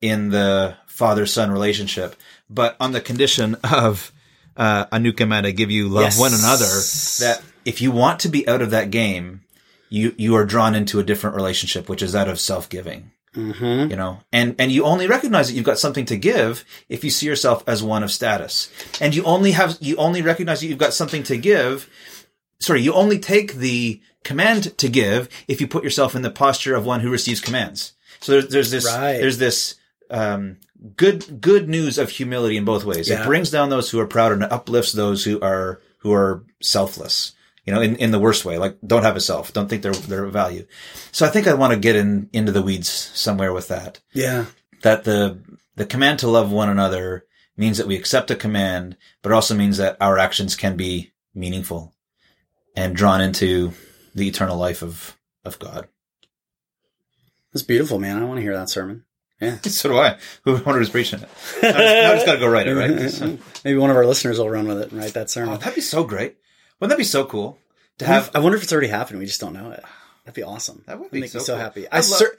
in 0.01 0.29
the 0.29 0.75
father 0.87 1.25
son 1.25 1.51
relationship, 1.51 2.15
but 2.49 2.75
on 2.79 2.93
the 2.93 3.01
condition 3.01 3.55
of 3.63 4.11
uh, 4.57 4.85
anukamata 4.87 5.55
give 5.55 5.71
you 5.71 5.87
love 5.89 6.03
Yes. 6.03 6.19
one 6.19 6.33
another. 6.33 6.65
That 7.25 7.41
if 7.65 7.81
you 7.81 7.91
want 7.91 8.21
to 8.21 8.29
be 8.29 8.47
out 8.47 8.61
of 8.61 8.71
that 8.71 8.89
game, 8.91 9.41
you 9.89 10.13
you 10.17 10.35
are 10.35 10.45
drawn 10.45 10.75
into 10.75 10.99
a 10.99 11.03
different 11.03 11.35
relationship, 11.35 11.89
which 11.89 12.01
is 12.01 12.13
that 12.13 12.27
of 12.29 12.39
self 12.39 12.69
giving 12.69 13.11
Mhm. 13.35 13.89
you 13.91 13.95
know 13.95 14.19
and 14.33 14.55
and 14.57 14.71
you 14.71 14.83
only 14.85 15.05
recognize 15.07 15.47
that 15.47 15.53
you've 15.53 15.65
got 15.65 15.77
something 15.77 16.05
to 16.05 16.17
give 16.17 16.65
if 16.89 17.03
you 17.03 17.09
see 17.11 17.27
yourself 17.27 17.63
as 17.67 17.83
one 17.83 18.01
of 18.03 18.11
status 18.11 18.69
and 18.99 19.13
you 19.15 19.23
only 19.23 19.51
have 19.51 19.77
you 19.79 19.95
only 19.97 20.21
recognize 20.23 20.61
that 20.61 20.67
you've 20.67 20.79
got 20.79 20.93
something 20.95 21.21
to 21.23 21.37
give 21.37 21.87
sorry 22.59 22.81
you 22.81 22.91
only 22.93 23.19
take 23.19 23.53
the 23.53 24.01
command 24.23 24.75
to 24.79 24.89
give 24.89 25.29
if 25.47 25.61
you 25.61 25.67
put 25.67 25.83
yourself 25.83 26.15
in 26.15 26.23
the 26.23 26.31
posture 26.31 26.75
of 26.75 26.85
one 26.87 27.01
who 27.01 27.11
receives 27.11 27.39
commands 27.39 27.93
so 28.19 28.31
there's, 28.33 28.47
there's 28.49 28.71
this 28.71 28.85
Right. 28.85 29.19
there's 29.19 29.37
this 29.37 29.75
um 30.09 30.57
good 30.97 31.39
good 31.39 31.69
news 31.69 31.97
of 31.99 32.09
humility 32.09 32.57
in 32.57 32.65
both 32.65 32.83
ways 32.83 33.09
Yeah. 33.09 33.21
it 33.21 33.25
brings 33.27 33.51
down 33.51 33.69
those 33.69 33.91
who 33.91 33.99
are 33.99 34.07
proud 34.07 34.31
and 34.31 34.43
uplifts 34.43 34.91
those 34.93 35.23
who 35.23 35.39
are 35.41 35.79
who 35.99 36.11
are 36.13 36.43
selfless 36.61 37.33
you 37.69 37.75
know 37.75 37.81
in, 37.81 37.95
in 37.97 38.09
the 38.09 38.17
worst 38.19 38.45
way 38.45 38.57
like 38.57 38.75
don't 38.83 39.03
have 39.03 39.15
a 39.15 39.21
self 39.21 39.53
don't 39.53 39.69
think 39.69 39.83
they're 39.83 39.93
they're 39.93 40.23
of 40.25 40.33
value 40.33 40.65
so 41.11 41.23
i 41.23 41.29
think 41.29 41.45
i 41.45 41.53
want 41.53 41.71
to 41.71 41.77
get 41.79 41.95
in 41.95 42.27
into 42.33 42.51
the 42.51 42.63
weeds 42.63 42.89
somewhere 42.89 43.53
with 43.53 43.67
that 43.67 43.99
Yeah. 44.11 44.45
that 44.81 45.03
the 45.03 45.37
the 45.75 45.85
command 45.85 46.17
to 46.19 46.27
love 46.27 46.51
one 46.51 46.67
another 46.69 47.25
means 47.55 47.77
that 47.77 47.85
we 47.85 47.95
accept 47.95 48.31
a 48.31 48.35
command 48.35 48.97
but 49.21 49.31
it 49.31 49.35
also 49.35 49.53
means 49.53 49.77
that 49.77 49.97
our 50.01 50.17
actions 50.17 50.55
can 50.55 50.75
be 50.75 51.11
meaningful 51.35 51.93
and 52.75 52.95
drawn 52.95 53.21
into 53.21 53.73
the 54.15 54.27
eternal 54.27 54.57
life 54.57 54.81
of 54.81 55.15
of 55.45 55.59
god 55.59 55.87
That's 57.53 57.63
beautiful, 57.63 57.99
man. 57.99 58.17
I 58.21 58.25
want 58.25 58.37
to 58.37 58.41
hear 58.41 58.55
that 58.55 58.69
sermon. 58.69 59.03
Yeah. 59.41 59.57
so 59.63 59.89
do 59.89 59.97
i 59.99 60.17
who 60.43 60.53
wonder 60.53 60.79
who's 60.79 60.89
preaching 60.89 61.19
it 61.21 61.29
I 61.63 62.13
just, 62.15 62.25
gotta 62.25 62.39
go 62.39 62.47
write 62.49 62.67
it 62.67 62.73
right 62.75 63.09
So- 63.11 63.37
Maybe 63.63 63.77
one 63.77 63.89
of 63.89 63.95
our 63.95 64.05
listeners 64.05 64.37
will 64.39 64.49
run 64.49 64.67
with 64.67 64.79
it 64.81 64.91
and 64.91 64.99
write 64.99 65.13
that 65.13 65.29
sermon. 65.29 65.53
oh, 65.53 65.57
that'd 65.57 65.75
be 65.75 65.81
so 65.81 66.03
great 66.03 66.35
wouldn't 66.79 66.91
that 66.91 66.97
be 66.97 67.03
so 67.03 67.25
cool 67.25 67.57
to 67.99 68.05
I 68.05 68.09
wonder 68.09 68.19
if- 68.19 68.25
have 68.27 68.35
I 68.35 68.39
wonder 68.39 68.57
if 68.57 68.63
it's 68.63 68.71
already 68.73 68.87
happened. 68.87 69.19
We 69.19 69.25
just 69.25 69.41
don't 69.41 69.53
know 69.53 69.71
it. 69.71 69.83
That'd 70.25 70.35
be 70.35 70.43
awesome. 70.43 70.83
That 70.87 70.99
would 70.99 71.11
be 71.11 71.21
make 71.21 71.31
so 71.31 71.39
me 71.39 71.43
so 71.45 71.53
cool. 71.53 71.61
happy. 71.61 71.87
I'd 71.87 71.91
I 71.93 71.97
love- 71.97 72.05
cer- 72.05 72.37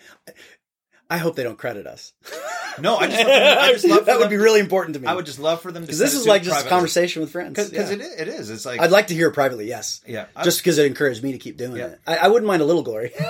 I 1.12 1.18
hope 1.18 1.34
they 1.34 1.42
don't 1.42 1.58
credit 1.58 1.88
us. 1.88 2.12
no 2.78 2.96
i 2.96 3.08
just 3.08 3.18
love, 3.18 3.58
I 3.58 3.72
just 3.72 3.84
love 3.84 4.04
that 4.06 4.14
would 4.18 4.24
them- 4.24 4.30
be 4.30 4.36
really 4.36 4.60
important 4.60 4.94
to 4.94 5.00
me. 5.00 5.08
i 5.08 5.12
would 5.14 5.26
just 5.26 5.40
love 5.40 5.60
for 5.60 5.72
them 5.72 5.82
to 5.82 5.86
because 5.86 5.98
this 5.98 6.14
is 6.14 6.24
like 6.24 6.44
just 6.44 6.64
a 6.64 6.68
conversation 6.68 7.20
with 7.20 7.32
friends. 7.32 7.50
because 7.50 7.72
Yeah. 7.72 7.80
it, 7.96 8.00
is, 8.00 8.20
it 8.20 8.28
is 8.28 8.48
it's 8.50 8.64
like 8.64 8.80
I'd 8.80 8.92
like 8.92 9.08
to 9.08 9.14
hear 9.14 9.26
it 9.28 9.32
privately. 9.32 9.66
Yes. 9.66 10.00
yeah 10.06 10.26
I- 10.36 10.44
Just 10.44 10.60
because 10.60 10.78
it 10.78 10.86
encouraged 10.86 11.20
me 11.24 11.32
to 11.32 11.38
keep 11.38 11.56
doing 11.56 11.76
Yeah. 11.78 11.86
it. 11.86 12.00
I, 12.06 12.16
I 12.18 12.28
wouldn't 12.28 12.46
mind 12.46 12.62
a 12.62 12.64
little 12.64 12.82
glory. 12.84 13.10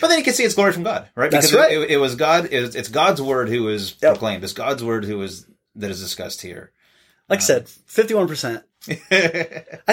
But 0.00 0.08
then 0.08 0.18
you 0.18 0.24
can 0.24 0.34
see 0.34 0.42
it's 0.44 0.54
glory 0.56 0.72
from 0.72 0.82
God, 0.82 1.08
right? 1.14 1.30
That's 1.30 1.46
because 1.50 1.60
right. 1.64 1.72
It, 1.72 1.82
it, 1.82 1.90
it 1.92 1.96
was 1.98 2.16
God. 2.16 2.50
Was, 2.50 2.74
it's 2.74 2.88
God's 2.88 3.22
word 3.22 3.48
who 3.48 3.68
is 3.68 3.94
Yep. 4.02 4.12
proclaimed. 4.14 4.42
It's 4.44 4.52
God's 4.52 4.82
word 4.82 5.04
who 5.04 5.22
is 5.22 5.46
that 5.76 5.90
is 5.90 6.00
discussed 6.00 6.42
here. 6.42 6.72
like 7.28 7.38
I 7.38 7.42
said, 7.42 7.62
uh, 7.62 7.68
fifty-one 7.86 8.26
percent. 8.28 8.64
I, 8.88 8.94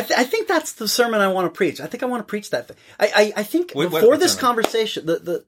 th- 0.02 0.18
I 0.18 0.24
think 0.24 0.48
that's 0.48 0.74
the 0.74 0.88
sermon 0.88 1.22
I 1.22 1.28
want 1.28 1.46
to 1.52 1.56
preach. 1.56 1.80
I 1.80 1.86
think 1.88 2.04
I 2.04 2.08
want 2.08 2.22
to 2.22 2.30
preach 2.30 2.50
that. 2.52 2.68
Thing. 2.68 2.78
I, 3.00 3.08
I, 3.16 3.34
I 3.38 3.44
think 3.44 3.74
Wait, 3.76 3.90
before 3.90 4.18
this 4.18 4.34
sermon? 4.34 4.42
conversation, 4.46 5.06
the, 5.06 5.20
the 5.20 5.46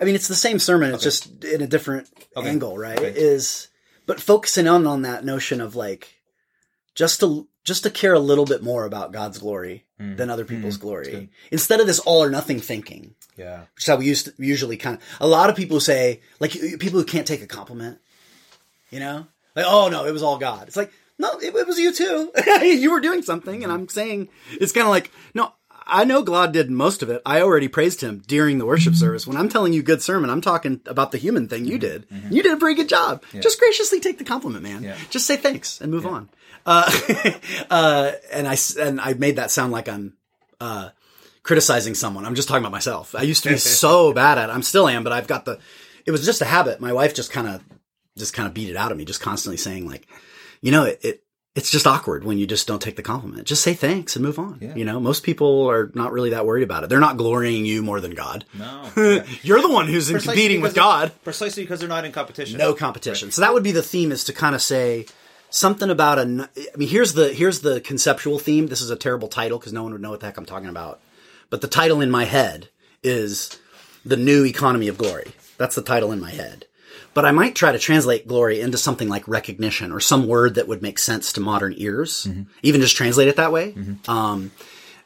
I 0.00 0.04
mean, 0.04 0.14
it's 0.14 0.28
the 0.28 0.34
same 0.34 0.58
sermon. 0.58 0.92
It's 0.94 1.02
just 1.02 1.44
in 1.44 1.62
a 1.62 1.66
different 1.66 2.08
Okay. 2.36 2.48
angle, 2.48 2.76
right? 2.78 2.98
Okay. 2.98 3.12
Is 3.14 3.68
but 4.06 4.20
focusing 4.20 4.66
on 4.66 4.86
on 4.86 5.02
that 5.02 5.24
notion 5.24 5.60
of 5.60 5.76
like 5.76 6.20
just 6.94 7.20
to 7.20 7.46
just 7.64 7.84
to 7.84 7.90
care 7.90 8.14
a 8.14 8.18
little 8.18 8.44
bit 8.44 8.62
more 8.62 8.84
about 8.84 9.12
God's 9.12 9.38
glory 9.38 9.84
Mm. 10.00 10.16
than 10.16 10.30
other 10.30 10.44
people's 10.44 10.78
Mm. 10.78 10.80
glory 10.80 11.30
instead 11.52 11.78
of 11.78 11.86
this 11.86 12.00
all 12.00 12.24
or 12.24 12.30
nothing 12.30 12.58
thinking, 12.60 13.14
Yeah. 13.36 13.60
which 13.76 13.84
is 13.84 13.86
how 13.86 13.94
we 13.96 14.06
used 14.06 14.24
to, 14.24 14.32
usually 14.38 14.76
kind 14.76 14.96
of. 14.96 15.02
A 15.20 15.28
lot 15.28 15.48
of 15.50 15.54
people 15.54 15.78
say 15.78 16.22
like 16.40 16.50
people 16.50 16.98
who 16.98 17.04
can't 17.04 17.26
take 17.26 17.40
a 17.42 17.46
compliment, 17.46 17.98
you 18.90 18.98
know, 18.98 19.28
like 19.54 19.66
oh 19.68 19.88
no, 19.88 20.04
it 20.06 20.10
was 20.12 20.22
all 20.24 20.38
God. 20.38 20.66
It's 20.66 20.76
like 20.76 20.92
no, 21.22 21.38
it, 21.38 21.54
it 21.54 21.66
was 21.66 21.78
you 21.78 21.92
too. 21.92 22.32
you 22.62 22.90
were 22.90 23.00
doing 23.00 23.22
something, 23.22 23.62
and 23.62 23.72
I'm 23.72 23.88
saying 23.88 24.28
it's 24.60 24.72
kind 24.72 24.86
of 24.86 24.90
like 24.90 25.10
no. 25.34 25.52
I 25.84 26.04
know 26.04 26.22
God 26.22 26.52
did 26.52 26.70
most 26.70 27.02
of 27.02 27.10
it. 27.10 27.20
I 27.26 27.42
already 27.42 27.66
praised 27.66 28.00
him 28.02 28.22
during 28.28 28.58
the 28.58 28.64
worship 28.64 28.94
service. 28.94 29.26
When 29.26 29.36
I'm 29.36 29.48
telling 29.48 29.72
you 29.72 29.82
good 29.82 30.00
sermon, 30.00 30.30
I'm 30.30 30.40
talking 30.40 30.80
about 30.86 31.10
the 31.10 31.18
human 31.18 31.48
thing 31.48 31.64
you 31.64 31.76
did. 31.76 32.06
You 32.30 32.40
did 32.40 32.52
a 32.52 32.56
pretty 32.56 32.76
good 32.76 32.88
job. 32.88 33.24
Just 33.32 33.58
graciously 33.58 33.98
take 33.98 34.18
the 34.18 34.24
compliment, 34.24 34.62
man. 34.62 34.84
Yeah. 34.84 34.96
Just 35.10 35.26
say 35.26 35.36
thanks 35.36 35.80
and 35.80 35.90
move 35.90 36.06
on. 36.06 36.28
Uh, 36.64 36.88
uh, 37.70 38.12
and 38.30 38.46
I 38.46 38.56
and 38.78 39.00
I 39.00 39.14
made 39.14 39.36
that 39.36 39.50
sound 39.50 39.72
like 39.72 39.88
I'm 39.88 40.14
uh, 40.60 40.90
criticizing 41.42 41.94
someone. 41.94 42.24
I'm 42.24 42.36
just 42.36 42.48
talking 42.48 42.62
about 42.62 42.72
myself. 42.72 43.14
I 43.14 43.22
used 43.22 43.42
to 43.42 43.48
be 43.48 43.56
so 43.84 44.12
bad 44.12 44.38
at 44.38 44.48
it. 44.48 44.52
I'm 44.52 44.62
still 44.62 44.88
am, 44.88 45.02
but 45.04 45.12
I've 45.12 45.26
got 45.26 45.44
the. 45.44 45.58
It 46.06 46.12
was 46.12 46.24
just 46.24 46.42
a 46.42 46.46
habit. 46.46 46.80
My 46.80 46.92
wife 46.92 47.14
just 47.14 47.32
kind 47.32 47.48
of 47.48 47.62
just 48.16 48.34
kind 48.34 48.46
of 48.46 48.54
beat 48.54 48.68
it 48.68 48.76
out 48.76 48.92
of 48.92 48.98
me, 48.98 49.04
just 49.04 49.20
constantly 49.20 49.56
saying 49.56 49.86
like, 49.86 50.06
you 50.62 50.72
know, 50.72 50.84
it, 50.84 51.00
it 51.02 51.22
it's 51.54 51.70
just 51.70 51.86
awkward 51.86 52.24
when 52.24 52.38
you 52.38 52.46
just 52.46 52.66
don't 52.66 52.80
take 52.80 52.96
the 52.96 53.02
compliment. 53.02 53.46
Just 53.46 53.62
say 53.62 53.74
thanks 53.74 54.16
and 54.16 54.24
move 54.24 54.38
on. 54.38 54.58
Yeah. 54.62 54.74
You 54.74 54.86
know, 54.86 54.98
most 54.98 55.22
people 55.22 55.68
are 55.68 55.90
not 55.94 56.10
really 56.10 56.30
that 56.30 56.46
worried 56.46 56.62
about 56.62 56.82
it. 56.82 56.88
They're 56.88 56.98
not 56.98 57.18
glorying 57.18 57.66
you 57.66 57.82
more 57.82 58.00
than 58.00 58.14
God. 58.14 58.46
No. 58.58 58.88
Yeah. 58.96 59.24
You're 59.42 59.60
the 59.60 59.70
one 59.70 59.86
who's 59.86 60.08
in 60.10 60.18
competing 60.18 60.62
with 60.62 60.74
God. 60.74 61.12
Precisely 61.24 61.62
because 61.64 61.80
they're 61.80 61.88
not 61.88 62.04
in 62.04 62.12
competition. 62.12 62.56
No 62.58 62.72
competition. 62.72 63.30
So 63.30 63.42
that 63.42 63.52
would 63.52 63.62
be 63.62 63.72
the 63.72 63.82
theme 63.82 64.12
is 64.12 64.24
to 64.24 64.32
kind 64.32 64.54
of 64.54 64.62
say 64.62 65.06
something 65.50 65.90
about 65.90 66.18
a 66.18 66.22
I 66.22 66.76
mean, 66.76 66.88
here's 66.88 67.12
the 67.12 67.32
here's 67.32 67.60
the 67.60 67.80
conceptual 67.80 68.38
theme. 68.38 68.68
This 68.68 68.80
is 68.80 68.90
a 68.90 68.96
terrible 68.96 69.28
title 69.28 69.58
because 69.58 69.72
no 69.72 69.82
one 69.82 69.92
would 69.92 70.00
know 70.00 70.10
what 70.10 70.20
the 70.20 70.26
heck 70.26 70.38
I'm 70.38 70.46
talking 70.46 70.68
about. 70.68 71.00
But 71.50 71.60
the 71.60 71.68
title 71.68 72.00
in 72.00 72.10
my 72.10 72.24
head 72.24 72.70
is 73.02 73.58
the 74.04 74.16
new 74.16 74.44
economy 74.46 74.88
of 74.88 74.96
glory. 74.96 75.32
That's 75.58 75.74
the 75.74 75.82
title 75.82 76.12
in 76.12 76.20
my 76.20 76.30
head. 76.30 76.66
But 77.14 77.24
I 77.26 77.30
might 77.30 77.54
try 77.54 77.72
to 77.72 77.78
translate 77.78 78.26
glory 78.26 78.60
into 78.60 78.78
something 78.78 79.08
like 79.08 79.28
recognition 79.28 79.92
or 79.92 80.00
some 80.00 80.26
word 80.26 80.54
that 80.54 80.66
would 80.68 80.80
make 80.82 80.98
sense 80.98 81.34
to 81.34 81.40
modern 81.40 81.74
ears. 81.76 82.26
Even 82.62 82.80
just 82.80 82.96
translate 82.96 83.28
it 83.28 83.36
that 83.36 83.52
way. 83.52 83.74
Um, 84.08 84.50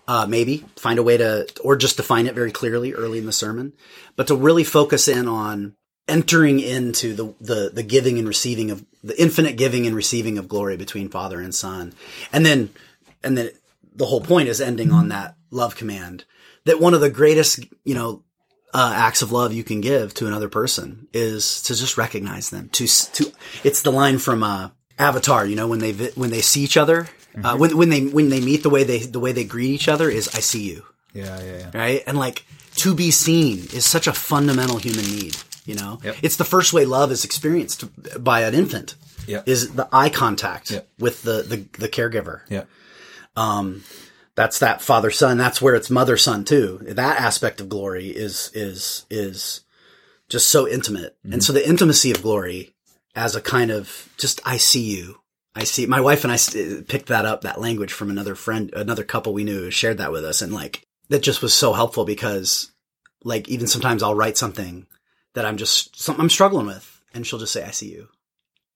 uh, 0.09 0.27
maybe 0.29 0.65
find 0.77 0.99
a 1.01 1.03
way 1.03 1.17
to, 1.17 1.47
or 1.65 1.75
just 1.75 1.97
define 1.97 2.27
it 2.27 2.35
very 2.35 2.53
clearly 2.53 2.93
early 2.95 3.19
in 3.19 3.27
the 3.27 3.33
sermon, 3.33 3.73
but 4.15 4.29
to 4.29 4.37
really 4.37 4.63
focus 4.63 5.09
in 5.09 5.27
on 5.27 5.75
entering 6.07 6.61
into 6.61 7.13
the, 7.15 7.35
the, 7.41 7.71
the 7.75 7.83
giving 7.83 8.17
and 8.19 8.29
receiving 8.29 8.71
of 8.71 8.85
the 9.03 9.21
infinite 9.21 9.57
giving 9.57 9.85
and 9.85 9.97
receiving 9.97 10.39
of 10.39 10.49
glory 10.49 10.77
between 10.77 11.09
father 11.09 11.41
and 11.41 11.53
son. 11.53 11.93
And 12.33 12.47
then, 12.47 12.71
and 13.25 13.37
then 13.37 13.51
the 13.95 14.07
whole 14.07 14.21
point 14.21 14.49
is 14.49 14.61
ending 14.61 14.93
on 14.93 15.09
that 15.09 15.35
love 15.51 15.75
command 15.75 16.25
that 16.67 16.81
one 16.81 16.95
of 16.95 17.01
the 17.01 17.11
greatest, 17.11 17.65
you 17.85 17.95
know, 17.95 18.23
uh, 18.75 18.93
acts 18.95 19.23
of 19.23 19.33
love 19.33 19.53
you 19.53 19.65
can 19.65 19.81
give 19.81 20.13
to 20.15 20.27
another 20.27 20.49
person 20.49 21.09
is 21.13 21.63
to 21.63 21.75
just 21.75 21.97
recognize 21.97 22.51
them. 22.51 22.69
To 22.71 22.87
to 22.87 23.33
it's 23.65 23.83
the 23.83 23.93
line 23.93 24.19
from 24.19 24.43
uh, 24.43 24.71
Avatar. 24.99 25.47
You 25.47 25.57
know 25.57 25.69
when 25.69 25.79
they 25.79 25.93
vi- 25.93 26.13
when 26.15 26.31
they 26.31 26.41
see 26.43 26.63
each 26.63 26.77
other, 26.77 27.09
uh, 27.43 27.57
when 27.57 27.77
when 27.77 27.89
they 27.91 28.05
when 28.07 28.29
they 28.29 28.41
meet 28.41 28.63
the 28.63 28.71
way 28.71 28.85
they 28.85 28.99
the 29.01 29.21
way 29.21 29.33
they 29.33 29.45
greet 29.45 29.71
each 29.71 29.89
other 29.89 30.09
is 30.11 30.29
I 30.35 30.41
see 30.41 30.63
you, 30.71 30.85
Yeah, 31.15 31.41
yeah, 31.43 31.59
yeah. 31.59 31.71
right? 31.79 32.03
And 32.07 32.19
like 32.19 32.45
to 32.77 32.95
be 32.95 33.11
seen 33.11 33.59
is 33.73 33.85
such 33.87 34.07
a 34.07 34.13
fundamental 34.13 34.79
human 34.79 35.05
need. 35.05 35.37
You 35.65 35.75
know, 35.75 35.99
Yep. 36.05 36.17
it's 36.23 36.37
the 36.37 36.45
first 36.45 36.73
way 36.73 36.85
love 36.85 37.11
is 37.11 37.25
experienced 37.25 37.85
by 38.23 38.43
an 38.43 38.55
infant. 38.55 38.95
Yep. 39.27 39.49
Is 39.49 39.73
the 39.75 39.89
eye 39.91 40.11
contact 40.11 40.71
Yep. 40.71 40.89
with 41.01 41.23
the, 41.23 41.43
the 41.43 41.57
the 41.81 41.89
caregiver 41.89 42.43
Yeah. 42.49 42.65
That's 44.37 44.59
that 44.59 44.83
father 44.83 45.11
son. 45.11 45.39
That's 45.39 45.61
where 45.61 45.75
it's 45.75 45.91
mother 45.91 46.17
son 46.17 46.45
too. 46.45 46.79
That 46.83 47.21
aspect 47.21 47.61
of 47.61 47.71
glory 47.71 48.09
is 48.09 48.51
is 48.55 49.07
is 49.11 49.63
just 50.29 50.49
so 50.49 50.69
intimate. 50.69 51.17
And 51.25 51.33
mm-hmm. 51.33 51.41
so 51.41 51.53
the 51.53 51.67
intimacy 51.67 52.11
of 52.13 52.23
glory 52.23 52.75
as 53.15 53.35
a 53.35 53.41
kind 53.41 53.71
of 53.71 54.09
just 54.19 54.41
i 54.45 54.59
see 54.59 54.95
you. 54.97 55.21
I 55.55 55.65
see 55.65 55.87
my 55.87 56.03
wife 56.03 56.23
and 56.23 56.33
i 56.33 56.37
picked 56.87 57.07
that 57.07 57.25
up 57.25 57.41
that 57.41 57.61
language 57.61 57.93
from 57.93 58.11
another 58.11 58.35
friend 58.35 58.71
another 58.75 59.05
couple 59.05 59.33
we 59.33 59.45
knew 59.45 59.61
who 59.61 59.71
shared 59.71 59.99
that 59.99 60.13
with 60.13 60.25
us. 60.25 60.43
And 60.43 60.53
like 60.53 60.87
that 61.09 61.23
just 61.23 61.41
was 61.41 61.55
so 61.55 61.73
helpful 61.73 62.05
because 62.05 62.71
like 63.25 63.49
even 63.49 63.67
sometimes 63.67 64.03
i'll 64.03 64.15
write 64.15 64.37
something 64.37 64.87
that 65.33 65.47
i'm 65.47 65.57
just 65.57 65.99
something 65.99 66.23
i'm 66.23 66.29
struggling 66.29 66.67
with 66.67 67.01
and 67.15 67.27
she'll 67.27 67.39
just 67.39 67.55
say 67.55 67.65
i 67.65 67.71
see 67.71 67.91
you. 67.91 68.09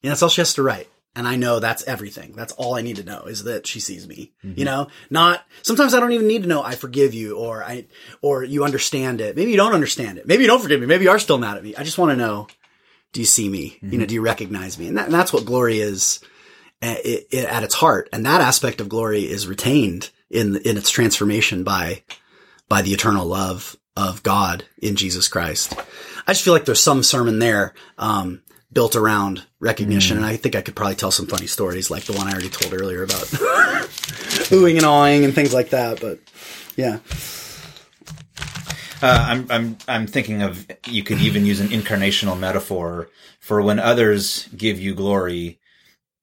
And 0.03 0.11
that's 0.11 0.23
all 0.23 0.31
she 0.31 0.41
has 0.41 0.55
to 0.55 0.63
write. 0.63 0.89
And 1.17 1.27
I 1.27 1.35
know 1.37 1.59
that's 1.59 1.83
everything. 1.85 2.35
That's 2.37 2.53
all 2.53 2.77
I 2.77 2.83
need 2.83 2.97
to 2.97 3.05
know 3.05 3.23
is 3.23 3.43
that 3.45 3.67
she 3.67 3.81
sees 3.81 4.07
me. 4.07 4.33
You 4.43 4.51
mm-hmm. 4.51 4.65
know, 4.65 4.87
not 5.11 5.45
sometimes 5.63 5.93
I 5.93 6.01
don't 6.01 6.13
even 6.13 6.29
need 6.29 6.43
to 6.43 6.49
know 6.49 6.63
I 6.63 6.77
forgive 6.77 7.15
you 7.15 7.37
or 7.37 7.65
I 7.65 7.87
or 8.23 8.45
you 8.45 8.65
understand 8.65 9.21
it. 9.21 9.37
Maybe 9.37 9.51
you 9.51 9.57
don't 9.57 9.75
understand 9.75 10.19
it. 10.19 10.27
Maybe 10.27 10.45
you 10.45 10.49
don't 10.49 10.63
forgive 10.63 10.81
me. 10.81 10.87
Maybe 10.87 11.05
you 11.05 11.11
are 11.11 11.19
still 11.19 11.39
mad 11.39 11.57
at 11.57 11.65
me. 11.65 11.75
I 11.75 11.83
just 11.83 11.99
want 11.99 12.13
to 12.13 12.17
know 12.17 12.47
do 13.13 13.21
you 13.21 13.27
see 13.27 13.49
me? 13.49 13.77
You 13.83 13.89
know, 13.89 13.97
mm-hmm. 13.99 14.07
do 14.07 14.15
you 14.15 14.21
recognize 14.21 14.79
me? 14.79 14.87
And, 14.87 14.97
that, 14.97 15.07
and 15.07 15.15
that's 15.15 15.33
what 15.33 15.45
glory 15.45 15.81
is 15.81 16.21
eh, 16.81 16.93
at, 16.93 17.01
it, 17.05 17.45
at 17.45 17.65
its 17.65 17.75
heart. 17.75 18.09
And 18.13 18.25
that 18.25 18.41
aspect 18.41 18.81
of 18.81 18.89
glory 18.89 19.23
is 19.23 19.49
retained 19.49 20.11
in 20.31 20.57
in 20.59 20.77
its 20.77 20.91
transformation 20.91 21.65
by 21.65 22.03
by 22.69 22.83
the 22.83 22.93
eternal 22.93 23.27
love 23.27 23.77
of 23.97 24.23
God 24.23 24.65
in 24.79 24.97
Jesus 24.97 25.29
Christ. 25.29 25.75
I 26.27 26.33
just 26.33 26.45
feel 26.45 26.53
like 26.53 26.65
there's 26.65 26.81
some 26.81 27.03
sermon 27.03 27.41
there 27.41 27.75
um, 27.99 28.43
built 28.73 28.95
around 28.97 29.45
recognition, 29.59 30.17
and 30.17 30.27
I 30.27 30.37
think 30.37 30.55
I 30.55 30.61
could 30.63 30.77
probably 30.77 30.95
tell 30.95 31.11
some 31.11 31.27
funny 31.27 31.47
stories 31.47 31.91
like 31.91 32.05
the 32.05 32.13
one 32.13 32.29
I 32.29 32.33
already 32.33 32.49
told 32.49 32.73
earlier 32.73 33.03
about 33.03 33.21
oohing 34.51 34.77
and 34.77 34.87
awing 34.87 35.25
and 35.25 35.35
things 35.35 35.53
like 35.53 35.71
that. 35.71 36.01
But 36.01 36.19
yeah, 36.77 36.99
Uh, 39.03 39.25
I'm 39.29 39.47
I'm 39.51 39.77
I'm 39.89 40.07
thinking 40.07 40.43
of 40.43 40.67
you 40.87 41.03
could 41.03 41.19
even 41.19 41.47
use 41.47 41.61
an 41.61 41.69
incarnational 41.69 42.39
metaphor 42.39 43.09
for 43.41 43.63
when 43.63 43.79
others 43.79 44.47
give 44.57 44.79
you 44.79 44.95
glory. 44.95 45.59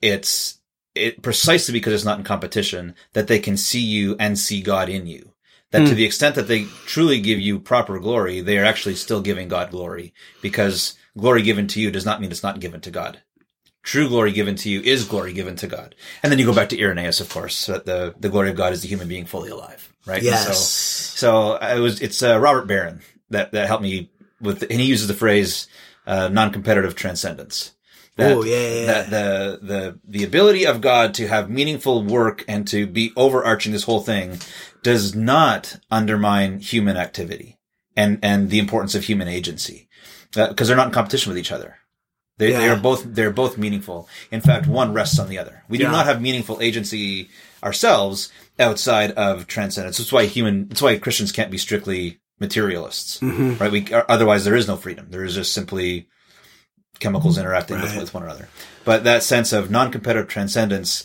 It's 0.01 0.59
it 0.93 1.21
precisely 1.21 1.73
because 1.73 1.93
it's 1.93 2.05
not 2.05 2.19
in 2.19 2.23
competition 2.23 2.95
that 3.13 3.27
they 3.27 3.39
can 3.39 3.57
see 3.57 3.81
you 3.81 4.15
and 4.19 4.37
see 4.37 4.61
God 4.61 4.89
in 4.89 5.07
you. 5.07 5.33
That 5.71 5.85
to 5.87 5.95
the 5.95 6.05
extent 6.05 6.35
that 6.35 6.47
they 6.47 6.63
truly 6.85 7.19
give 7.19 7.39
you 7.41 7.59
proper 7.59 7.99
glory, 7.99 8.39
they 8.39 8.57
are 8.57 8.63
actually 8.63 8.95
still 8.95 9.21
giving 9.21 9.49
God 9.49 9.69
glory 9.69 10.13
because 10.41 10.95
glory 11.17 11.41
given 11.41 11.67
to 11.67 11.81
you 11.81 11.91
does 11.91 12.05
not 12.05 12.21
mean 12.21 12.31
it's 12.31 12.43
not 12.43 12.59
given 12.59 12.81
to 12.81 12.91
God. 12.91 13.21
True 13.83 14.09
glory 14.09 14.33
given 14.33 14.55
to 14.57 14.69
you 14.69 14.81
is 14.81 15.05
glory 15.05 15.33
given 15.33 15.55
to 15.57 15.67
God. 15.67 15.95
And 16.21 16.31
then 16.31 16.39
you 16.39 16.45
go 16.45 16.53
back 16.53 16.69
to 16.69 16.79
Irenaeus, 16.79 17.21
of 17.21 17.29
course, 17.29 17.65
that 17.67 17.85
the, 17.85 18.13
the 18.19 18.29
glory 18.29 18.49
of 18.49 18.57
God 18.57 18.73
is 18.73 18.81
the 18.81 18.87
human 18.89 19.07
being 19.07 19.25
fully 19.25 19.49
alive, 19.49 19.93
right? 20.05 20.21
Yes, 20.21 20.57
so 20.59 21.53
I 21.53 21.79
was, 21.79 22.01
it's 22.01 22.21
uh, 22.21 22.37
Robert 22.37 22.67
Barron 22.67 23.01
that, 23.29 23.53
that 23.53 23.67
helped 23.67 23.83
me 23.83 24.11
with, 24.41 24.63
and 24.63 24.79
he 24.79 24.87
uses 24.87 25.07
the 25.07 25.13
phrase, 25.13 25.67
uh, 26.05 26.27
non-competitive 26.27 26.95
transcendence. 26.95 27.73
That, 28.17 28.35
Oh, 28.35 28.43
yeah, 28.43 28.55
yeah, 28.57 28.73
yeah. 28.73 28.85
That 28.85 29.09
the, 29.09 29.59
the, 29.61 29.99
the 30.05 30.23
ability 30.25 30.65
of 30.65 30.81
God 30.81 31.13
to 31.15 31.27
have 31.27 31.49
meaningful 31.49 32.03
work 32.03 32.43
and 32.47 32.67
to 32.67 32.87
be 32.87 33.13
overarching 33.15 33.71
this 33.71 33.83
whole 33.83 34.01
thing 34.01 34.39
does 34.83 35.15
not 35.15 35.79
undermine 35.89 36.59
human 36.59 36.97
activity 36.97 37.57
and, 37.95 38.19
and 38.21 38.49
the 38.49 38.59
importance 38.59 38.95
of 38.95 39.05
human 39.05 39.27
agency. 39.27 39.86
Uh, 40.35 40.53
cause 40.53 40.67
they're 40.67 40.77
not 40.77 40.87
in 40.87 40.93
competition 40.93 41.29
with 41.31 41.37
each 41.39 41.51
other. 41.51 41.77
They, 42.37 42.51
they 42.51 42.65
Yeah. 42.65 42.73
are 42.73 42.79
both, 42.79 43.03
they're 43.05 43.31
both 43.31 43.57
meaningful. 43.57 44.07
In 44.31 44.41
fact, 44.41 44.67
one 44.67 44.93
rests 44.93 45.17
on 45.19 45.29
the 45.29 45.39
other. 45.39 45.63
We 45.69 45.77
do 45.77 45.85
Yeah. 45.85 45.91
not 45.91 46.05
have 46.05 46.21
meaningful 46.21 46.61
agency 46.61 47.29
ourselves 47.63 48.29
outside 48.59 49.11
of 49.13 49.47
transcendence. 49.47 49.97
That's 49.97 50.11
why 50.11 50.25
human, 50.25 50.67
that's 50.67 50.81
why 50.81 50.97
Christians 50.99 51.31
can't 51.31 51.49
be 51.51 51.57
strictly 51.57 52.19
materialists, 52.39 53.19
Mm-hmm. 53.19 53.57
right? 53.57 53.71
We, 53.71 53.87
otherwise 54.09 54.45
there 54.45 54.55
is 54.55 54.67
no 54.67 54.75
freedom. 54.75 55.07
There 55.09 55.23
is 55.23 55.33
just 55.35 55.53
simply 55.53 56.07
chemicals 56.99 57.37
interacting 57.37 57.79
with, 57.81 57.91
Right. 57.91 57.99
with 58.01 58.13
one 58.13 58.23
another. 58.23 58.49
But 58.85 59.03
that 59.03 59.23
sense 59.23 59.53
of 59.53 59.69
non-competitive 59.71 60.27
transcendence 60.27 61.03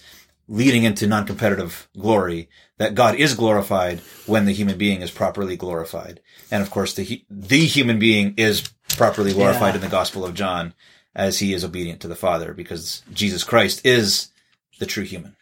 leading 0.48 0.82
into 0.84 1.06
non-competitive 1.06 1.88
glory, 1.98 2.48
that 2.78 2.94
God 2.94 3.14
is 3.14 3.34
glorified 3.34 4.00
when 4.26 4.44
the 4.44 4.52
human 4.52 4.76
being 4.76 5.00
is 5.00 5.10
properly 5.10 5.56
glorified. 5.56 6.20
And 6.50 6.62
of 6.62 6.70
course, 6.70 6.92
the, 6.94 7.24
the 7.30 7.64
human 7.64 7.98
being 7.98 8.34
is 8.36 8.68
properly 8.95 9.32
glorified 9.32 9.70
Yeah. 9.70 9.76
in 9.76 9.80
the 9.80 9.88
Gospel 9.88 10.24
of 10.24 10.34
John 10.34 10.74
as 11.14 11.38
he 11.40 11.53
is 11.53 11.64
obedient 11.64 12.01
to 12.03 12.09
the 12.09 12.14
Father 12.16 12.55
because 12.55 13.03
Jesus 13.12 13.45
Christ 13.45 13.84
is 13.84 14.28
the 14.78 14.86
true 14.86 15.05
human. 15.05 15.36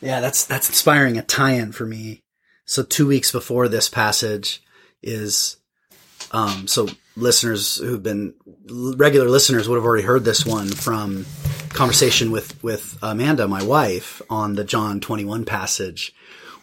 Yeah, 0.00 0.20
that's 0.20 0.44
that's 0.44 0.68
inspiring 0.68 1.16
a 1.18 1.22
tie-in 1.22 1.72
for 1.72 1.84
me. 1.86 2.22
So 2.66 2.82
two 2.82 3.06
weeks 3.06 3.32
before 3.32 3.66
this 3.68 3.88
passage 3.88 4.62
is, 5.02 5.56
um, 6.32 6.66
so 6.68 6.88
listeners 7.16 7.76
who've 7.76 8.02
been 8.02 8.34
regular 8.96 9.28
listeners 9.28 9.68
would 9.68 9.76
have 9.76 9.84
already 9.84 10.04
heard 10.04 10.24
this 10.24 10.44
one 10.46 10.68
from 10.68 11.24
conversation 11.70 12.30
with 12.30 12.62
with 12.62 12.98
Amanda, 13.02 13.48
my 13.48 13.62
wife, 13.62 14.20
on 14.30 14.54
the 14.54 14.64
John 14.64 15.00
twenty 15.00 15.24
one 15.24 15.44
passage, 15.44 16.12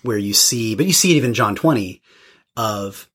where 0.03 0.17
you 0.17 0.33
see, 0.33 0.75
but 0.75 0.85
you 0.85 0.93
see 0.93 1.11
it 1.11 1.15
even 1.17 1.33
John 1.33 1.55
twenty 1.55 2.01
of 2.55 3.09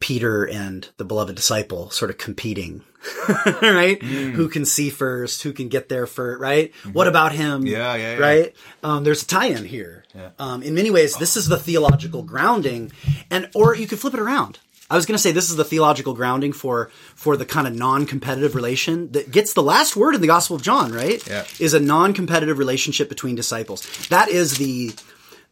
Peter 0.00 0.44
and 0.44 0.88
the 0.98 1.04
beloved 1.04 1.34
disciple 1.34 1.90
sort 1.90 2.10
of 2.10 2.18
competing, 2.18 2.82
right? 3.62 3.98
Mm. 4.00 4.32
Who 4.32 4.48
can 4.48 4.64
see 4.64 4.90
first? 4.90 5.42
Who 5.42 5.52
can 5.52 5.68
get 5.68 5.88
there 5.88 6.06
first? 6.06 6.40
Right? 6.40 6.74
What 6.92 7.08
about 7.08 7.32
him? 7.32 7.60
Mm-hmm. 7.60 7.66
Yeah, 7.68 7.94
yeah, 7.94 8.12
yeah. 8.12 8.18
Right? 8.18 8.56
Um, 8.82 9.04
there's 9.04 9.22
a 9.22 9.26
tie-in 9.26 9.64
here. 9.64 10.04
Um, 10.38 10.62
in 10.62 10.74
many 10.74 10.90
ways, 10.90 11.16
this 11.16 11.36
is 11.36 11.48
the 11.48 11.58
theological 11.58 12.22
grounding, 12.22 12.92
and 13.30 13.48
or 13.54 13.74
you 13.74 13.86
could 13.86 13.98
flip 13.98 14.14
it 14.14 14.20
around. 14.20 14.58
I 14.88 14.94
was 14.94 15.04
going 15.04 15.16
to 15.16 15.22
say 15.22 15.32
this 15.32 15.50
is 15.50 15.56
the 15.56 15.64
theological 15.64 16.14
grounding 16.14 16.52
for 16.52 16.90
for 17.14 17.36
the 17.36 17.44
kind 17.44 17.66
of 17.66 17.74
non-competitive 17.74 18.54
relation 18.54 19.10
that 19.12 19.30
gets 19.30 19.52
the 19.52 19.62
last 19.62 19.96
word 19.96 20.14
in 20.14 20.20
the 20.20 20.26
Gospel 20.26 20.56
of 20.56 20.62
John, 20.62 20.92
right? 20.92 21.26
Yeah. 21.26 21.44
Is 21.58 21.74
a 21.74 21.80
non-competitive 21.80 22.58
relationship 22.58 23.08
between 23.08 23.34
disciples. 23.34 23.82
That 24.08 24.28
is 24.28 24.58
the 24.58 24.94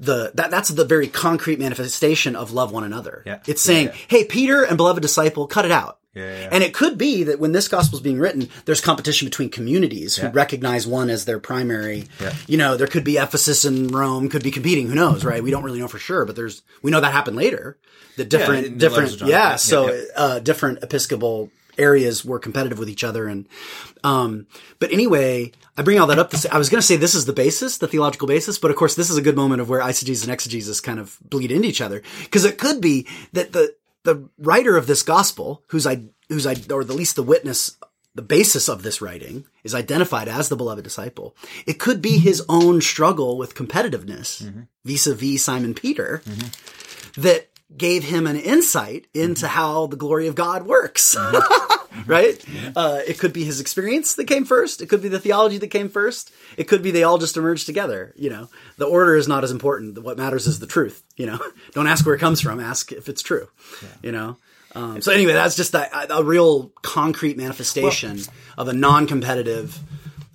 the 0.01 0.33
that 0.35 0.51
that's 0.51 0.69
the 0.71 0.85
very 0.85 1.09
concrete 1.09 1.59
manifestation 1.59 2.37
of 2.37 2.53
love 2.53 2.73
one 2.73 2.85
another. 2.85 3.23
Yeah. 3.27 3.39
It's 3.47 3.63
saying, 3.63 3.87
Yeah, 3.89 3.93
yeah. 3.93 4.07
"Hey, 4.09 4.25
Peter 4.25 4.63
and 4.63 4.77
beloved 4.77 5.03
disciple, 5.03 5.47
cut 5.47 5.65
it 5.65 5.71
out." 5.71 5.99
Yeah. 6.15 6.49
And 6.53 6.63
it 6.63 6.73
could 6.73 6.97
be 6.97 7.25
that 7.25 7.41
when 7.41 7.51
this 7.51 7.67
gospel 7.67 7.97
is 7.99 8.03
being 8.03 8.21
written, 8.21 8.49
there's 8.67 8.81
competition 8.81 9.27
between 9.27 9.51
communities 9.51 10.15
who 10.15 10.29
recognize 10.29 10.87
one 10.87 11.11
as 11.11 11.25
their 11.25 11.41
primary. 11.41 12.05
You 12.47 12.57
know, 12.57 12.77
there 12.77 12.87
could 12.87 13.03
be 13.03 13.17
Ephesus 13.17 13.65
and 13.65 13.93
Rome 13.93 14.29
could 14.29 14.45
be 14.45 14.53
competing. 14.53 14.87
Who 14.89 14.95
knows, 14.95 15.25
right? 15.25 15.43
We 15.43 15.51
don't 15.51 15.65
really 15.65 15.81
know 15.81 15.89
for 15.89 15.99
sure, 15.99 16.25
but 16.25 16.37
there's 16.37 16.63
we 16.83 16.93
know 16.93 17.01
that 17.01 17.13
happened 17.13 17.37
later. 17.37 17.79
The 18.17 18.25
different, 18.25 18.79
different, 18.79 19.21
yeah. 19.23 19.57
So. 19.57 20.05
Uh, 20.15 20.39
different 20.39 20.85
Episcopal 20.85 21.51
areas 21.79 22.25
were 22.25 22.39
competitive 22.39 22.79
with 22.79 22.89
each 22.89 23.05
other, 23.05 23.27
and 23.27 23.49
um, 24.03 24.47
but 24.79 24.93
anyway, 24.93 25.53
I 25.77 25.83
bring 25.83 25.99
all 25.99 26.07
that 26.09 26.19
up 26.19 26.31
to 26.31 26.37
say 26.37 26.49
I 26.51 26.59
was 26.59 26.69
going 26.69 26.81
to 26.81 26.87
say 26.87 26.97
this 26.97 27.15
is 27.15 27.27
the 27.27 27.33
basis, 27.33 27.79
the 27.79 27.89
theological 27.89 28.29
basis, 28.29 28.59
but 28.59 28.71
of 28.71 28.77
course 28.77 28.95
this 28.95 29.11
is 29.11 29.17
a 29.17 29.23
good 29.23 29.37
moment 29.37 29.61
of 29.61 29.69
where 29.69 29.81
eisegesis 29.81 30.23
and 30.23 30.33
exegesis 30.33 30.81
kind 30.81 30.99
of 30.99 31.19
bleed 31.29 31.51
into 31.51 31.69
each 31.69 31.81
other. 31.81 32.03
Because 32.23 32.45
it 32.45 32.59
could 32.59 32.81
be 32.81 33.07
that 33.33 33.53
the 33.53 33.75
the 34.05 34.29
writer 34.39 34.77
of 34.77 34.87
this 34.87 35.03
gospel, 35.03 35.63
who's 35.69 35.87
I 35.87 36.05
who's 36.29 36.47
I 36.47 36.57
or 36.71 36.83
at 36.83 36.89
least 36.91 37.17
the 37.17 37.23
witness, 37.23 37.77
the 38.15 38.23
basis 38.23 38.69
of 38.69 38.83
this 38.83 39.03
writing 39.03 39.45
is 39.65 39.75
identified 39.75 40.29
as 40.29 40.49
the 40.49 40.57
beloved 40.57 40.85
disciple. 40.85 41.35
It 41.67 41.81
could 41.81 42.01
be 42.01 42.19
his 42.19 42.45
own 42.49 42.81
struggle 42.81 43.37
with 43.37 43.55
competitiveness 43.55 44.67
vis-a-vis 44.85 45.43
Simon 45.43 45.75
Peter 45.75 46.23
that 47.17 47.49
gave 47.77 48.05
him 48.05 48.27
an 48.27 48.37
insight 48.37 49.07
into 49.15 49.49
how 49.49 49.87
the 49.87 49.97
glory 49.97 50.27
of 50.27 50.35
God 50.35 50.67
works. 50.67 51.17
right? 52.07 52.45
Uh, 52.77 53.01
it 53.07 53.19
could 53.19 53.33
be 53.33 53.45
his 53.45 53.61
experience 53.61 54.15
that 54.15 54.27
came 54.27 54.45
first. 54.45 54.81
It 54.81 54.89
could 54.89 55.03
be 55.03 55.09
the 55.09 55.19
theology 55.19 55.59
that 55.59 55.69
came 55.69 55.89
first. 55.89 56.33
It 56.57 56.65
could 56.65 56.83
be 56.83 56.91
they 56.91 57.03
all 57.03 57.19
just 57.19 57.37
emerged 57.37 57.67
together. 57.67 58.13
You 58.17 58.31
know, 58.31 58.49
the 58.77 58.87
order 58.87 59.17
is 59.17 59.29
not 59.29 59.45
as 59.45 59.51
important. 59.51 60.03
What 60.03 60.19
matters 60.19 60.47
is 60.47 60.61
the 60.61 60.67
truth. 60.67 61.03
You 61.17 61.27
know, 61.27 61.39
don't 61.73 61.87
ask 61.87 62.05
where 62.07 62.15
it 62.15 62.21
comes 62.21 62.41
from. 62.41 62.61
Ask 62.61 62.93
if 62.93 63.09
it's 63.09 63.23
true. 63.23 63.49
You 64.03 64.13
know. 64.13 64.37
Um, 64.77 65.01
so 65.01 65.13
anyway, 65.13 65.35
that's 65.35 65.55
just 65.55 65.73
a, 65.75 66.17
a 66.17 66.25
real 66.25 66.73
concrete 66.83 67.37
manifestation 67.37 68.19
of 68.59 68.67
a 68.67 68.73
non-competitive 68.73 69.79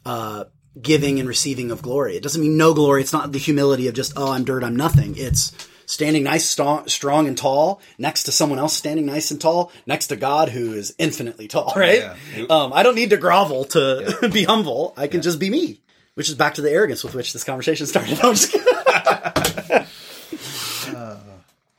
uh, 0.06 0.46
giving 0.82 1.20
and 1.20 1.28
receiving 1.28 1.72
of 1.72 1.82
glory. 1.82 2.16
It 2.16 2.24
doesn't 2.24 2.42
mean 2.42 2.56
no 2.56 2.74
glory. 2.74 3.02
It's 3.02 3.12
not 3.12 3.34
the 3.34 3.40
humility 3.40 3.90
of 3.90 3.96
just 3.96 4.14
oh 4.16 4.32
I'm 4.32 4.46
dirt, 4.46 4.64
I'm 4.64 4.78
nothing. 4.78 5.16
It's 5.18 5.52
standing 5.90 6.24
nice, 6.24 6.48
strong, 6.48 7.28
and 7.28 7.36
tall 7.36 7.82
next 7.98 8.26
to 8.26 8.32
someone 8.32 8.60
else 8.60 8.76
standing 8.76 9.08
nice 9.08 9.32
and 9.32 9.42
tall 9.42 9.72
next 9.88 10.08
to 10.08 10.16
God 10.16 10.50
who 10.50 10.74
is 10.74 10.94
infinitely 11.00 11.48
tall. 11.48 11.74
Right? 11.76 12.08
Yeah. 12.36 12.46
Um, 12.48 12.72
I 12.74 12.84
don't 12.84 12.94
need 12.94 13.10
to 13.10 13.18
grovel 13.18 13.66
to 13.66 14.30
be 14.34 14.44
humble. 14.44 14.94
I 14.96 15.08
can 15.08 15.22
just 15.24 15.40
be 15.40 15.50
me. 15.50 15.82
Which 16.14 16.30
is 16.30 16.36
back 16.36 16.56
to 16.56 16.62
the 16.62 16.70
arrogance 16.70 17.04
with 17.04 17.16
which 17.16 17.34
this 17.34 17.44
conversation 17.44 17.88
started. 17.88 18.20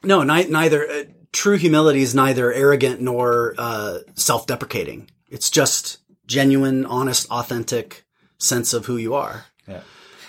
No, 0.03 0.23
ni- 0.23 0.49
neither. 0.49 0.89
Uh, 0.91 1.05
true 1.31 1.59
humility 1.59 2.01
is 2.01 2.15
neither 2.15 2.51
arrogant 2.53 3.01
nor 3.03 3.55
uh, 3.59 3.99
self-deprecating. 4.15 5.11
It's 5.29 5.51
just 5.51 5.99
genuine, 6.27 6.87
honest, 6.87 7.31
authentic 7.31 8.05
sense 8.39 8.73
of 8.73 8.87
who 8.87 8.97
you 8.97 9.15
are, 9.15 9.45
Yeah. 9.69 9.83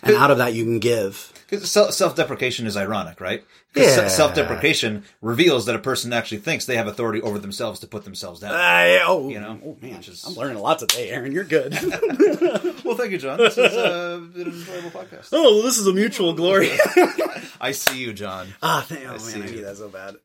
and 0.04 0.16
out 0.18 0.30
of 0.30 0.40
that 0.40 0.54
you 0.54 0.66
can 0.66 0.80
give. 0.80 1.31
Because 1.52 1.70
self 1.70 2.16
deprecation 2.16 2.66
is 2.66 2.78
ironic, 2.78 3.20
right? 3.20 3.44
Yeah. 3.76 4.08
self 4.08 4.34
deprecation 4.34 5.04
reveals 5.22 5.66
that 5.66 5.76
a 5.76 5.80
person 5.80 6.14
actually 6.14 6.38
thinks 6.40 6.66
they 6.66 6.78
have 6.78 6.88
authority 6.88 7.22
over 7.22 7.38
themselves 7.40 7.82
to 7.82 7.88
put 7.88 8.06
themselves 8.06 8.40
down. 8.40 8.54
I, 8.56 9.02
oh, 9.06 9.28
You 9.30 9.40
know, 9.42 9.60
oh 9.64 9.78
man, 9.82 10.00
is- 10.00 10.24
I'm 10.26 10.34
learning 10.36 10.56
a 10.58 10.62
lot 10.62 10.80
today, 10.80 11.10
Aaron. 11.10 11.34
You're 11.34 11.44
good. 11.44 11.74
well, 12.86 12.96
thank 12.96 13.12
you, 13.12 13.18
John. 13.18 13.38
This 13.38 13.58
is 13.58 13.74
uh, 13.74 14.20
been 14.34 14.48
an 14.48 14.54
enjoyable 14.54 14.92
podcast. 14.92 15.30
oh, 15.34 15.62
this 15.62 15.78
is 15.78 15.86
a 15.88 15.94
mutual 15.94 16.34
glory. 16.34 16.72
I 17.62 17.72
see 17.74 18.00
you, 18.00 18.14
John. 18.14 18.48
Ah, 18.64 18.86
thank, 18.88 19.08
oh 19.10 19.18
see 19.18 19.40
man, 19.40 19.50
I 19.50 19.52
need 19.52 19.62
that 19.66 19.76
so 19.78 19.90
bad. 19.90 20.16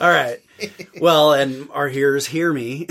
All 0.00 0.08
right. 0.10 0.38
Well, 1.00 1.32
and 1.32 1.68
our 1.72 1.88
hearers 1.88 2.26
hear 2.26 2.52
me. 2.52 2.86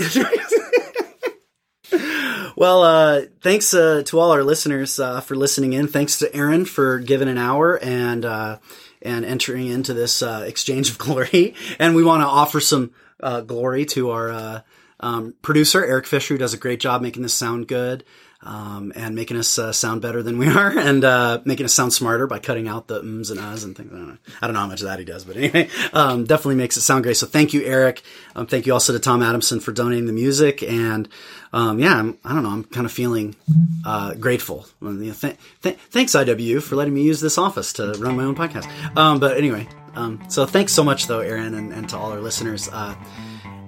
Well, 2.56 2.82
uh, 2.82 3.22
thanks 3.40 3.74
uh, 3.74 4.02
to 4.06 4.18
all 4.18 4.32
our 4.32 4.44
listeners 4.44 4.98
uh, 4.98 5.20
for 5.20 5.36
listening 5.36 5.72
in. 5.72 5.86
Thanks 5.86 6.18
to 6.18 6.34
Aaron 6.34 6.64
for 6.64 6.98
giving 6.98 7.28
an 7.28 7.38
hour 7.38 7.78
and 7.82 8.24
uh, 8.24 8.58
and 9.02 9.24
entering 9.24 9.68
into 9.68 9.94
this 9.94 10.22
uh, 10.22 10.44
exchange 10.46 10.90
of 10.90 10.98
glory. 10.98 11.54
And 11.78 11.94
we 11.94 12.04
want 12.04 12.22
to 12.22 12.26
offer 12.26 12.60
some 12.60 12.92
uh, 13.22 13.40
glory 13.42 13.84
to 13.86 14.10
our 14.10 14.30
uh, 14.30 14.60
um, 15.00 15.34
producer 15.42 15.84
Eric 15.84 16.06
Fisher, 16.06 16.34
who 16.34 16.38
does 16.38 16.54
a 16.54 16.58
great 16.58 16.80
job 16.80 17.02
making 17.02 17.22
this 17.22 17.34
sound 17.34 17.68
good. 17.68 18.04
Um, 18.42 18.90
and 18.96 19.14
making 19.14 19.36
us 19.36 19.58
uh, 19.58 19.70
sound 19.70 20.00
better 20.00 20.22
than 20.22 20.38
we 20.38 20.48
are, 20.56 20.70
and 20.78 21.04
uh, 21.04 21.40
making 21.44 21.66
us 21.66 21.74
sound 21.74 21.92
smarter 21.92 22.26
by 22.26 22.38
cutting 22.38 22.68
out 22.68 22.86
the 22.86 22.96
ums 22.96 23.30
and 23.30 23.38
uhs 23.38 23.64
and 23.64 23.76
things. 23.76 23.92
I 23.92 23.96
don't 23.96 24.08
know, 24.08 24.16
I 24.40 24.46
don't 24.46 24.54
know 24.54 24.60
how 24.60 24.66
much 24.66 24.80
of 24.80 24.86
that 24.86 24.98
he 24.98 25.04
does, 25.04 25.24
but 25.24 25.36
anyway, 25.36 25.68
um, 25.92 26.24
definitely 26.24 26.54
makes 26.54 26.78
it 26.78 26.80
sound 26.80 27.04
great. 27.04 27.18
So 27.18 27.26
thank 27.26 27.52
you, 27.52 27.62
Eric. 27.64 28.02
Um, 28.34 28.46
thank 28.46 28.64
you 28.64 28.72
also 28.72 28.94
to 28.94 28.98
Tom 28.98 29.22
Adamson 29.22 29.60
for 29.60 29.72
donating 29.72 30.06
the 30.06 30.14
music, 30.14 30.62
and 30.62 31.06
um, 31.52 31.78
yeah, 31.80 31.94
I'm, 31.94 32.18
I 32.24 32.32
don't 32.32 32.42
know, 32.42 32.48
I'm 32.48 32.64
kind 32.64 32.86
of 32.86 32.92
feeling 32.92 33.36
uh, 33.84 34.14
grateful. 34.14 34.66
Th- 34.82 35.36
th- 35.62 35.76
thanks 35.90 36.12
IWU 36.12 36.62
for 36.62 36.76
letting 36.76 36.94
me 36.94 37.02
use 37.02 37.20
this 37.20 37.36
office 37.36 37.74
to 37.74 37.92
run 37.98 38.16
my 38.16 38.24
own 38.24 38.36
podcast. 38.36 38.66
Um, 38.96 39.20
but 39.20 39.36
anyway, 39.36 39.68
um, 39.94 40.22
so 40.28 40.46
thanks 40.46 40.72
so 40.72 40.82
much 40.82 41.08
though, 41.08 41.20
Aaron, 41.20 41.52
and, 41.54 41.74
and 41.74 41.88
to 41.90 41.96
all 41.98 42.10
our 42.12 42.20
listeners. 42.20 42.70
Uh, 42.72 42.94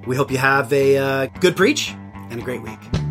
we 0.06 0.16
hope 0.16 0.30
you 0.30 0.38
have 0.38 0.72
a 0.72 0.96
uh, 0.96 1.26
good 1.40 1.56
preach 1.56 1.92
and 2.30 2.40
a 2.40 2.42
great 2.42 2.62
week. 2.62 3.01